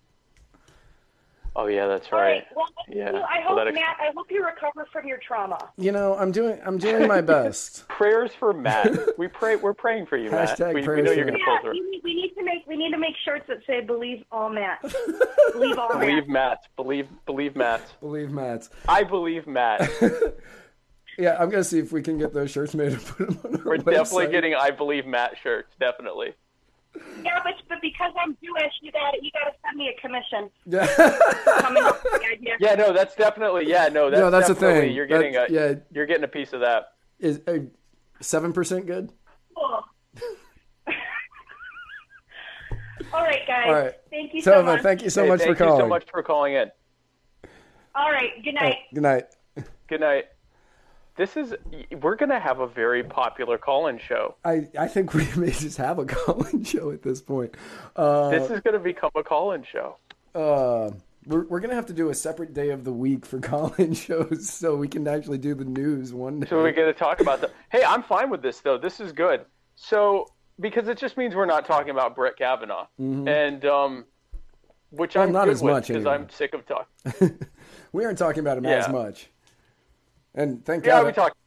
[1.56, 2.34] oh yeah, that's All right.
[2.34, 2.45] right.
[2.56, 3.22] Well, Yeah.
[3.30, 3.97] I hope that ex- Matt.
[3.99, 5.70] I hope you recover from your trauma.
[5.78, 7.88] you know I'm doing I'm doing my best.
[7.88, 8.97] Prayers for Matt.
[9.18, 9.56] we pray.
[9.56, 10.58] We're praying for you, Matt.
[10.58, 11.72] Hashtag We, we know you're going to pull through.
[11.72, 14.49] we need, we need to make we need to make shirts that say "Believe all
[14.49, 14.82] Matt."
[15.53, 16.28] Believe all Believe Matt.
[16.28, 16.60] Matt.
[16.76, 17.82] Believe believe Matt.
[18.01, 18.68] Believe Matt.
[18.88, 19.89] I believe Matt.
[21.18, 23.56] Yeah, I'm gonna see if we can get those shirts made and put them on
[23.62, 25.70] our We're definitely getting I believe Matt shirts.
[25.80, 26.34] Definitely.
[27.26, 30.50] Yeah, but but because I'm Jewish, you got you got to send me a commission.
[30.66, 30.84] Yeah.
[31.88, 32.56] Up with the idea.
[32.60, 34.96] Yeah, no, that's definitely yeah, no, that's No, that's the definitely, thing.
[34.96, 35.74] You're getting That's- a yeah.
[35.91, 36.93] you're getting a piece of that.
[37.20, 37.60] Is uh,
[38.22, 39.12] seven percent good?
[39.58, 39.84] Cool.
[43.14, 43.66] All right, guys.
[43.68, 43.93] All right.
[44.10, 44.82] Thank you so Tova, much.
[44.82, 45.84] thank you so Hey, much thank for you calling.
[45.86, 46.70] so much for calling in.
[47.96, 48.32] All right.
[48.43, 48.76] Good night.
[48.93, 49.26] Good night.
[49.88, 50.26] Good night.
[51.18, 51.53] This is
[52.01, 54.36] we're gonna have a very popular call-in show.
[54.43, 57.55] I, I think we may just have a call-in show at this point.
[57.95, 59.97] Uh, This is gonna become a call-in show.
[60.34, 60.91] uh,
[61.28, 64.47] we're, we're gonna have to do a separate day of the week for call-in shows
[64.49, 66.47] so we can actually do the news one day.
[66.49, 67.51] So we're gonna talk about that.
[67.72, 68.78] Hey, I'm fine with this though.
[68.78, 69.45] This is good.
[69.76, 70.28] So
[70.59, 74.05] because it just means we're not talking about Brett Kavanaugh, and um,
[74.91, 75.20] which Mm-hmm.
[75.20, 76.16] Well, I'm not as much because anyway.
[76.24, 77.39] I'm sick of talking.
[77.91, 79.30] we aren't talking about him as much.
[80.36, 81.06] And thank Yeah, God.
[81.08, 81.38] we talked.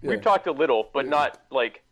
[0.00, 0.10] Yeah.
[0.10, 1.82] We've talked a little, but not like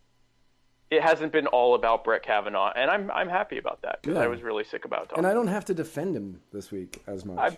[0.91, 4.23] it hasn't been all about Brett Kavanaugh, and I'm I'm happy about that because Yeah.
[4.23, 5.19] I was really sick about talking.
[5.19, 7.39] and I don't have to defend him this week as much.
[7.39, 7.57] I'm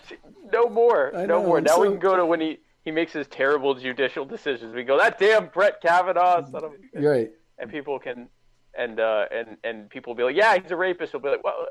[0.52, 1.58] no more, no more.
[1.58, 4.74] I'm Now we can go to when he he makes his terrible judicial decisions.
[4.74, 7.30] We go that damn Brett Kavanaugh son of right.
[7.58, 8.30] and people can
[8.78, 11.12] and uh and and people will be like, yeah, he's a rapist.
[11.12, 11.66] We'll be like, well,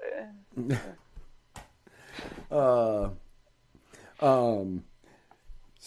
[0.70, 0.76] eh.
[2.52, 3.10] Uh,
[4.22, 4.84] um,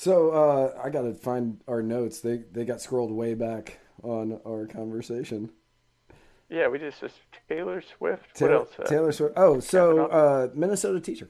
[0.01, 2.20] so uh, I gotta find our notes.
[2.20, 5.51] They they got scrolled way back on our conversation.
[6.48, 7.16] yeah, we just just
[7.48, 8.34] Taylor Swift.
[8.34, 8.70] Taylor, what else?
[8.78, 9.34] Uh, Taylor Swift.
[9.36, 11.28] Oh, so uh, Minnesota teacher.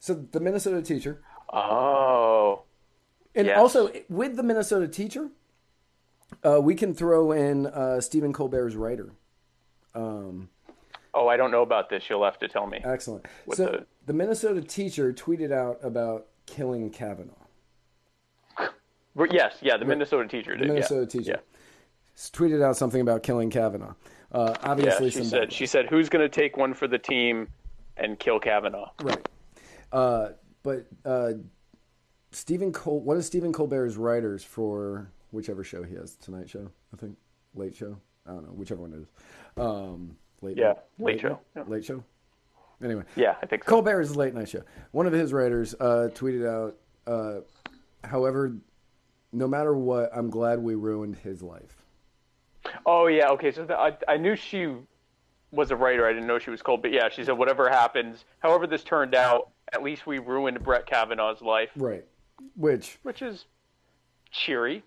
[0.00, 1.22] So the Minnesota teacher,
[1.52, 2.62] Oh,
[3.36, 3.58] and Yes.
[3.58, 5.28] also with the Minnesota teacher,
[6.44, 9.12] uh, we can throw in uh, Stephen Colbert's writer.
[9.94, 10.48] Um,
[11.14, 12.02] oh, I don't know about this.
[12.10, 12.80] You'll have to tell me.
[12.84, 13.26] excellent.
[13.54, 17.41] So the- the Minnesota teacher tweeted out about killing Kavanaugh.
[19.14, 20.68] But yes, yeah, the Minnesota teacher The did.
[20.68, 21.06] Minnesota yeah.
[21.06, 22.16] teacher Yeah.
[22.16, 23.94] tweeted out something about killing Kavanaugh.
[24.32, 27.48] Uh, Yeah, obviously, she said she said who's going to take one for the team
[27.96, 28.90] and kill Kavanaugh.
[29.02, 29.28] right.
[29.92, 30.30] Uh,
[30.62, 31.32] but uh,
[32.30, 36.14] Stephen Col, what is Stephen Colbert's writers for whichever show he has?
[36.16, 37.16] Tonight Show, I think,
[37.54, 37.98] Late Show.
[38.26, 39.08] I don't know, whichever one it is.
[39.62, 40.78] Um, late, Yeah, night?
[40.98, 41.64] Late Show, yeah.
[41.66, 42.02] late show.
[42.82, 43.68] Anyway, Yeah, I think so.
[43.70, 44.62] Colbert is a late night show.
[44.92, 47.40] One of his writers uh, tweeted out, uh,
[48.04, 48.54] however,
[49.32, 51.82] no matter what, I'm glad we ruined his life.
[52.86, 53.50] Oh yeah, okay.
[53.50, 54.72] So the, I I knew she
[55.50, 56.06] was a writer.
[56.06, 59.14] I didn't know she was cold, but yeah, she said whatever happens, however this turned
[59.14, 62.04] out, at least we ruined Brett Kavanaugh's life, Right.
[62.56, 63.44] Which which is
[64.30, 64.82] cheery.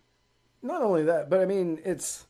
[0.61, 2.25] not only that, but I mean, it's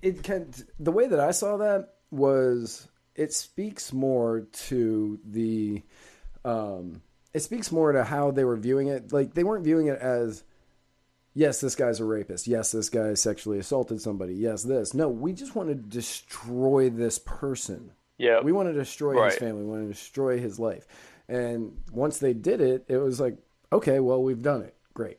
[0.00, 5.82] it can the way that I saw that was it speaks more to the
[6.44, 7.02] um
[7.32, 9.12] it speaks more to how they were viewing it.
[9.12, 10.42] Like they weren't viewing it as
[11.34, 12.46] yes, this guy's a rapist.
[12.46, 14.34] Yes, this guy sexually assaulted somebody.
[14.34, 14.94] Yes, this.
[14.94, 17.92] No, we just want to destroy this person.
[18.18, 18.40] Yeah.
[18.40, 19.64] We want to destroy his family.
[19.64, 20.86] We want to destroy his life.
[21.28, 23.36] And once they did it, it was like,
[23.72, 24.76] okay, well, we've done it.
[24.94, 25.18] Great.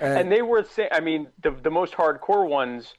[0.00, 2.94] and they were saying, I mean, the the most hardcore ones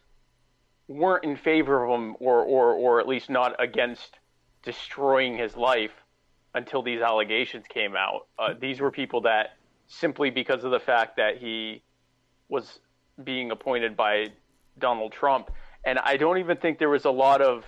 [0.87, 4.19] weren't in favor of him, or or or at least not against
[4.63, 5.91] destroying his life
[6.53, 8.27] until these allegations came out.
[8.37, 9.57] Uh, these were people that
[9.89, 11.83] simply because of the fact that he
[12.47, 12.79] was
[13.21, 14.27] being appointed by
[14.77, 15.51] Donald Trump,
[15.83, 17.65] and I don't even think there was a lot of.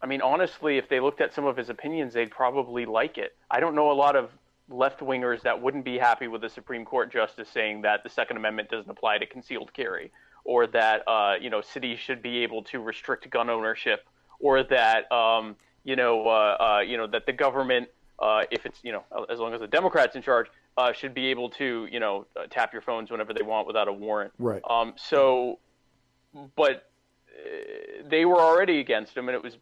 [0.00, 3.34] I mean, honestly, if they looked at some of his opinions, they'd probably like it.
[3.50, 4.30] I don't know a lot of
[4.68, 8.36] left wingers that wouldn't be happy with a Supreme Court justice saying that the Second
[8.36, 10.12] Amendment doesn't apply to concealed carry,
[10.44, 14.06] or that uh, you know cities should be able to restrict gun ownership,
[14.38, 18.80] or that um, you know uh, uh, you know that the government, uh, if it's
[18.82, 22.00] you know as long as the Democrats in charge, uh, should be able to you
[22.00, 24.32] know uh, tap your phones whenever they want without a warrant.
[24.38, 24.62] Right.
[24.68, 25.58] Um, so,
[26.56, 26.90] but
[27.28, 29.58] uh, they were already against him, and it was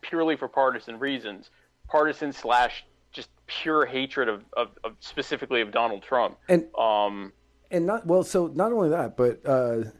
[0.00, 1.50] purely for partisan reasons,
[1.88, 6.38] partisan slash just pure hatred of, of, of specifically of Donald Trump.
[6.48, 7.32] And Um,
[7.70, 9.90] and not well so not only that but uh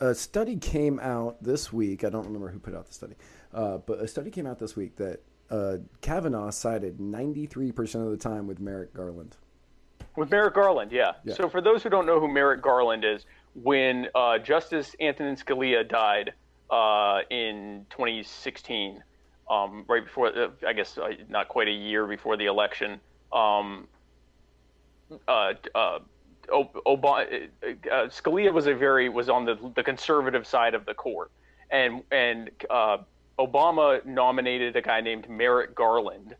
[0.00, 2.04] a study came out this week.
[2.04, 3.14] I don't remember who put out the study,
[3.52, 8.16] uh, but a study came out this week that uh, Kavanaugh sided 93% of the
[8.16, 9.36] time with Merrick Garland.
[10.16, 11.12] With Merrick Garland, yeah.
[11.24, 11.34] Yeah.
[11.34, 13.24] So for those who don't know who Merrick Garland is,
[13.62, 16.32] when uh, Justice Antonin Scalia died
[16.70, 19.02] uh, in 2016,
[19.50, 23.00] um, right before, uh, I guess, uh, not quite a year before the election,
[23.32, 23.86] um,
[25.26, 25.98] uh, uh,
[26.50, 31.30] Obama, uh, Scalia was a very was on the the conservative side of the court,
[31.70, 32.98] and and uh,
[33.38, 36.34] Obama nominated a guy named Merrick Garland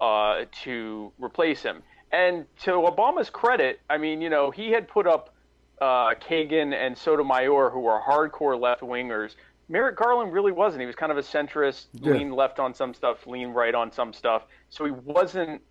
[0.00, 1.82] uh, to replace him.
[2.12, 5.34] And to Obama's credit, I mean, you know, he had put up
[5.80, 9.34] uh, Kagan and Sotomayor, who were hardcore left wingers.
[9.68, 10.80] Merrick Garland really wasn't.
[10.80, 12.12] He was kind of a centrist, Yeah.
[12.12, 14.42] lean left on some stuff, lean right on some stuff.
[14.68, 15.62] So he wasn't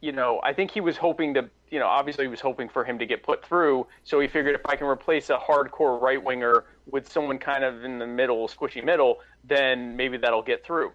[0.00, 2.84] you know, I think he was hoping to, you know, obviously he was hoping for
[2.84, 3.86] him to get put through.
[4.04, 7.82] So he figured if I can replace a hardcore right winger with someone kind of
[7.82, 10.92] in the middle, squishy middle, then maybe that'll get through.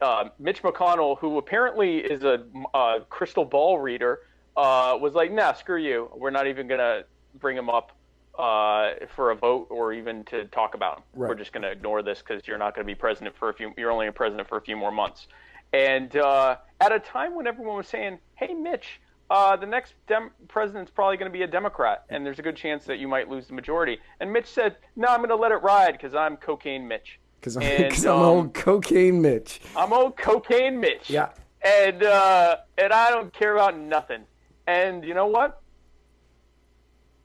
[0.00, 4.20] Uh, Mitch McConnell, who apparently is a, uh crystal ball reader,
[4.56, 6.08] uh, was like, nah, screw you.
[6.14, 7.04] We're not even going to
[7.34, 7.90] bring him up
[8.38, 11.04] uh, for a vote or even to talk about him.
[11.14, 11.28] Right.
[11.30, 13.54] We're just going to ignore this because you're not going to be president for a
[13.54, 15.26] few, you're only a president for a few more months.
[15.72, 19.00] And uh, at a time when everyone was saying, "Hey, Mitch,
[19.32, 22.56] uh, the next dem- president's probably going to be a Democrat, and there's a good
[22.56, 25.52] chance that you might lose the majority," and Mitch said, "No, I'm going to let
[25.52, 27.18] it ride because I'm cocaine Mitch.
[27.40, 29.60] Because I'm, And, 'cause I'm um, old cocaine Mitch.
[29.76, 31.08] I'm old cocaine Mitch.
[31.10, 31.30] Yeah.
[31.64, 34.22] And uh, and I don't care about nothing.
[34.66, 35.60] And you know what?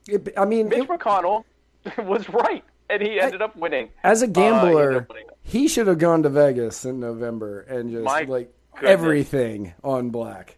[0.07, 1.43] It, I mean, Mitch it- McConnell
[1.99, 3.89] was right, and he ended up winning.
[4.03, 5.07] as a Uh, he gambler,
[5.43, 8.91] he should have gone to Vegas in November and just My like goodness.
[8.91, 10.57] everything on black.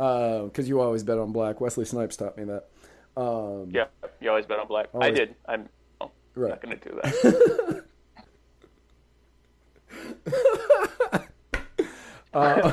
[0.00, 1.60] Because you always bet on black.
[1.60, 2.68] Wesley Snipes taught me that.
[3.16, 3.86] Um, Yeah,
[4.20, 4.88] you always bet on black.
[4.98, 5.34] I did.
[5.46, 5.68] I'm
[6.00, 6.50] oh, Right.
[6.50, 7.84] not going to do that.
[12.34, 12.72] uh,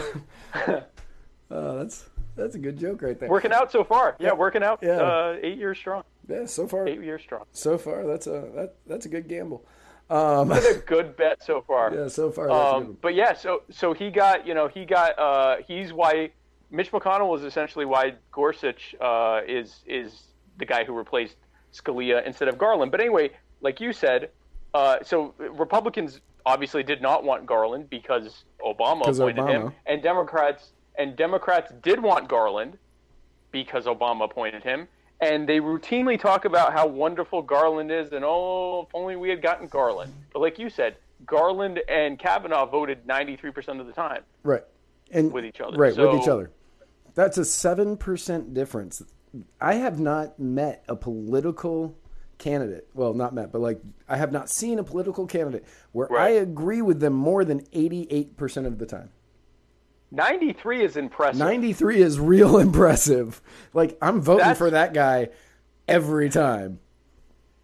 [1.49, 2.05] that's
[2.35, 3.29] that's a good joke right there.
[3.29, 4.15] working out so far.
[4.19, 4.79] Yeah, working out.
[4.81, 5.01] Yeah.
[5.01, 6.03] Uh, eight years strong.
[6.29, 7.45] yeah, so far, Eight years strong.
[7.51, 9.65] so far that's a that, that's a good gamble.
[10.09, 11.93] Um, It's a good bet so far.
[11.93, 15.17] yeah, so far that's Um, but yeah, so so he got you know he got
[15.19, 16.31] uh, he's why
[16.69, 20.23] Mitch McConnell is essentially why Gorsuch uh, is is
[20.57, 21.37] the guy who replaced
[21.73, 22.91] Scalia instead of Garland.
[22.91, 23.31] But anyway,
[23.61, 24.31] like you said,
[24.73, 29.49] uh, so Republicans obviously did not want Garland because Obama appointed Obama.
[29.49, 32.77] him, and Democrats and Democrats did want Garland
[33.51, 34.87] because Obama appointed him.
[35.19, 39.41] And they routinely talk about how wonderful Garland is, and oh, if only we had
[39.41, 40.13] gotten Garland.
[40.31, 44.21] But like you said, Garland and Kavanaugh voted 93% of the time.
[44.43, 44.63] Right.
[45.11, 45.75] And with each other.
[45.75, 46.51] Right, with each other.
[47.17, 49.01] That's a 7% difference.
[49.59, 51.97] I have not met a political
[52.37, 52.87] candidate.
[52.93, 56.83] Well, not met, but like I have not seen a political candidate where I agree
[56.83, 59.09] with them more than 88% of the time.
[60.11, 61.39] 93 is impressive.
[61.39, 63.41] 93 is real impressive.
[63.73, 65.29] Like I'm voting That's- for that guy
[65.87, 66.79] every time.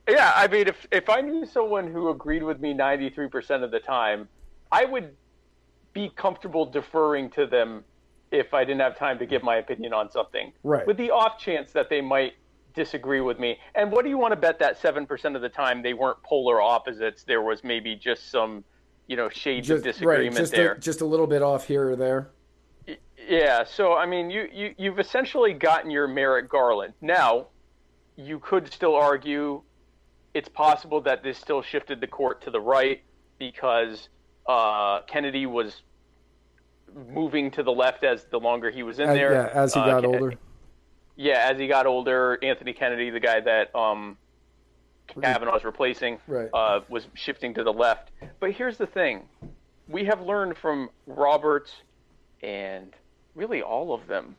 [0.09, 3.79] Yeah, I mean, if if I knew someone who agreed with me 93% of the
[3.79, 4.27] time,
[4.71, 5.15] I would
[5.93, 7.83] be comfortable deferring to them
[8.33, 10.51] if I didn't have time to give my opinion on something.
[10.63, 10.85] Right.
[10.85, 12.33] With the off chance that they might
[12.73, 13.59] disagree with me.
[13.75, 16.59] And what do you want to bet that 7% of the time they weren't polar
[16.59, 17.23] opposites?
[17.23, 18.63] There was maybe just some,
[19.07, 20.73] you know, shades of disagreement right, just there.
[20.73, 22.31] a, just a little bit off here or there.
[23.29, 26.93] Yeah, so I mean, you, you you've essentially gotten your Merrick Garland.
[26.99, 27.47] Now,
[28.17, 29.61] you could still argue
[30.33, 33.01] it's possible that this still shifted the court to the right
[33.39, 34.09] because
[34.45, 35.83] uh, Kennedy was
[37.11, 39.33] moving to the left as the longer he was in As, there.
[39.33, 40.33] yeah, as he Uh, got older.
[41.15, 44.17] Yeah, as he got older, Anthony Kennedy, the guy that um,
[45.21, 46.49] Kavanaugh was replacing, Right.
[46.53, 48.11] uh, was shifting to the left.
[48.39, 49.27] But here's the thing:
[49.87, 51.71] we have learned from Roberts
[52.41, 52.93] and
[53.35, 54.35] really all of them,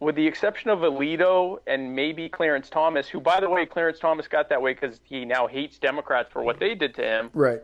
[0.00, 4.26] with the exception of Alito and maybe Clarence Thomas, who, by the way, Clarence Thomas
[4.28, 7.30] got that way because he now hates Democrats for what they did to him.
[7.34, 7.62] Right.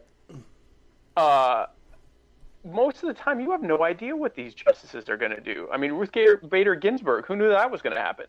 [1.17, 1.67] Uh,
[2.65, 5.69] most of the time, you have no idea what these justices are going to do.
[5.73, 6.13] I mean, Ruth
[6.49, 8.27] Bader Ginsburg, who knew that was going to happen?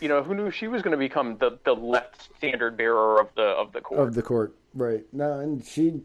[0.00, 3.28] You know, who knew she was going to become the, the left standard bearer of
[3.34, 4.00] the of the court?
[4.00, 6.00] of the court right no and she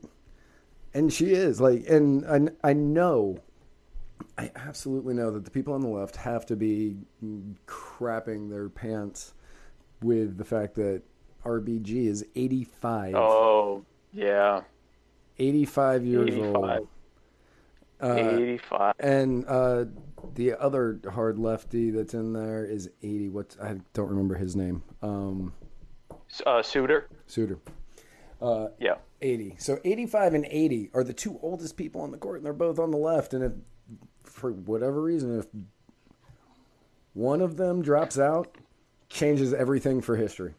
[0.94, 3.38] and she is like and i, I know
[4.38, 6.98] i absolutely know that the people on the left have to be
[7.68, 9.34] crapping their pants
[10.02, 11.04] with the fact that
[11.46, 14.62] rbg is 85 oh, yeah,
[15.40, 16.56] 85 years 85.
[16.56, 16.88] old
[18.02, 18.94] Uh, 85.
[19.00, 19.86] and uh,
[20.34, 24.84] the other hard lefty that's in there is 80 what's i don't remember his name
[25.02, 25.54] um,
[26.46, 27.08] Uh, Souter.
[27.28, 27.60] Suter.
[28.80, 28.96] Yeah.
[29.22, 29.56] 80.
[29.60, 32.78] So 85 and 80 are the two oldest people on the court, and they're both
[32.80, 33.34] on the left.
[33.34, 33.52] And if,
[34.24, 35.48] for whatever reason, if
[37.14, 38.58] one of them drops out,
[39.10, 40.54] changes everything for history.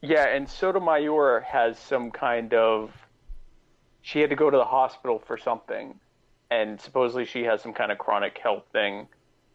[0.00, 2.92] Yeah, and Sotomayor has some kind of.
[4.06, 5.98] She had to go to the hospital for something,
[6.48, 9.08] and supposedly she has some kind of chronic health thing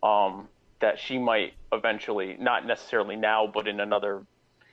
[0.03, 0.49] um,
[0.82, 4.26] that she might eventually, not necessarily now, but in another.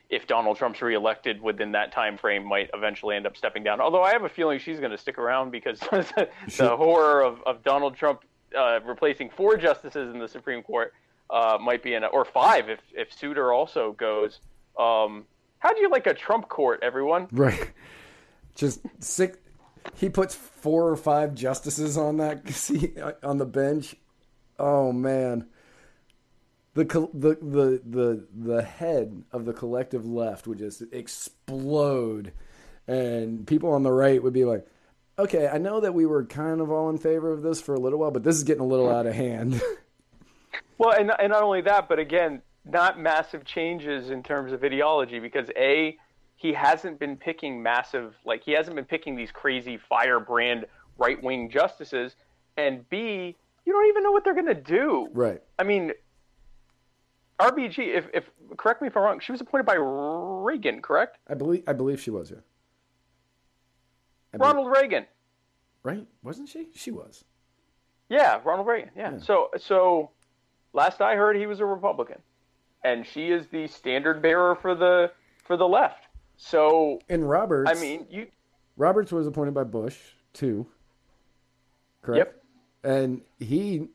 [0.09, 3.79] If Donald Trump's reelected within that time frame, might eventually end up stepping down.
[3.79, 6.27] Although I have a feeling she's going to stick around because the
[6.75, 8.25] horror of, of Donald Trump
[8.57, 10.93] uh, replacing four justices in the Supreme Court
[11.29, 14.39] uh, might be in, a, or five if if Souter also goes.
[14.77, 15.23] Um,
[15.59, 17.29] how do you like a Trump court, everyone?
[17.31, 17.71] Right.
[18.55, 19.37] Just six.
[19.95, 23.95] He puts four or five justices on that seat on the bench.
[24.57, 25.47] Oh man.
[26.75, 32.31] The, the the the the head of the collective left would just explode,
[32.87, 34.65] and people on the right would be like,
[35.17, 37.79] "Okay, I know that we were kind of all in favor of this for a
[37.79, 39.61] little while, but this is getting a little out of hand."
[40.79, 45.19] Well, and and not only that, but again, not massive changes in terms of ideology
[45.19, 45.97] because a
[46.39, 50.65] he hasn't been picking massive like he hasn't been picking these crazy firebrand
[50.97, 52.15] right wing justices,
[52.55, 53.35] and b
[53.65, 55.09] you don't even know what they're going to do.
[55.13, 55.41] right.
[55.59, 55.91] I mean,
[57.39, 57.79] RBG.
[57.93, 61.17] If if correct me if I'm wrong, she was appointed by Reagan, correct?
[61.27, 62.37] I believe I believe she was, yeah.
[64.33, 65.05] I believe- Ronald Reagan.
[65.83, 66.07] right?
[66.23, 66.69] Wasn't she?
[66.73, 67.25] She was.
[68.07, 68.91] Yeah, Ronald Reagan.
[68.95, 69.17] Yeah.
[69.19, 70.11] So so
[70.71, 72.21] last I heard he was a Republican.
[72.81, 75.11] And she is the standard bearer for the
[75.43, 76.07] for the left.
[76.41, 77.69] So And Roberts.
[77.69, 78.27] I mean, you
[78.77, 79.97] Roberts was appointed by Bush
[80.33, 80.65] too.
[82.01, 82.33] Correct.
[82.83, 82.91] Yep.
[82.95, 83.89] And he,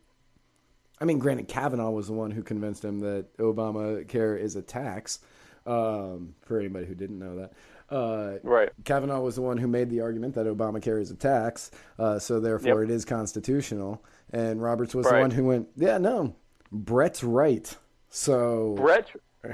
[1.01, 5.21] I mean, granted, Kavanaugh was the one who convinced him that Obamacare is a tax.
[5.67, 7.53] Um, for anybody who didn't know that,
[7.89, 8.69] uh, right.
[8.85, 12.39] Kavanaugh was the one who made the argument that Obamacare is a tax, uh, so
[12.39, 12.91] therefore Yep.
[12.91, 14.05] it is constitutional.
[14.35, 15.15] And Roberts was Right.
[15.15, 16.37] the one who went, yeah, no,
[16.71, 17.75] Brett's right.
[18.11, 19.09] So Brett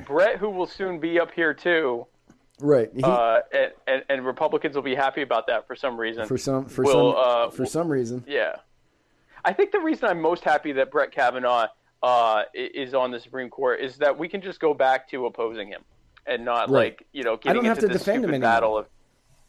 [0.05, 2.09] Brett who will soon be up here too.
[2.61, 6.27] Right, he, Uh, and, and, and Republicans will be happy about that for some reason.
[6.27, 8.57] for some for will, some uh, for some reason, Yeah.
[9.45, 11.69] I think the reason I'm most happy that Brett Kavanaugh
[12.03, 15.69] uh, is on the Supreme Court is that we can just go back to opposing
[15.69, 15.82] him
[16.27, 16.93] and not Right.
[16.93, 18.49] like you know getting don't have to defend him anymore.
[18.51, 18.87] battle of.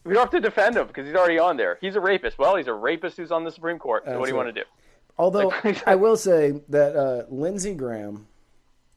[0.04, 1.78] We don't have to defend him because he's already on there.
[1.80, 2.40] He's a rapist.
[2.40, 4.04] Well, he's a rapist who's on the Supreme Court.
[4.06, 4.46] So what do you right.
[4.46, 4.68] want to do?
[5.18, 8.28] Although Like- I will say that uh, Lindsey Graham,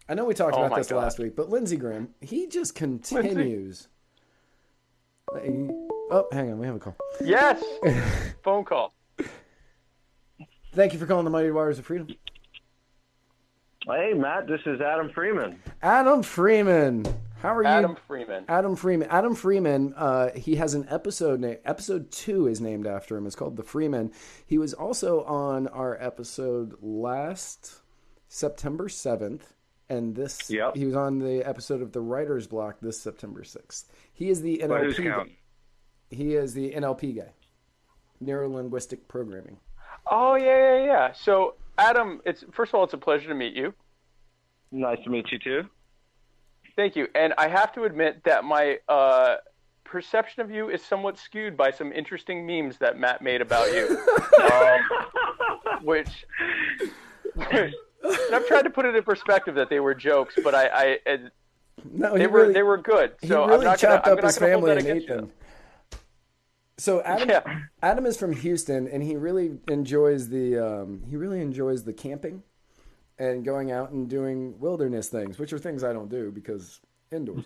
[0.09, 0.99] I know we talked Oh about this God.
[0.99, 3.83] last week, but Lindsey Graham, he just continues.
[3.83, 3.89] He-
[5.33, 6.97] oh, hang on, we have a call.
[7.23, 7.63] Yes.
[8.45, 8.93] Phone call.
[10.75, 12.09] Thank you for calling the Muddied Waters of Freedom,
[13.87, 15.61] Hey, Matt, this is Adam Freeman.
[15.83, 17.05] Adam Freeman.
[17.43, 18.45] How are you, Adam Freeman.
[18.49, 19.09] Adam Freeman.
[19.11, 19.93] Adam Freeman.
[19.95, 21.59] Uh, he has an episode name.
[21.67, 23.27] Episode two is named after him.
[23.27, 24.11] It's called The Freeman.
[24.47, 27.83] He was also on our episode last
[28.29, 29.53] September seventh,
[29.89, 30.51] and this.
[30.51, 30.77] Yep.
[30.77, 33.93] He was on the episode of The Writer's Block this September sixth.
[34.13, 34.97] He is the NLP.
[35.03, 35.31] count?
[36.11, 37.33] He is the NLP guy,
[38.21, 39.59] neuro linguistic programming.
[40.07, 41.13] Oh yeah, yeah, yeah.
[41.13, 43.75] So Adam, it's first of all, it's a pleasure to meet you.
[44.71, 45.63] Nice to meet you too.
[46.77, 47.07] Thank you.
[47.15, 49.37] And I have to admit that my uh,
[49.85, 54.05] perception of you is somewhat skewed by some interesting memes that Matt made about you,
[54.53, 54.81] um,
[55.85, 56.09] which.
[58.05, 61.19] and I've tried to put it in perspective that they were jokes, but I, I
[61.91, 63.13] No, they were really, they were good.
[63.21, 64.91] he So really I'm not chopped gonna, up I'm his not gonna hold family that
[64.91, 65.33] and ate them.
[66.77, 67.61] So Adam, Yeah.
[67.83, 72.43] Adam is from Houston, and he really enjoys the um, he really enjoys the camping
[73.19, 76.81] and going out and doing wilderness things, which are things I don't do because
[77.13, 77.45] indoors.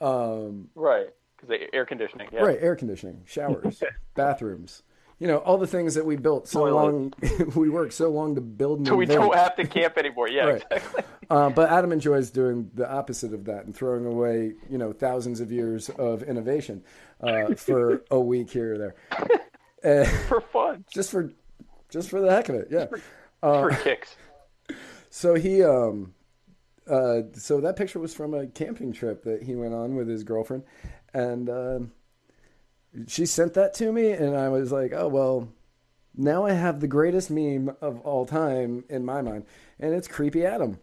[0.00, 2.28] Um, Right, because air conditioning.
[2.32, 2.40] Yeah.
[2.40, 3.82] Right, air conditioning, showers,
[4.14, 4.82] bathrooms,
[5.18, 7.12] you know, all the things that we built so long,
[7.54, 8.86] we worked so long to build.
[8.86, 10.28] So we don't have to camp anymore.
[10.28, 10.62] Yeah, Right.
[10.70, 11.04] exactly.
[11.30, 15.40] Uh, but Adam enjoys doing the opposite of that and throwing away, you know, thousands
[15.40, 16.82] of years of innovation
[17.20, 18.94] uh, for a week here or there,
[20.02, 21.32] uh, For fun, just for
[21.88, 22.68] just for the heck of it.
[22.70, 22.86] Yeah.
[23.40, 24.16] for kicks.
[25.10, 26.12] So he, um,
[26.90, 30.24] uh, so that picture was from a camping trip that he went on with his
[30.24, 30.64] girlfriend,
[31.12, 31.78] and uh,
[33.06, 35.48] she sent that to me, and I was like, oh well.
[36.16, 39.46] Now I have the greatest meme of all time in my mind,
[39.80, 40.78] and it's creepy Adam.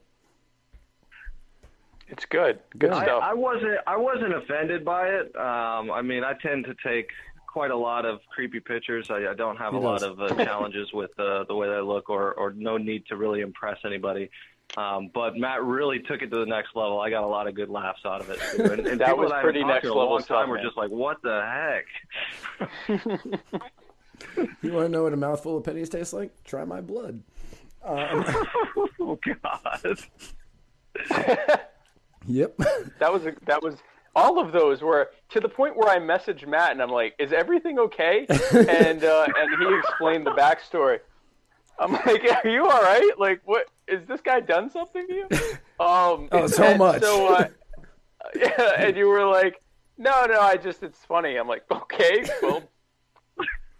[2.09, 2.59] It's good.
[2.77, 3.23] Good I, stuff.
[3.23, 5.33] I wasn't I wasn't offended by it.
[5.37, 7.11] Um, I mean, I tend to take
[7.47, 9.07] quite a lot of creepy pictures.
[9.09, 11.79] I, I don't have He a lot of uh, challenges with uh, the way they
[11.79, 14.29] look, or or no need to really impress anybody.
[14.77, 16.99] Um, but Matt really took it to the next level.
[17.01, 18.39] I got a lot of good laughs out of it.
[18.55, 18.63] Too.
[18.63, 20.37] And, and That people was that I pretty haven't talked next to a long stuff,
[20.41, 20.63] time were man.
[20.65, 21.77] just like, "What the
[22.89, 23.01] heck?"
[24.61, 26.31] You want to know what a mouthful of pennies tastes like?
[26.43, 27.23] Try my blood.
[27.83, 29.97] oh God.
[32.27, 32.57] Yep.
[32.99, 33.77] That was a, that was
[34.15, 37.33] all of those were to the point where I messaged Matt and I'm like, "Is
[37.33, 40.99] everything okay?" and uh, and he explained the backstory.
[41.79, 43.11] I'm like, "Are you all right?
[43.17, 45.27] Like, what is this guy done something to you?"
[45.79, 47.01] Um, Oh, so and much.
[47.01, 47.47] So, uh,
[48.35, 49.59] yeah, and you were like,
[49.97, 52.61] "No, no, I just it's funny." I'm like, "Okay, well,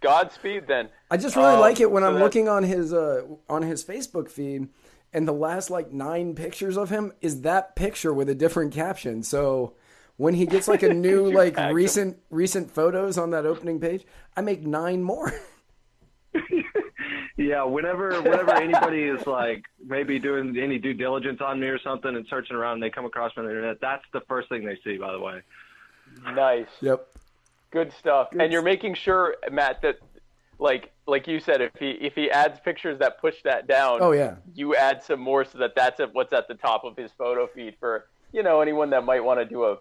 [0.00, 3.22] Godspeed then." I just really Um, like it when so I'm looking on his uh,
[3.48, 4.68] on his Facebook feed,
[5.12, 9.22] and the last like nine pictures of him is that picture with a different caption.
[9.22, 9.74] So
[10.16, 11.76] when he gets like a new like tag him?
[11.76, 14.04] recent recent photos on that opening page,
[14.36, 15.32] I make nine more.
[17.36, 22.14] Yeah, whenever whenever anybody is like maybe doing any due diligence on me or something
[22.14, 24.64] and searching around and they come across me on the internet, that's the first thing
[24.64, 24.98] they see.
[24.98, 25.40] By the way.
[26.34, 26.66] Nice.
[26.80, 27.08] yep.
[27.70, 28.28] Good stuff.
[28.38, 29.98] and you're making sure, Matt, that
[30.58, 34.12] like like you said, if he if he adds pictures that push that down, Oh
[34.12, 34.36] yeah.
[34.54, 37.76] you add some more so that that's what's at the top of his photo feed
[37.80, 39.78] for you know anyone that might want to do a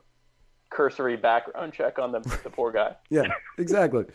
[0.70, 2.96] cursory background check on the the poor guy.
[3.10, 3.24] Yeah.
[3.58, 4.06] Exactly.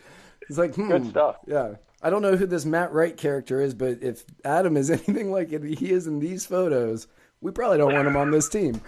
[0.49, 1.37] It's like hmm, Good stuff.
[1.45, 1.75] Yeah.
[2.01, 5.49] I don't know who this Matt Wright character is, but if Adam is anything like
[5.49, 7.07] he is in these photos,
[7.41, 8.81] we probably don't want him on this team.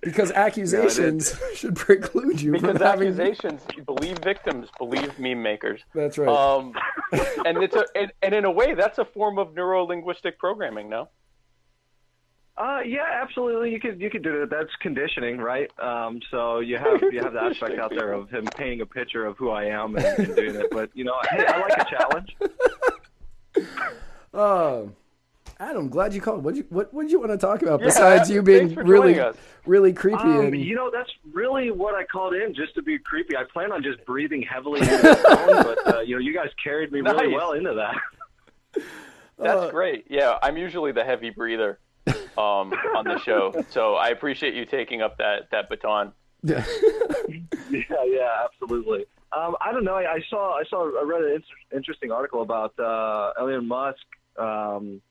[0.00, 3.08] Because accusations should preclude you Because from having.
[3.08, 5.80] accusations, believe victims, believe meme makers.
[5.94, 6.28] That's right.
[6.28, 6.72] Um,
[7.44, 10.88] and it's a and, and in a way that's a form of neuro linguistic programming.
[10.88, 11.08] No.
[12.58, 13.70] Uh, yeah, absolutely.
[13.70, 14.50] You could you could do that.
[14.50, 15.70] That's conditioning, right?
[15.78, 19.24] Um, so you have you have the aspect out there of him painting a picture
[19.26, 20.66] of who I am and, and doing it.
[20.72, 22.36] But you know, hey, I like a challenge.
[24.34, 24.90] Oh,
[25.60, 26.42] Adam, glad you called.
[26.44, 29.20] What you what what you want to talk about Yeah, besides you being really
[29.64, 32.98] really creepy Um, and you know, that's really what I called in, just to be
[32.98, 33.36] creepy.
[33.36, 36.48] I plan on just breathing heavily into the phone, but uh, you know, you guys
[36.62, 38.82] carried me really well into that.
[39.38, 40.06] That's Uh, greght.
[40.08, 41.78] Yeah, I'm usually the heavy breather
[42.38, 46.12] um, on the show, so I appreciate you taking up that that baton.
[46.42, 46.64] yeah.
[47.70, 49.04] Yeah, yeah, absolutely.
[49.36, 49.94] Um, I don't know.
[49.94, 53.98] I, I saw, I saw, I read an inter- interesting article about uh, Elon Musk
[54.38, 55.02] um,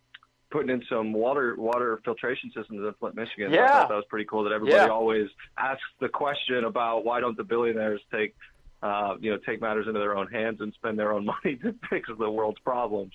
[0.49, 3.51] putting in some water water filtration systems in Flint, Michigan.
[3.51, 3.65] Yeah.
[3.65, 4.43] I thought that was pretty cool.
[4.43, 4.87] That everybody Yeah.
[4.87, 5.27] always
[5.57, 8.35] asks the question about why don't the billionaires take,
[8.81, 11.75] uh, you know, take matters into their own hands and spend their own money to
[11.87, 13.13] fix the world's problems.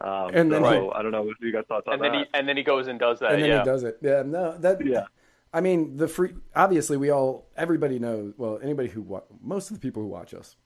[0.00, 2.12] Um, And then so he- I don't know if you got thoughts on And then
[2.12, 2.18] that.
[2.32, 3.32] he and then he goes and does that.
[3.32, 3.58] and then yeah.
[3.60, 3.98] he does it.
[4.00, 4.84] Yeah, no, that.
[4.84, 5.06] Yeah.
[5.52, 6.34] I mean, the free.
[6.54, 8.34] Obviously, we all, everybody knows.
[8.38, 10.56] Well, anybody who, wa- most of the people who watch us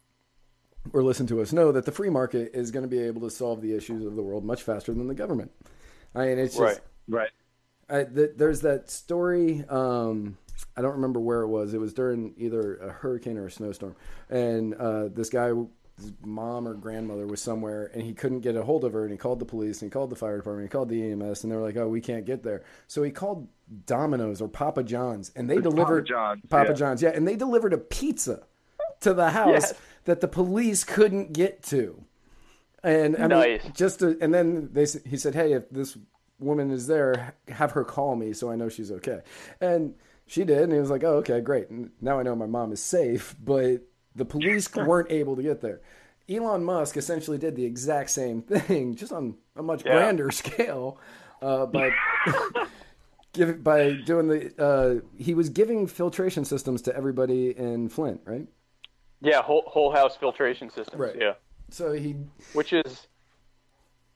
[0.92, 3.30] or listen to us know that the free market is going to be able to
[3.30, 5.50] solve the issues of the world much faster than the government.
[6.14, 6.62] I mean, it's just.
[6.62, 6.80] Right.
[7.08, 7.30] right.
[7.88, 9.64] I, th- there's that story.
[9.68, 10.36] Um,
[10.76, 11.72] I don't remember where it was.
[11.74, 13.96] It was during either a hurricane or a snowstorm,
[14.30, 15.50] and uh, this guy,
[15.96, 19.12] his mom or grandmother, was somewhere, and he couldn't get a hold of her, and
[19.12, 21.52] he called the police, and he called the fire department, he called the EMS, and
[21.52, 23.48] they were like, "Oh, we can't get there." So he called
[23.86, 26.74] Domino's or Papa John's, and they Papa delivered John's, Papa yeah.
[26.74, 28.42] John's, yeah, and they delivered a pizza
[29.00, 29.74] to the house Yes.
[30.04, 32.04] that the police couldn't get to.
[32.82, 35.96] And I mean, just to, and then they he said, "Hey, if this
[36.38, 39.20] woman is there, have her call me so I know she's okay."
[39.60, 39.94] And
[40.26, 41.70] she did, and he was like, "Oh, okay, great.
[41.70, 43.82] And Now I know my mom is safe." But
[44.14, 45.80] the police weren't able to get there.
[46.28, 49.92] Elon Musk essentially did the exact same thing, just on a much Yeah.
[49.92, 50.98] grander scale,
[51.42, 51.90] uh, by
[53.32, 54.52] give by doing the.
[54.62, 58.46] Uh, he was giving filtration systems to everybody in Flint, right?
[59.20, 61.00] Yeah, whole whole house filtration systems.
[61.00, 61.16] Right.
[61.18, 61.32] Yeah,
[61.70, 62.16] So he
[62.52, 63.06] which is,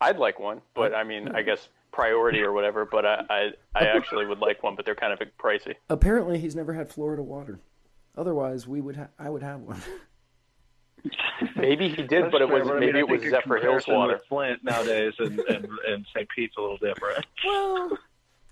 [0.01, 2.85] I'd like one, but I mean, I guess priority or whatever.
[2.85, 5.75] But I I, I actually would like one, but they're kind of pricey.
[5.91, 7.61] apparently he's never had Florida water.
[8.19, 9.81] Otherwise, we would ha- I would have one.
[11.57, 13.33] Maybe he did, That's but it fair, was I mean, maybe I it was think
[13.33, 14.21] Zephyrhills water.
[14.29, 16.29] Flint nowadays, and, and, and St.
[16.29, 17.25] Pete's a little different.
[17.47, 17.97] Well,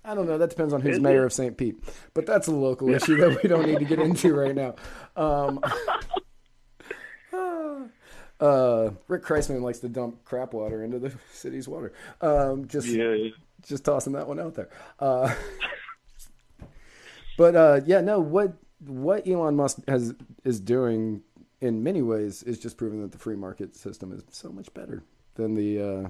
[0.05, 0.37] I don't know.
[0.37, 1.57] That depends on who's mayor of St.
[1.57, 1.75] Pete.
[2.13, 4.75] But that's a local issue that we don't need to get into right now.
[5.17, 5.59] Um,
[8.39, 11.91] uh, Rick Kriseman likes to dump crap water into the city's water.
[12.21, 13.15] Um, just Yeah.
[13.67, 14.69] just tossing that one out there.
[14.99, 15.33] Uh,
[17.37, 18.19] but uh, yeah, no.
[18.21, 20.13] What what Elon Musk has
[20.43, 21.21] is doing
[21.61, 25.03] in many ways is just proving that the free market system is so much better
[25.35, 26.09] than the uh,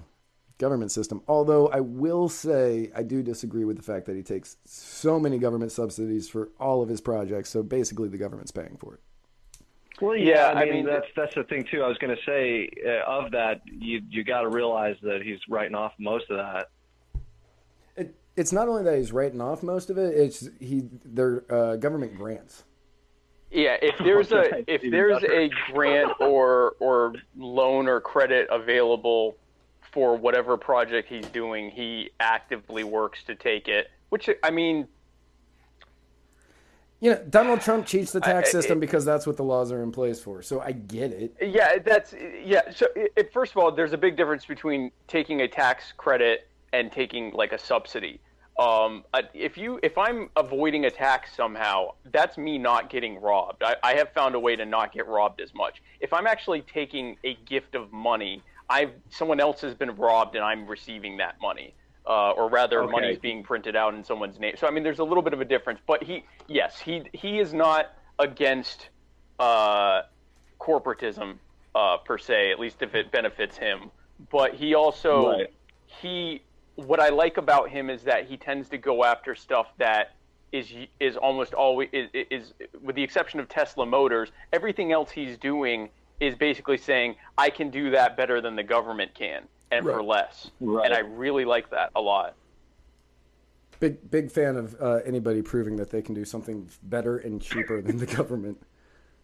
[0.57, 1.21] government system.
[1.27, 5.37] Although I will say I do disagree with the fact that he takes so many
[5.37, 7.49] government subsidies for all of his projects.
[7.49, 8.99] So basically, the government's paying for it.
[10.01, 11.81] Well, Yeah, I I mean, mean- that's that's the thing too.
[11.83, 15.39] I was going to say uh, of that, you you got to realize that he's
[15.49, 16.67] writing off most of that.
[18.37, 21.75] It, it's not only that he's writing off most of it; it's he they're uh,
[21.77, 22.63] government grants.
[23.51, 29.35] Yeah, if there's a if there's a grant or or loan or credit available
[29.91, 33.89] for whatever project he's doing, he actively works to take it.
[34.09, 34.87] Which I mean,
[36.99, 39.71] You know, Donald Trump cheats the tax I- system it- because that's what the laws
[39.71, 40.41] are in place for.
[40.41, 41.35] So I get it.
[41.41, 42.69] yeah, that's yeah.
[42.71, 46.47] So it, it- first of all, there's a big difference between taking a tax credit
[46.73, 48.19] and taking like a subsidy.
[48.59, 49.03] Um,
[49.35, 53.61] if you if I'm avoiding attacks somehow, that's me not getting robbed.
[53.63, 55.81] I, I have found a way to not get robbed as much.
[55.99, 60.43] If I'm actually taking a gift of money, I've someone else has been robbed and
[60.43, 61.75] I'm receiving that money.
[62.07, 62.91] Uh, or rather, Okay.
[62.91, 64.55] money's being printed out in someone's name.
[64.57, 65.81] So I mean, there's a little bit of a difference.
[65.85, 68.89] But he, yes, he he is not against
[69.39, 70.01] uh,
[70.59, 71.37] corporatism
[71.75, 73.91] uh, per se, at least if it benefits him.
[74.31, 75.47] But he also Right.
[75.85, 76.41] he
[76.77, 80.13] what I like about him is that he tends to go after stuff that
[80.53, 85.37] is is almost always is, is with the exception of Tesla Motors, everything else he's
[85.37, 85.89] doing
[86.19, 90.49] is basically saying I can do that better than the government can and for less.
[90.61, 90.85] Right.
[90.85, 92.35] And I really like that a lot.
[93.79, 97.81] Big big fan of uh, anybody proving that they can do something better and cheaper
[97.81, 98.57] than the government.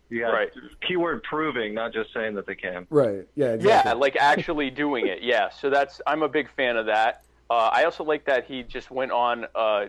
[0.09, 0.49] Yeah, Right.
[0.87, 2.85] keyword proving, not just saying that they can.
[2.89, 3.27] Right.
[3.35, 3.53] Yeah.
[3.53, 3.89] Exactly.
[3.89, 5.23] Yeah, like actually doing it.
[5.23, 7.23] Yeah, so that's I'm a big fan of that.
[7.53, 9.85] Uh, I also like that he just went on uh,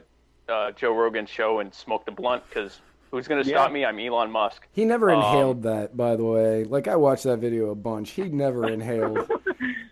[0.50, 2.78] uh, Joe Rogan's show and smoked a blunt because
[3.10, 3.72] who's going to stop Yeah.
[3.74, 3.84] me?
[3.86, 4.66] I'm Elon Musk.
[4.72, 6.64] He never Um, inhaled that, by the way.
[6.64, 8.10] Like I watched that video a bunch.
[8.10, 9.30] He never inhaled.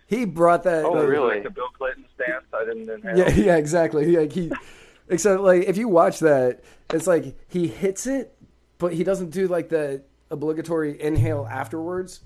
[0.05, 0.85] He brought that.
[0.85, 1.35] Oh, like- really?
[1.35, 3.17] Like the Bill Clinton stance, I didn't inhale.
[3.17, 4.15] Yeah, yeah, exactly.
[4.15, 4.51] Like he,
[5.09, 8.35] except like if you watch that, it's like he hits it,
[8.77, 12.19] but he doesn't do like the obligatory inhale afterwards.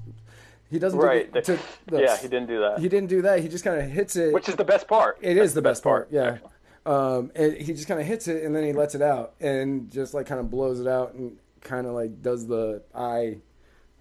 [0.69, 1.31] He doesn't Right.
[1.31, 2.79] do the, to, the- yeah, he didn't do that.
[2.79, 3.39] He didn't do that.
[3.39, 4.33] He just kind of hits it.
[4.33, 5.17] Which is the best part.
[5.21, 6.37] It is the best part, yeah.
[6.85, 9.91] Um, and he just kind of hits it and then he lets it out and
[9.91, 13.37] just like kind of blows it out and kind of like does the eye.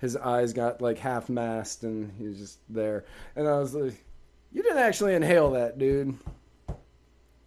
[0.00, 3.04] His eyes got like half masked and he's just there.
[3.34, 3.94] And I was like,
[4.52, 6.16] "You didn't actually inhale that, dude."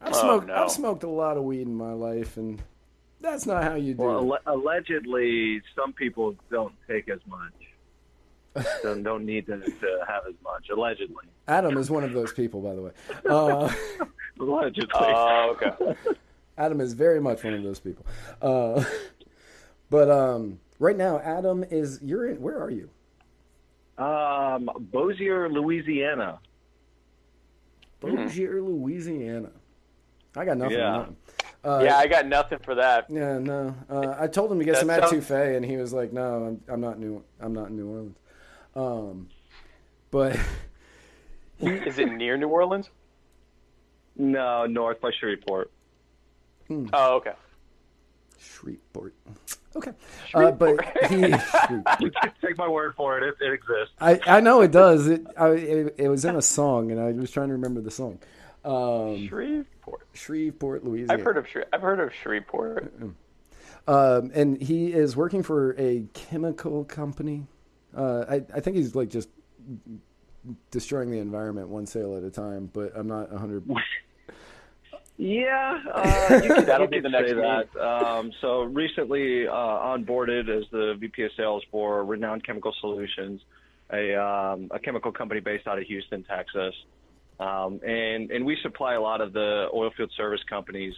[0.02, 0.48] I've Oh, smoked.
[0.48, 0.56] no.
[0.56, 2.62] I've smoked a lot of weed in my life, and
[3.22, 4.42] that's not how you do Well, it.
[4.48, 7.52] alle- allegedly, some people don't take as much.
[8.84, 10.70] Don't, don't need to, to have as much.
[10.70, 11.26] Allegedly.
[11.48, 12.92] Adam is one of those people, by the way.
[13.28, 13.72] Uh,
[14.40, 14.90] Allegedly.
[14.94, 15.96] Oh, okay.
[16.58, 18.06] Adam is very much one of those people.
[18.42, 18.84] Uh,
[19.90, 22.00] but um, right now, Adam is.
[22.04, 22.42] You're in.
[22.42, 22.90] Where are you?
[23.98, 26.40] um, Bossier, Louisiana.
[28.00, 29.50] Bossier, Louisiana.
[30.36, 30.78] I got nothing.
[30.78, 30.92] Yeah.
[30.98, 31.16] nothing.
[31.66, 33.06] Uh, yeah, I got nothing for that.
[33.10, 33.76] yeah, no.
[33.90, 36.46] Uh, I told him to get That some sounds- etouffee, and he was like, "No,
[36.46, 37.22] I'm, I'm not new.
[37.42, 38.16] I'm not in New Orleans."
[38.76, 39.30] Um,
[40.12, 40.38] but
[41.60, 42.90] Is it near New Orleans?
[44.16, 45.72] No, north by Shreveport.
[46.70, 47.34] Oh, okay.
[48.38, 49.14] Shreveport.
[49.76, 49.92] Okay,
[50.34, 50.80] uh, but
[51.10, 51.22] he.
[52.42, 53.24] Take my word for it.
[53.24, 53.94] It, it exists.
[54.00, 55.08] I, I know it does.
[55.08, 57.92] It, I, it it was in a song, and I was trying to remember the
[57.92, 58.20] song.
[58.66, 60.08] Um, Shreveport.
[60.14, 61.14] Shreveport, Louisiana.
[61.14, 62.94] I've heard of Shre- I've heard of Shreveport.
[63.88, 67.48] Um, and he is working for a chemical company.
[67.96, 69.30] Uh, I, I think he's like just
[70.72, 73.64] destroying the environment one sale at a time, but I'm not 100.
[75.18, 77.76] Yeah, uh, you could, That'll you be the next say that.
[77.76, 83.42] Um, so recently uh, onboarded as the VP of Sales for Renowned Chemical Solutions,
[83.92, 86.74] a, um, a chemical company based out of Houston, Texas.
[87.38, 90.94] Um, and, and we supply a lot of the oil field service companies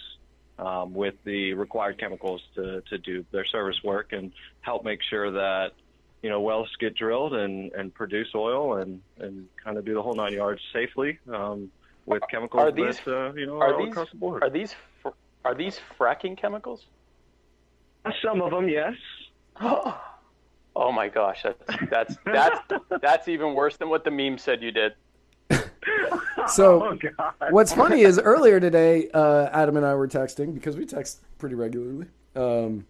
[0.60, 4.32] um, with the required chemicals to, to do their service work and
[4.62, 5.72] help make sure that,
[6.22, 10.02] you know, wells get drilled and, and produce oil and, and kind of do the
[10.02, 11.72] whole nine yards safely um,
[12.06, 14.43] with chemicals Are these- that, uh, you know, Are all these across the board.
[14.43, 15.10] are these fr-
[15.43, 16.85] are these fracking chemicals?
[18.23, 18.93] Some of them, yes.
[20.73, 22.60] Oh my gosh, that's that's that's
[23.02, 24.93] that's even worse than what the meme said you did.
[26.48, 27.34] So Oh, God.
[27.52, 31.56] what's funny is earlier today, uh, Adam and I were texting because we text pretty
[31.56, 32.07] regularly.
[32.35, 32.85] Um,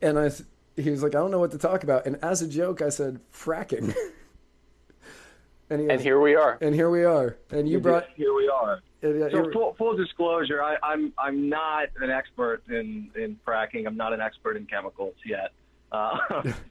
[0.00, 0.44] and I, s-
[0.82, 2.06] he was like, I don't know what to talk about.
[2.06, 3.94] And as a joke, I said fracking.
[5.70, 6.58] and, he And here we are.
[6.60, 7.36] and here we are.
[7.50, 8.06] And you brought.
[8.16, 8.80] Here we are.
[9.02, 13.38] and, uh, So here- full, full disclosure, I, I'm I'm not an expert in, in
[13.46, 13.86] fracking.
[13.86, 15.52] I'm not an expert in chemicals yet,
[15.92, 16.18] uh,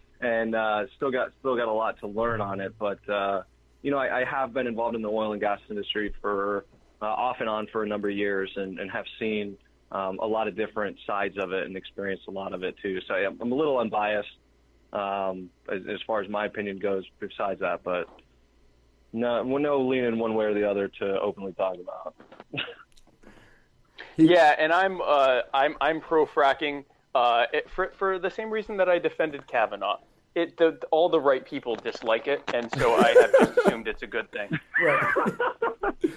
[0.21, 2.73] and uh, still got still got a lot to learn on it.
[2.77, 3.43] But uh,
[3.81, 6.65] you know, I, I have been involved in the oil and gas industry for
[7.01, 9.57] uh, off and on for a number of years, and, and have seen
[9.91, 12.99] um, a lot of different sides of it and experienced a lot of it too.
[13.07, 14.37] So I'm, I'm a little unbiased
[14.93, 17.05] um, as, as far as my opinion goes.
[17.19, 18.07] Besides that, but
[19.13, 22.15] no, no leaning one way or the other to openly talk about.
[24.17, 26.85] yeah, and I'm uh, I'm I'm pro fracking
[27.15, 29.99] uh, for for the same reason that I defended Kavanaugh.
[30.39, 34.03] It the, all the right people dislike it, and so I have just assumed it's
[34.03, 34.49] a good thing.
[34.83, 35.33] Right.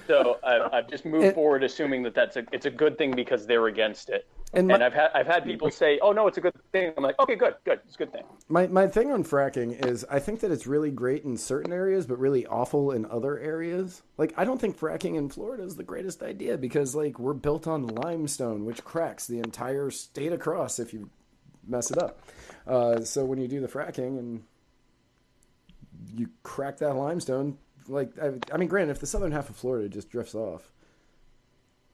[0.06, 3.12] So I, I've just moved And- forward assuming that that's a it's a good thing
[3.12, 4.26] because they're against it.
[4.52, 7.02] And And, I've had I've had people say, "Oh no, it's a good thing." I'm
[7.02, 10.18] like, "Okay, good, good, it's a good thing." My my thing on fracking is I
[10.18, 14.02] think that it's really great in certain areas, but really awful in other areas.
[14.18, 17.66] Like I don't think fracking in Florida is the greatest idea because like we're built
[17.66, 21.10] on limestone, which cracks the entire state across if you
[21.66, 22.20] mess it up.
[22.66, 24.42] Uh, so when you do the fracking and
[26.14, 27.58] you crack that limestone,
[27.88, 30.70] like I, I mean, granted, if the southern half of Florida just drifts off,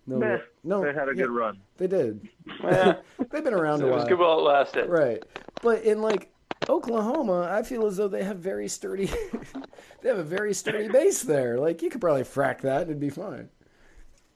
[0.06, 0.38] no, Meh.
[0.64, 1.58] no, They had a yeah, good run.
[1.76, 2.28] They did.
[2.62, 2.96] Yeah.
[3.30, 4.08] They've been around it a was while.
[4.08, 4.86] good while it lasted.
[4.88, 5.22] Right.
[5.62, 6.30] But in like
[6.68, 9.06] Oklahoma, I feel as though they have very sturdy
[10.02, 11.58] they have a very sturdy base there.
[11.58, 13.48] Like you could probably frack that and it'd be fine.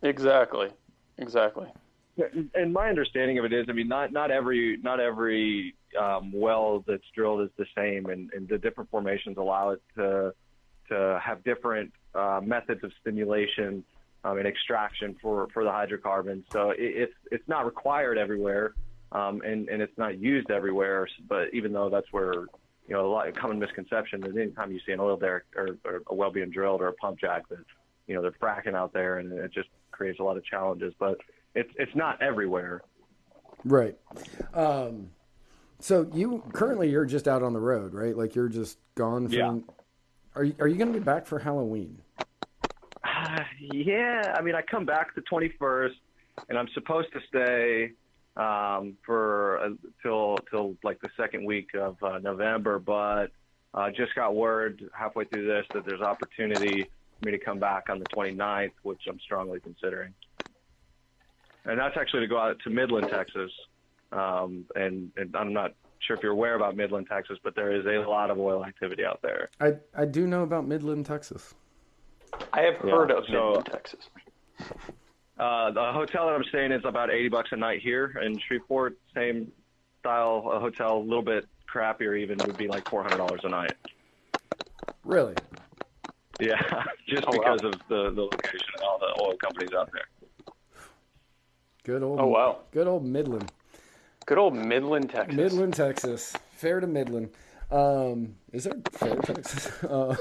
[0.03, 0.69] Exactly,
[1.19, 1.69] exactly.
[2.55, 6.85] And my understanding of it is, I mean, not not every not every um, well
[6.87, 10.35] that's drilled is the same, and, and the different formations allow it to
[10.89, 13.83] to have different uh, methods of stimulation
[14.25, 16.45] um, and extraction for, for the hydrocarbons.
[16.53, 18.75] So it, it's it's not required everywhere,
[19.11, 21.09] um, and and it's not used everywhere.
[21.29, 24.81] But even though that's where you know a lot of common misconception is anytime you
[24.85, 27.65] see an oil derrick or, or a well being drilled or a pump jack that
[28.07, 30.95] you know they're fracking out there, and it just creates a lot of challenges.
[30.99, 31.19] But
[31.55, 32.83] it's it's not everywhere.
[33.65, 33.97] Right.
[34.55, 35.11] Um
[35.81, 38.17] so you currently you're just out on the road, right?
[38.17, 39.75] Like you're just gone from Yeah.
[40.35, 41.99] Are you, are you going to be back for Halloween?
[43.61, 45.93] yeah, I mean, I come back the 21st,
[46.49, 47.93] and I'm supposed to stay
[48.37, 49.69] um, for uh,
[50.03, 53.27] till till like the second week of uh, November, but
[53.75, 56.85] uh, just got word halfway through this that there's opportunity
[57.21, 60.15] for me to come back on the 29th, which I'm strongly considering.
[61.65, 63.51] And that's actually to go out to Midland, Texas.
[64.11, 67.87] Um, and, and I'm not sure if you're aware about Midland, Texas, but there is
[67.87, 69.49] a lot of oil activity out there.
[69.61, 71.55] I I do know about Midland, Texas.
[72.53, 74.09] I have Yeah, heard of so- Midland, Texas.
[75.39, 78.99] Uh, the hotel that I'm staying is about 80 bucks a night here in Shreveport.
[79.15, 79.51] Same
[80.01, 83.73] style hotel, a little bit crappier even would be like $400 a night.
[85.05, 85.35] Really?
[86.39, 86.61] Yeah,
[87.09, 87.57] just Oh, wow.
[87.57, 90.05] because of the, the location and all the oil companies out there.
[91.85, 93.51] Good old Oh wow, Good old Midland.
[94.27, 95.35] good old Midland, Texas.
[95.37, 96.33] Midland, Texas.
[96.57, 97.31] Fair to Midland.
[97.71, 99.71] Um, is there fair Texas?
[99.89, 100.15] Uh,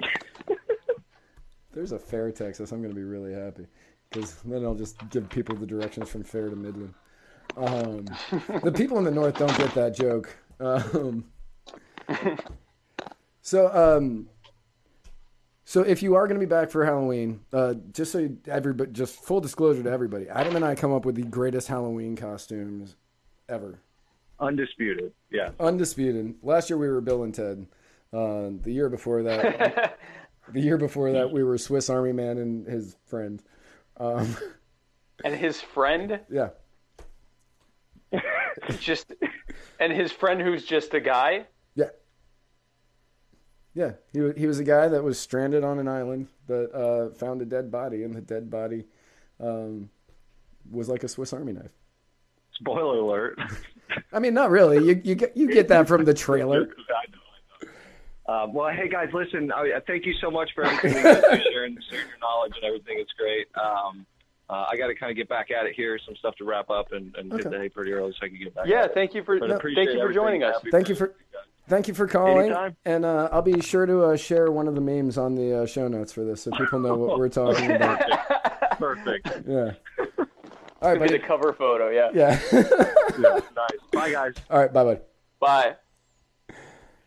[1.72, 2.70] there's a fair Texas.
[2.72, 3.66] I'm going to be really happy
[4.10, 6.94] because then I'll just give people the directions from fair to Midland.
[7.56, 8.04] Um,
[8.62, 10.36] the people in the north don't get that joke.
[10.60, 11.24] Um,
[13.42, 14.28] so, um,
[15.68, 18.90] so if you are going to be back for Halloween, uh, just so you, everybody,
[18.90, 22.96] just full disclosure to everybody, Adam and I come up with the greatest Halloween costumes
[23.50, 23.78] ever.
[24.40, 25.50] Undisputed, yeah.
[25.60, 26.36] Undisputed.
[26.42, 27.66] Last year we were Bill and Ted.
[28.14, 29.98] Uh, the year before that,
[30.54, 33.42] the year before that we were Swiss Army Man and his friend.
[33.98, 34.38] Um,
[35.22, 36.48] and his friend, yeah,
[38.80, 39.12] just,
[39.78, 41.44] and his friend who's just a guy.
[43.74, 43.92] Yeah, yeah.
[44.12, 47.42] He wa- he was a guy that was stranded on an island that uh, found
[47.42, 48.84] a dead body, and the dead body
[49.40, 49.90] um,
[50.70, 51.70] was like a Swiss Army knife.
[52.54, 53.38] Spoiler alert.
[54.12, 54.78] I mean, not really.
[54.78, 56.62] You you get you get that from the trailer.
[56.62, 56.68] I know,
[58.28, 58.44] I know.
[58.44, 59.50] Um, well, hey guys, listen.
[59.52, 62.64] I, I thank you so much for everything you guys sharing, sharing your knowledge and
[62.64, 62.98] everything.
[62.98, 63.46] It's great.
[63.56, 64.06] Um,
[64.50, 65.98] uh, I got to kind of get back at it here.
[66.04, 68.38] Some stuff to wrap up and, and hit the hay pretty early so I can
[68.38, 68.66] get back.
[68.66, 68.94] Yeah, at it.
[68.94, 70.54] thank you for no, thank you for joining us.
[70.56, 71.14] Happy Thank you for
[71.68, 72.76] Thank you for calling, Anytime.
[72.86, 75.66] and uh, I'll be sure to uh, share one of the memes on the uh,
[75.66, 78.00] show notes for this, so people know what we're talking about.
[78.78, 79.28] Perfect.
[79.46, 79.72] Yeah.
[80.80, 81.90] All right, Could be the cover photo.
[81.90, 82.10] Yeah.
[82.14, 82.40] Yeah.
[83.18, 83.80] Yeah, nice.
[83.92, 84.34] Bye, guys.
[84.48, 85.00] All right, bye, bye.
[85.40, 85.76] Bye.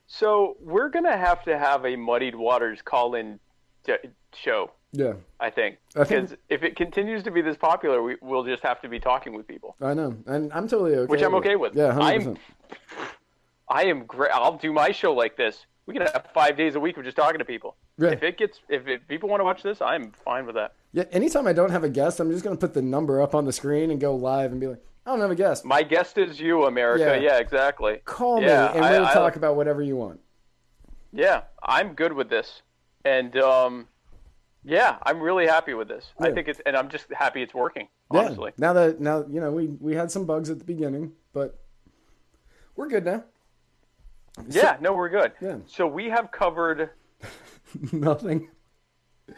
[0.07, 3.39] So we're gonna have to have a Muddied Waters call-in
[3.85, 3.93] t-
[4.35, 4.71] show.
[4.91, 8.81] Yeah, I think because if it continues to be this popular, we, we'll just have
[8.81, 9.77] to be talking with people.
[9.81, 11.07] I know, and I'm totally okay.
[11.09, 11.75] Which I'm okay with.
[11.75, 12.39] Yeah, hundred I'm- percent.
[13.71, 14.31] I am great.
[14.33, 15.65] I'll do my show like this.
[15.85, 17.75] We can have five days a week of just talking to people.
[17.97, 18.09] Yeah.
[18.09, 20.73] If it gets, if, if people want to watch this, I'm fine with that.
[20.93, 23.45] Yeah, anytime I don't have a guest, I'm just gonna put the number up on
[23.45, 25.63] the screen and go live and be like, I don't have a guest.
[25.65, 27.05] My guest is you, America.
[27.05, 27.31] Yeah.
[27.31, 28.01] Yeah, exactly.
[28.05, 30.19] Call Yeah, me and we'll I- talk about whatever you want.
[31.13, 32.61] Yeah, I'm good with this,
[33.03, 33.87] and um,
[34.63, 36.11] yeah, I'm really happy with this.
[36.19, 37.87] I think it's, and I'm just happy it's working.
[38.13, 38.19] Yeah.
[38.21, 38.51] Honestly.
[38.57, 41.59] Now that now you know we we had some bugs at the beginning, but
[42.75, 43.23] we're good now.
[44.49, 45.31] Yeah, no, we're good.
[45.41, 45.57] Yeah.
[45.67, 46.89] So we have covered
[47.91, 48.49] Nothing.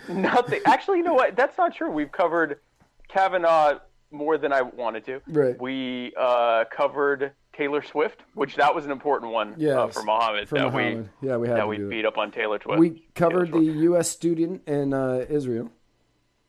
[0.10, 0.60] nothing.
[0.66, 1.36] Actually, you know what?
[1.36, 1.92] That's not true.
[1.92, 2.60] We've covered
[3.08, 3.80] Kavanaugh
[4.12, 5.22] more than I wanted to.
[5.28, 5.60] Right.
[5.60, 10.50] We uh, covered Taylor Swift, which that was an important one uh, for Muhammad.
[10.50, 11.10] for that Muhammad.
[11.22, 12.80] Yeah, we had that we beat up on Taylor Swift.
[12.80, 14.10] We covered Taylor the U.S.
[14.10, 15.70] student in uh, Israel.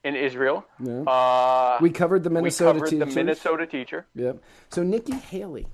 [0.03, 0.65] in Israel.
[0.83, 1.03] Yeah.
[1.03, 2.73] Uh, we covered the Minnesota.
[2.75, 3.15] we covered teachers.
[3.15, 4.43] the Minnesota teacher, Yep.
[4.71, 5.67] So Nikki Haley.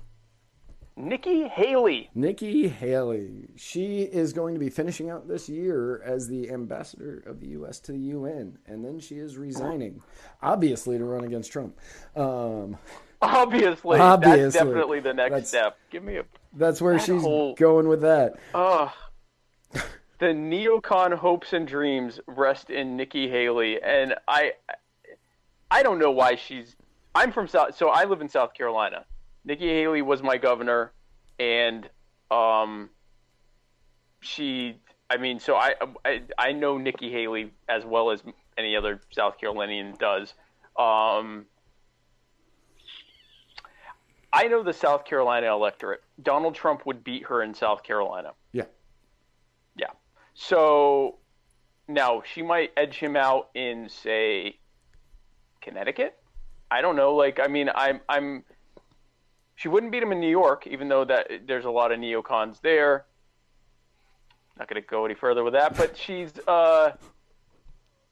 [0.97, 2.09] Nikki Haley.
[2.13, 3.49] Nikki Haley.
[3.55, 7.79] She is going to be finishing out this year as the ambassador of the U.S.
[7.81, 10.01] to the UN, and then she is resigning,
[10.41, 11.77] obviously to run against Trump.
[12.15, 12.77] Um,
[13.23, 14.41] Obviously, Obviously.
[14.41, 15.77] that's definitely the next That's- step.
[15.91, 16.23] Give me a
[16.53, 18.33] that's where That she's whole- going with that.
[18.55, 18.91] Oh,
[20.19, 24.53] the neocon hopes and dreams rest in Nikki Haley, and I,
[25.69, 26.75] I don't know why she's.
[27.13, 29.05] I'm from South, so I live in South Carolina.
[29.43, 30.91] Nikki Haley was my governor,
[31.39, 31.89] and
[32.29, 32.89] um,
[34.21, 34.77] she.
[35.09, 35.73] I mean, so I,
[36.05, 38.23] I I know Nikki Haley as well as
[38.57, 40.33] any other South Carolinian does.
[40.77, 41.45] Um,
[44.33, 46.01] I know the South Carolina electorate.
[46.21, 48.31] Donald Trump would beat her in South Carolina.
[48.53, 48.65] Yeah.
[49.75, 49.91] Yeah.
[50.33, 51.17] So
[51.87, 54.57] now she might edge him out in say
[55.61, 56.17] Connecticut.
[56.69, 57.15] I don't know.
[57.15, 58.43] Like I mean, I'm I'm.
[59.61, 62.59] She wouldn't beat him in New York, even though that there's a lot of neocons
[62.61, 63.05] there.
[64.57, 66.93] Not going to go any further with that, but she's uh.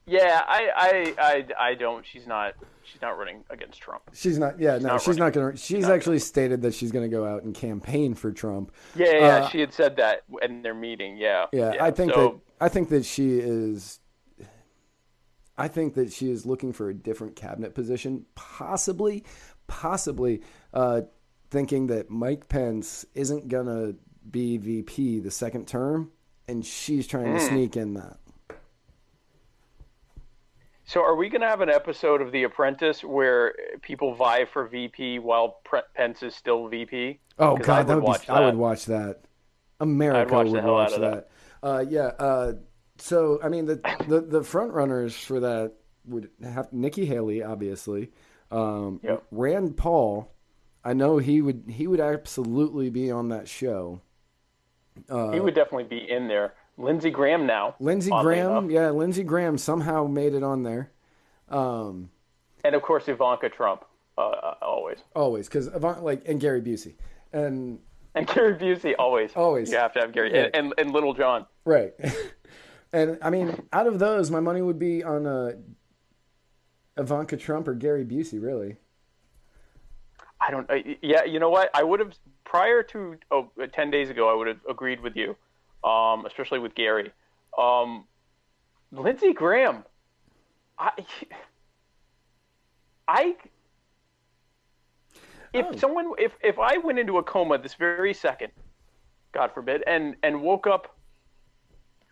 [0.05, 2.05] Yeah, I, I, I, I don't.
[2.05, 2.53] She's not.
[2.84, 4.03] She's not running against Trump.
[4.13, 4.59] She's not.
[4.59, 5.57] Yeah, no, not she's not going to.
[5.57, 8.71] She's actually stated that she's going to go out and campaign for Trump.
[8.95, 11.17] Yeah, yeah, yeah, Uh, she had said that in their meeting.
[11.17, 13.99] Yeah, Yeah, I think so, that I think that she is.
[15.57, 19.26] I think that she is looking for a different cabinet position, possibly,
[19.67, 20.41] possibly
[20.73, 21.01] uh,
[21.49, 23.93] thinking that Mike Pence isn't gonna
[24.30, 26.11] be VP the second term,
[26.47, 27.47] and she's trying to Hmm.
[27.47, 28.17] sneak in that.
[30.85, 33.53] So, are we going to have an episode of The Apprentice where
[33.84, 37.19] people vie for VP while Pre- Pence is still VP?
[37.38, 38.34] Oh God, I that would watch be.
[38.34, 39.21] I would watch that.
[39.80, 41.30] America watch would watch out that.
[41.61, 42.07] Uh, yeah.
[42.19, 42.53] Uh,
[42.97, 43.76] so I mean, the,
[44.07, 45.73] the the front runners for that
[46.05, 48.11] would have Nikki Haley, obviously.
[48.49, 49.23] Um, Yep.
[49.30, 50.31] Rand Paul.
[50.84, 51.64] I know he would.
[51.68, 54.01] He would absolutely be on that show.
[55.10, 56.53] Uh, he would definitely be in there.
[56.77, 57.76] Lindsey Graham now.
[57.80, 58.72] Lindsey Graham, enough.
[58.72, 60.91] yeah, Lindsey Graham somehow made it on there.
[61.49, 62.10] Um,
[62.64, 63.84] and of course Ivanka Trump,
[64.18, 66.95] uh, uh, always, always because Ivanka, like and Gary Busey,
[67.34, 67.80] and
[68.15, 69.69] and Gary Busey, always, Always.
[69.72, 70.47] You have to have Gary Yeah.
[70.53, 71.45] and, and and Lil Jon.
[71.65, 71.93] Right.
[72.93, 75.51] and I mean, out of those, my money would be on uh,
[76.97, 78.77] Ivanka Trump or Gary Busey, really.
[80.49, 80.67] I don't.
[81.03, 81.69] Yeah, you know what?
[81.76, 84.31] I would have prior to oh, uh, 10 days ago.
[84.31, 85.35] I would have agreed with you,
[85.88, 87.11] um, especially with Gary.
[87.55, 88.05] Um,
[88.91, 89.85] Lindsey Graham.
[90.80, 90.89] I.
[93.07, 93.35] I.
[95.53, 95.77] If Oh.
[95.77, 98.51] someone, if if I went into a coma this very second,
[99.31, 100.97] God forbid, and and woke up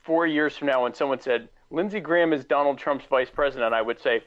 [0.04, 3.82] four years from now, and someone said Lindsey Graham is Donald Trump's vice president, I
[3.82, 4.24] would say,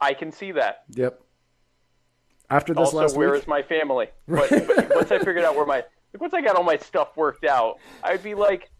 [0.00, 1.20] I can see that Yep.
[2.50, 5.56] After this also last where week, is my family but, but once i figured out
[5.56, 5.76] where my
[6.12, 8.70] like, once i got all my stuff worked out i'd be like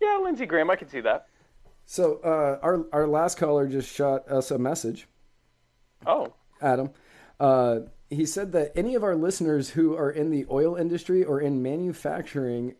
[0.00, 1.26] yeah lindsey graham i can see that
[1.86, 5.06] so uh, our our last caller just shot us a message.
[6.06, 6.32] oh
[6.62, 6.90] Adam.
[7.38, 11.40] Uh, he said that any of our listeners who are in the oil industry or
[11.40, 12.74] in manufacturing,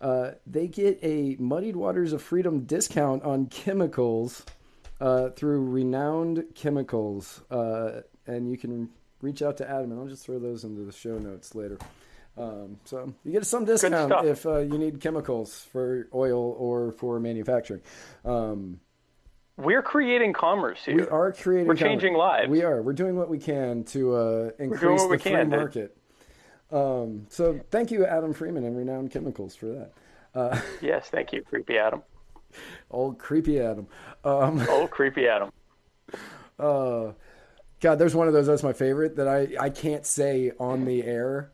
[0.00, 4.44] uh, they get a Muddied Waters of Freedom discount on chemicals
[5.00, 7.42] uh, through Renowned Chemicals.
[7.50, 8.90] Uh, and you can
[9.24, 11.78] reach out to Adam, and I'll just throw those into the show notes later.
[12.36, 17.18] Um, so you get some discount if uh, you need chemicals for oil or for
[17.20, 17.80] manufacturing.
[18.24, 18.80] Um,
[19.56, 21.68] we're creating commerce here we are creating.
[21.68, 21.90] We're commerce.
[21.90, 22.48] changing lives.
[22.48, 22.82] We are.
[22.82, 25.96] We're doing what we can to uh, increase the free can market.
[26.72, 29.92] Um, so thank you, Adam Freeman and Renowned Chemicals, for that.
[30.34, 32.02] Uh, yes thank you creepy adam
[32.90, 33.86] old creepy Adam.
[34.24, 35.50] Um, oh creepy adam
[36.58, 37.12] uh,
[37.84, 41.04] God, there's one of those that's my favorite that I, I can't say on the
[41.04, 41.52] air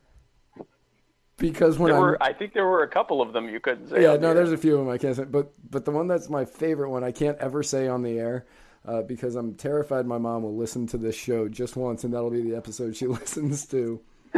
[1.35, 4.15] because when were i think there were a couple of them you couldn't say yeah,
[4.15, 6.29] no, the there's a few of them I can't say, but but the one that's
[6.29, 8.45] my favorite one I can't ever say on the air
[8.85, 12.29] uh, because I'm terrified my mom will listen to this show just once and that'll
[12.29, 13.99] be the episode she listens to.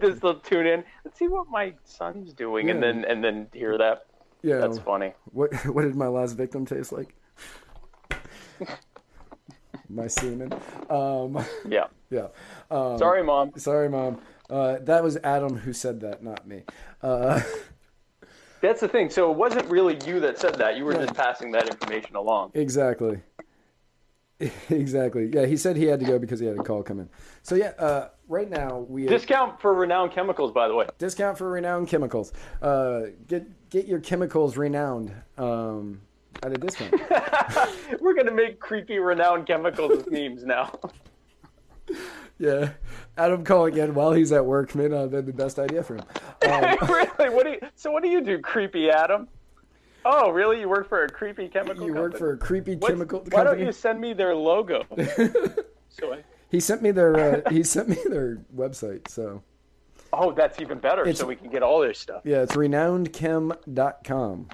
[0.00, 0.82] this will tune in.
[1.04, 4.06] Let's see what my son's doing and then and then hear that.
[4.42, 5.12] Yeah, that's funny.
[5.26, 7.14] What what did my last victim taste like?
[9.88, 10.52] My semen.
[10.90, 12.28] Um, yeah yeah.
[12.70, 14.20] Um, sorry mom Sorry, mom.
[14.48, 16.62] Uh, that was Adam who said that, not me.
[17.02, 17.40] Uh,
[18.60, 19.10] that's the thing.
[19.10, 20.76] So it wasn't really you that said that.
[20.76, 22.52] You were just passing that information along.
[22.54, 23.20] exactly.
[24.68, 25.30] exactly.
[25.32, 27.08] Yeah, he said he had to go because he had a call come in.
[27.42, 30.86] So yeah, uh, right now we Discount for renowned chemicals, by the way.
[30.98, 32.32] discount for renowned chemicals.
[32.60, 36.02] Uh, get get your chemicals renowned um,
[36.42, 36.94] at a discount.
[38.00, 40.78] We're gonna make creepy renowned chemicals memes now.
[42.38, 42.70] yeah,
[43.16, 45.96] Adam calling in while he's at work may not have been the best idea for
[45.96, 46.04] him.
[46.48, 47.34] Um, really?
[47.34, 47.90] What do you, so?
[47.90, 49.28] What do you do, creepy Adam?
[50.04, 50.60] Oh, really?
[50.60, 52.00] You work for a creepy chemical you company?
[52.00, 53.36] work for a creepy What's- chemical Company?
[53.36, 54.84] Why don't you send me their logo?
[55.88, 59.08] so I, He sent me their uh, he sent me their website.
[59.08, 59.42] So
[60.12, 61.02] oh, that's even better.
[61.02, 62.22] It's- so we can get all their stuff.
[62.24, 64.48] yeah, it's renownedchem.com.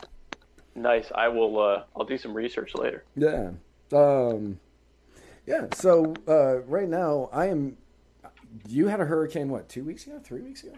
[0.75, 1.11] Nice.
[1.15, 1.59] I will.
[1.59, 3.05] Uh, I'll do some research later.
[3.17, 3.51] Yeah.
[3.93, 4.59] Um,
[5.47, 5.67] yeah.
[5.75, 7.77] So uh, right now, I am.
[8.69, 9.49] You had a hurricane.
[9.49, 9.69] What?
[9.69, 10.21] Two weeks ago?
[10.23, 10.75] Three weeks ago?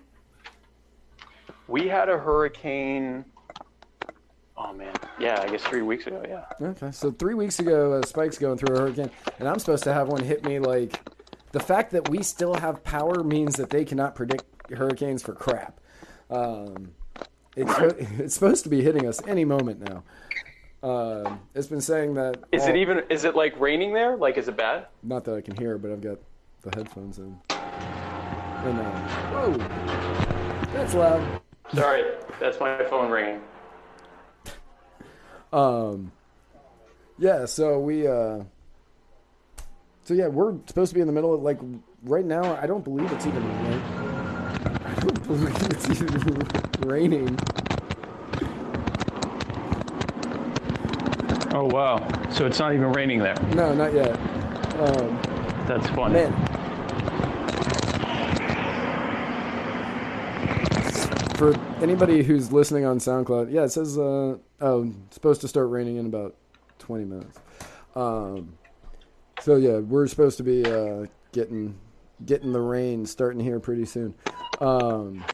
[1.69, 3.25] We had a hurricane.
[4.57, 6.23] Oh man, yeah, I guess three weeks ago.
[6.29, 6.45] Yeah.
[6.61, 6.93] Okay.
[6.93, 10.09] So three weeks ago, uh, Spike's going through a hurricane, and I'm supposed to have
[10.09, 10.59] one hit me.
[10.59, 11.01] Like
[11.53, 15.81] the fact that we still have power means that they cannot predict hurricanes for crap.
[16.31, 16.93] Um,
[17.57, 17.79] it's
[18.19, 20.03] it's supposed to be hitting us any moment now.
[20.89, 22.45] Um, it's been saying that.
[22.53, 23.03] Is all- it even?
[23.09, 24.17] Is it like raining there?
[24.17, 24.87] Like, is it bad?
[25.03, 26.19] Not that I can hear, but I've got
[26.63, 27.39] the headphones in.
[27.51, 29.53] And uh, whoa,
[30.73, 31.41] that's loud.
[31.75, 32.05] Sorry,
[32.39, 33.41] that's my phone ringing.
[35.53, 36.11] Um,
[37.17, 37.45] yeah.
[37.47, 38.09] So we.
[38.09, 38.43] Uh,
[40.03, 41.61] so yeah, we're supposed to be in the middle of like
[42.03, 42.57] right now.
[42.61, 43.43] I don't believe it's even.
[43.65, 43.81] Rain.
[45.35, 46.39] I don't believe it's even
[46.89, 47.39] raining.
[51.53, 52.07] Oh wow!
[52.31, 53.35] So it's not even raining there.
[53.53, 54.13] No, not yet.
[54.79, 55.21] Um,
[55.67, 56.13] That's fun.
[56.13, 56.33] man.
[61.35, 61.53] For
[61.83, 65.97] anybody who's listening on SoundCloud, yeah, it says uh, oh, it's supposed to start raining
[65.97, 66.37] in about
[66.79, 67.41] twenty minutes.
[67.97, 68.57] Um,
[69.41, 71.77] so yeah, we're supposed to be uh, getting
[72.25, 74.15] getting the rain starting here pretty soon.
[74.61, 75.25] Um,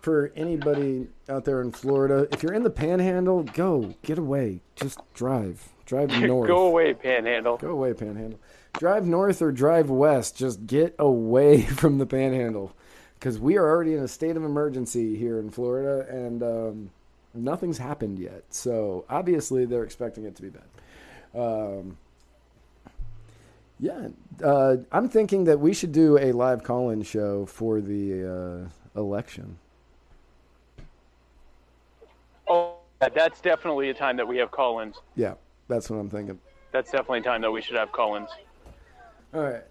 [0.00, 4.60] for anybody out there in Florida, if you're in the Panhandle, go get away.
[4.76, 6.46] Just drive, drive north.
[6.46, 7.56] Go away, Panhandle.
[7.56, 8.38] Go away, Panhandle.
[8.78, 10.36] Drive north or drive west.
[10.36, 12.72] Just get away from the Panhandle,
[13.18, 16.90] because we are already in a state of emergency here in Florida, and um,
[17.34, 18.44] nothing's happened yet.
[18.50, 20.62] So obviously, they're expecting it to be bad.
[21.34, 21.98] Um,
[23.78, 24.08] yeah,
[24.42, 29.58] uh, I'm thinking that we should do a live call-in show for the uh, election.
[32.48, 34.96] Oh, that's definitely a time that we have call-ins.
[35.14, 35.34] Yeah,
[35.68, 36.38] that's what I'm thinking.
[36.72, 38.30] That's definitely a time that we should have call-ins.
[39.34, 39.64] All right.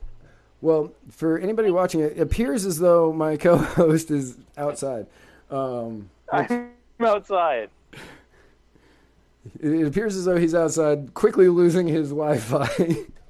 [0.61, 5.07] Well, for anybody watching, it appears as though my co-host is outside.
[5.49, 6.69] Um, I'm
[6.99, 7.69] outside.
[9.59, 12.67] it it appears as though he's outside, quickly losing his Wi-Fi.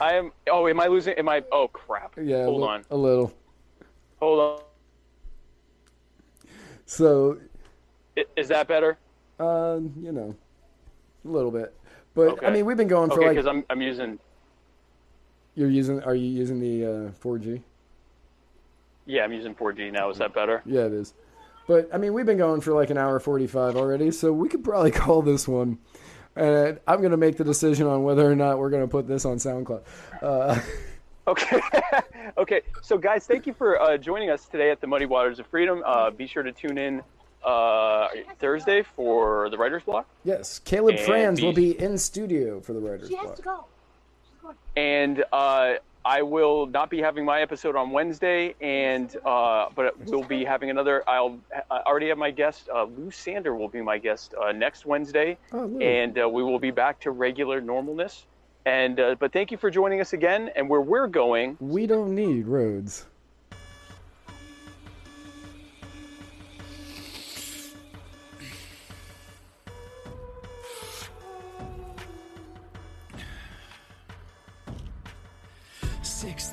[0.00, 0.32] I am.
[0.50, 1.14] Oh, am I losing?
[1.14, 1.42] Am I?
[1.52, 2.14] Oh crap!
[2.20, 2.84] yeah, Hold a, li- on.
[2.90, 3.32] a little.
[4.20, 4.60] Hold on.
[6.86, 7.38] So,
[8.16, 8.98] I- Is that better?
[9.38, 10.34] uh, you know,
[11.24, 11.74] a little bit.
[12.14, 12.46] But Okay.
[12.46, 14.18] I mean, we've been going for Okay, like because I'm I'm using.
[15.54, 16.02] you're using.
[16.02, 17.62] Are you using the uh, 4G?
[19.06, 20.10] Yeah, I'm using 4G now.
[20.10, 20.62] Is that better?
[20.66, 21.14] Yeah, it is.
[21.66, 24.64] But I mean, we've been going for like an hour 45 already, so we could
[24.64, 25.78] probably call this one.
[26.38, 29.08] And I'm going to make the decision on whether or not we're going to put
[29.08, 29.82] this on SoundCloud.
[30.22, 30.60] Uh,
[31.28, 31.60] Okay.
[32.38, 32.60] okay.
[32.80, 35.82] So, guys, thank you for uh, joining us today at the Muddy Waters of Freedom.
[35.84, 37.02] Uh, be sure to tune in
[37.44, 38.08] uh,
[38.38, 40.08] Thursday for the Writer's Block.
[40.24, 43.36] yes, Caleb And Franz will be- be in studio for the writers' She has block.
[43.36, 43.64] to go.
[44.74, 50.22] and uh, I will not be having my episode on Wednesday, and uh, but we'll
[50.24, 51.02] be having another.
[51.08, 51.38] I'll
[51.70, 52.68] I already have my guest.
[52.74, 56.58] Uh, Lou Sander will be my guest uh, next Wednesday, Oh, and uh, we will
[56.58, 58.24] be back to regular normalness.
[58.64, 60.50] And uh, but thank you for joining us again.
[60.56, 63.06] And where we're going, We don't need roads.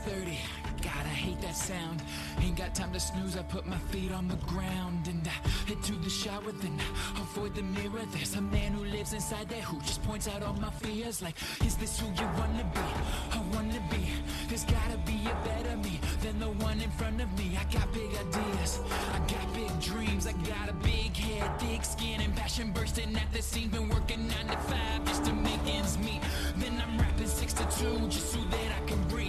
[0.05, 0.37] Six thirty.
[0.81, 2.03] God, I hate that sound.
[2.41, 3.37] Ain't got time to snooze.
[3.37, 6.51] I put my feet on the ground and I head to the shower.
[6.51, 6.79] Then
[7.15, 8.05] I avoid the mirror.
[8.11, 11.21] There's a man who lives inside there who just points out all my fears.
[11.21, 13.37] Like, is this who you wanna be?
[13.37, 14.05] I wanna be.
[14.47, 17.57] There's gotta be a better me than the one in front of me.
[17.57, 18.79] I got big ideas.
[19.13, 20.27] I got big dreams.
[20.27, 23.71] I got a big head, thick skin, and passion bursting at the seams.
[23.71, 26.21] Been working nine to five just to make ends meet.
[26.57, 29.24] Then I'm rapping six to two just so that I can breathe.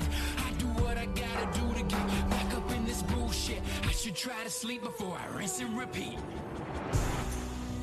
[3.46, 3.62] shit.
[3.84, 6.18] I should try to sleep before I rinse and repeat.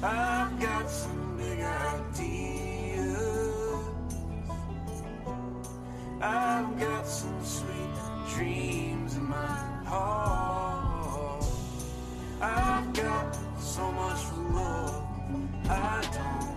[0.02, 3.18] I've got some big ideas.
[6.22, 7.95] I've got some sweet
[8.35, 11.45] dreams in my heart.
[12.41, 14.22] I've got so much
[14.53, 15.03] love
[15.69, 16.53] I don't.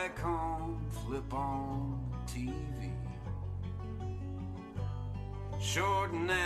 [0.00, 2.90] Back home, flip on TV.
[5.60, 6.39] Short nap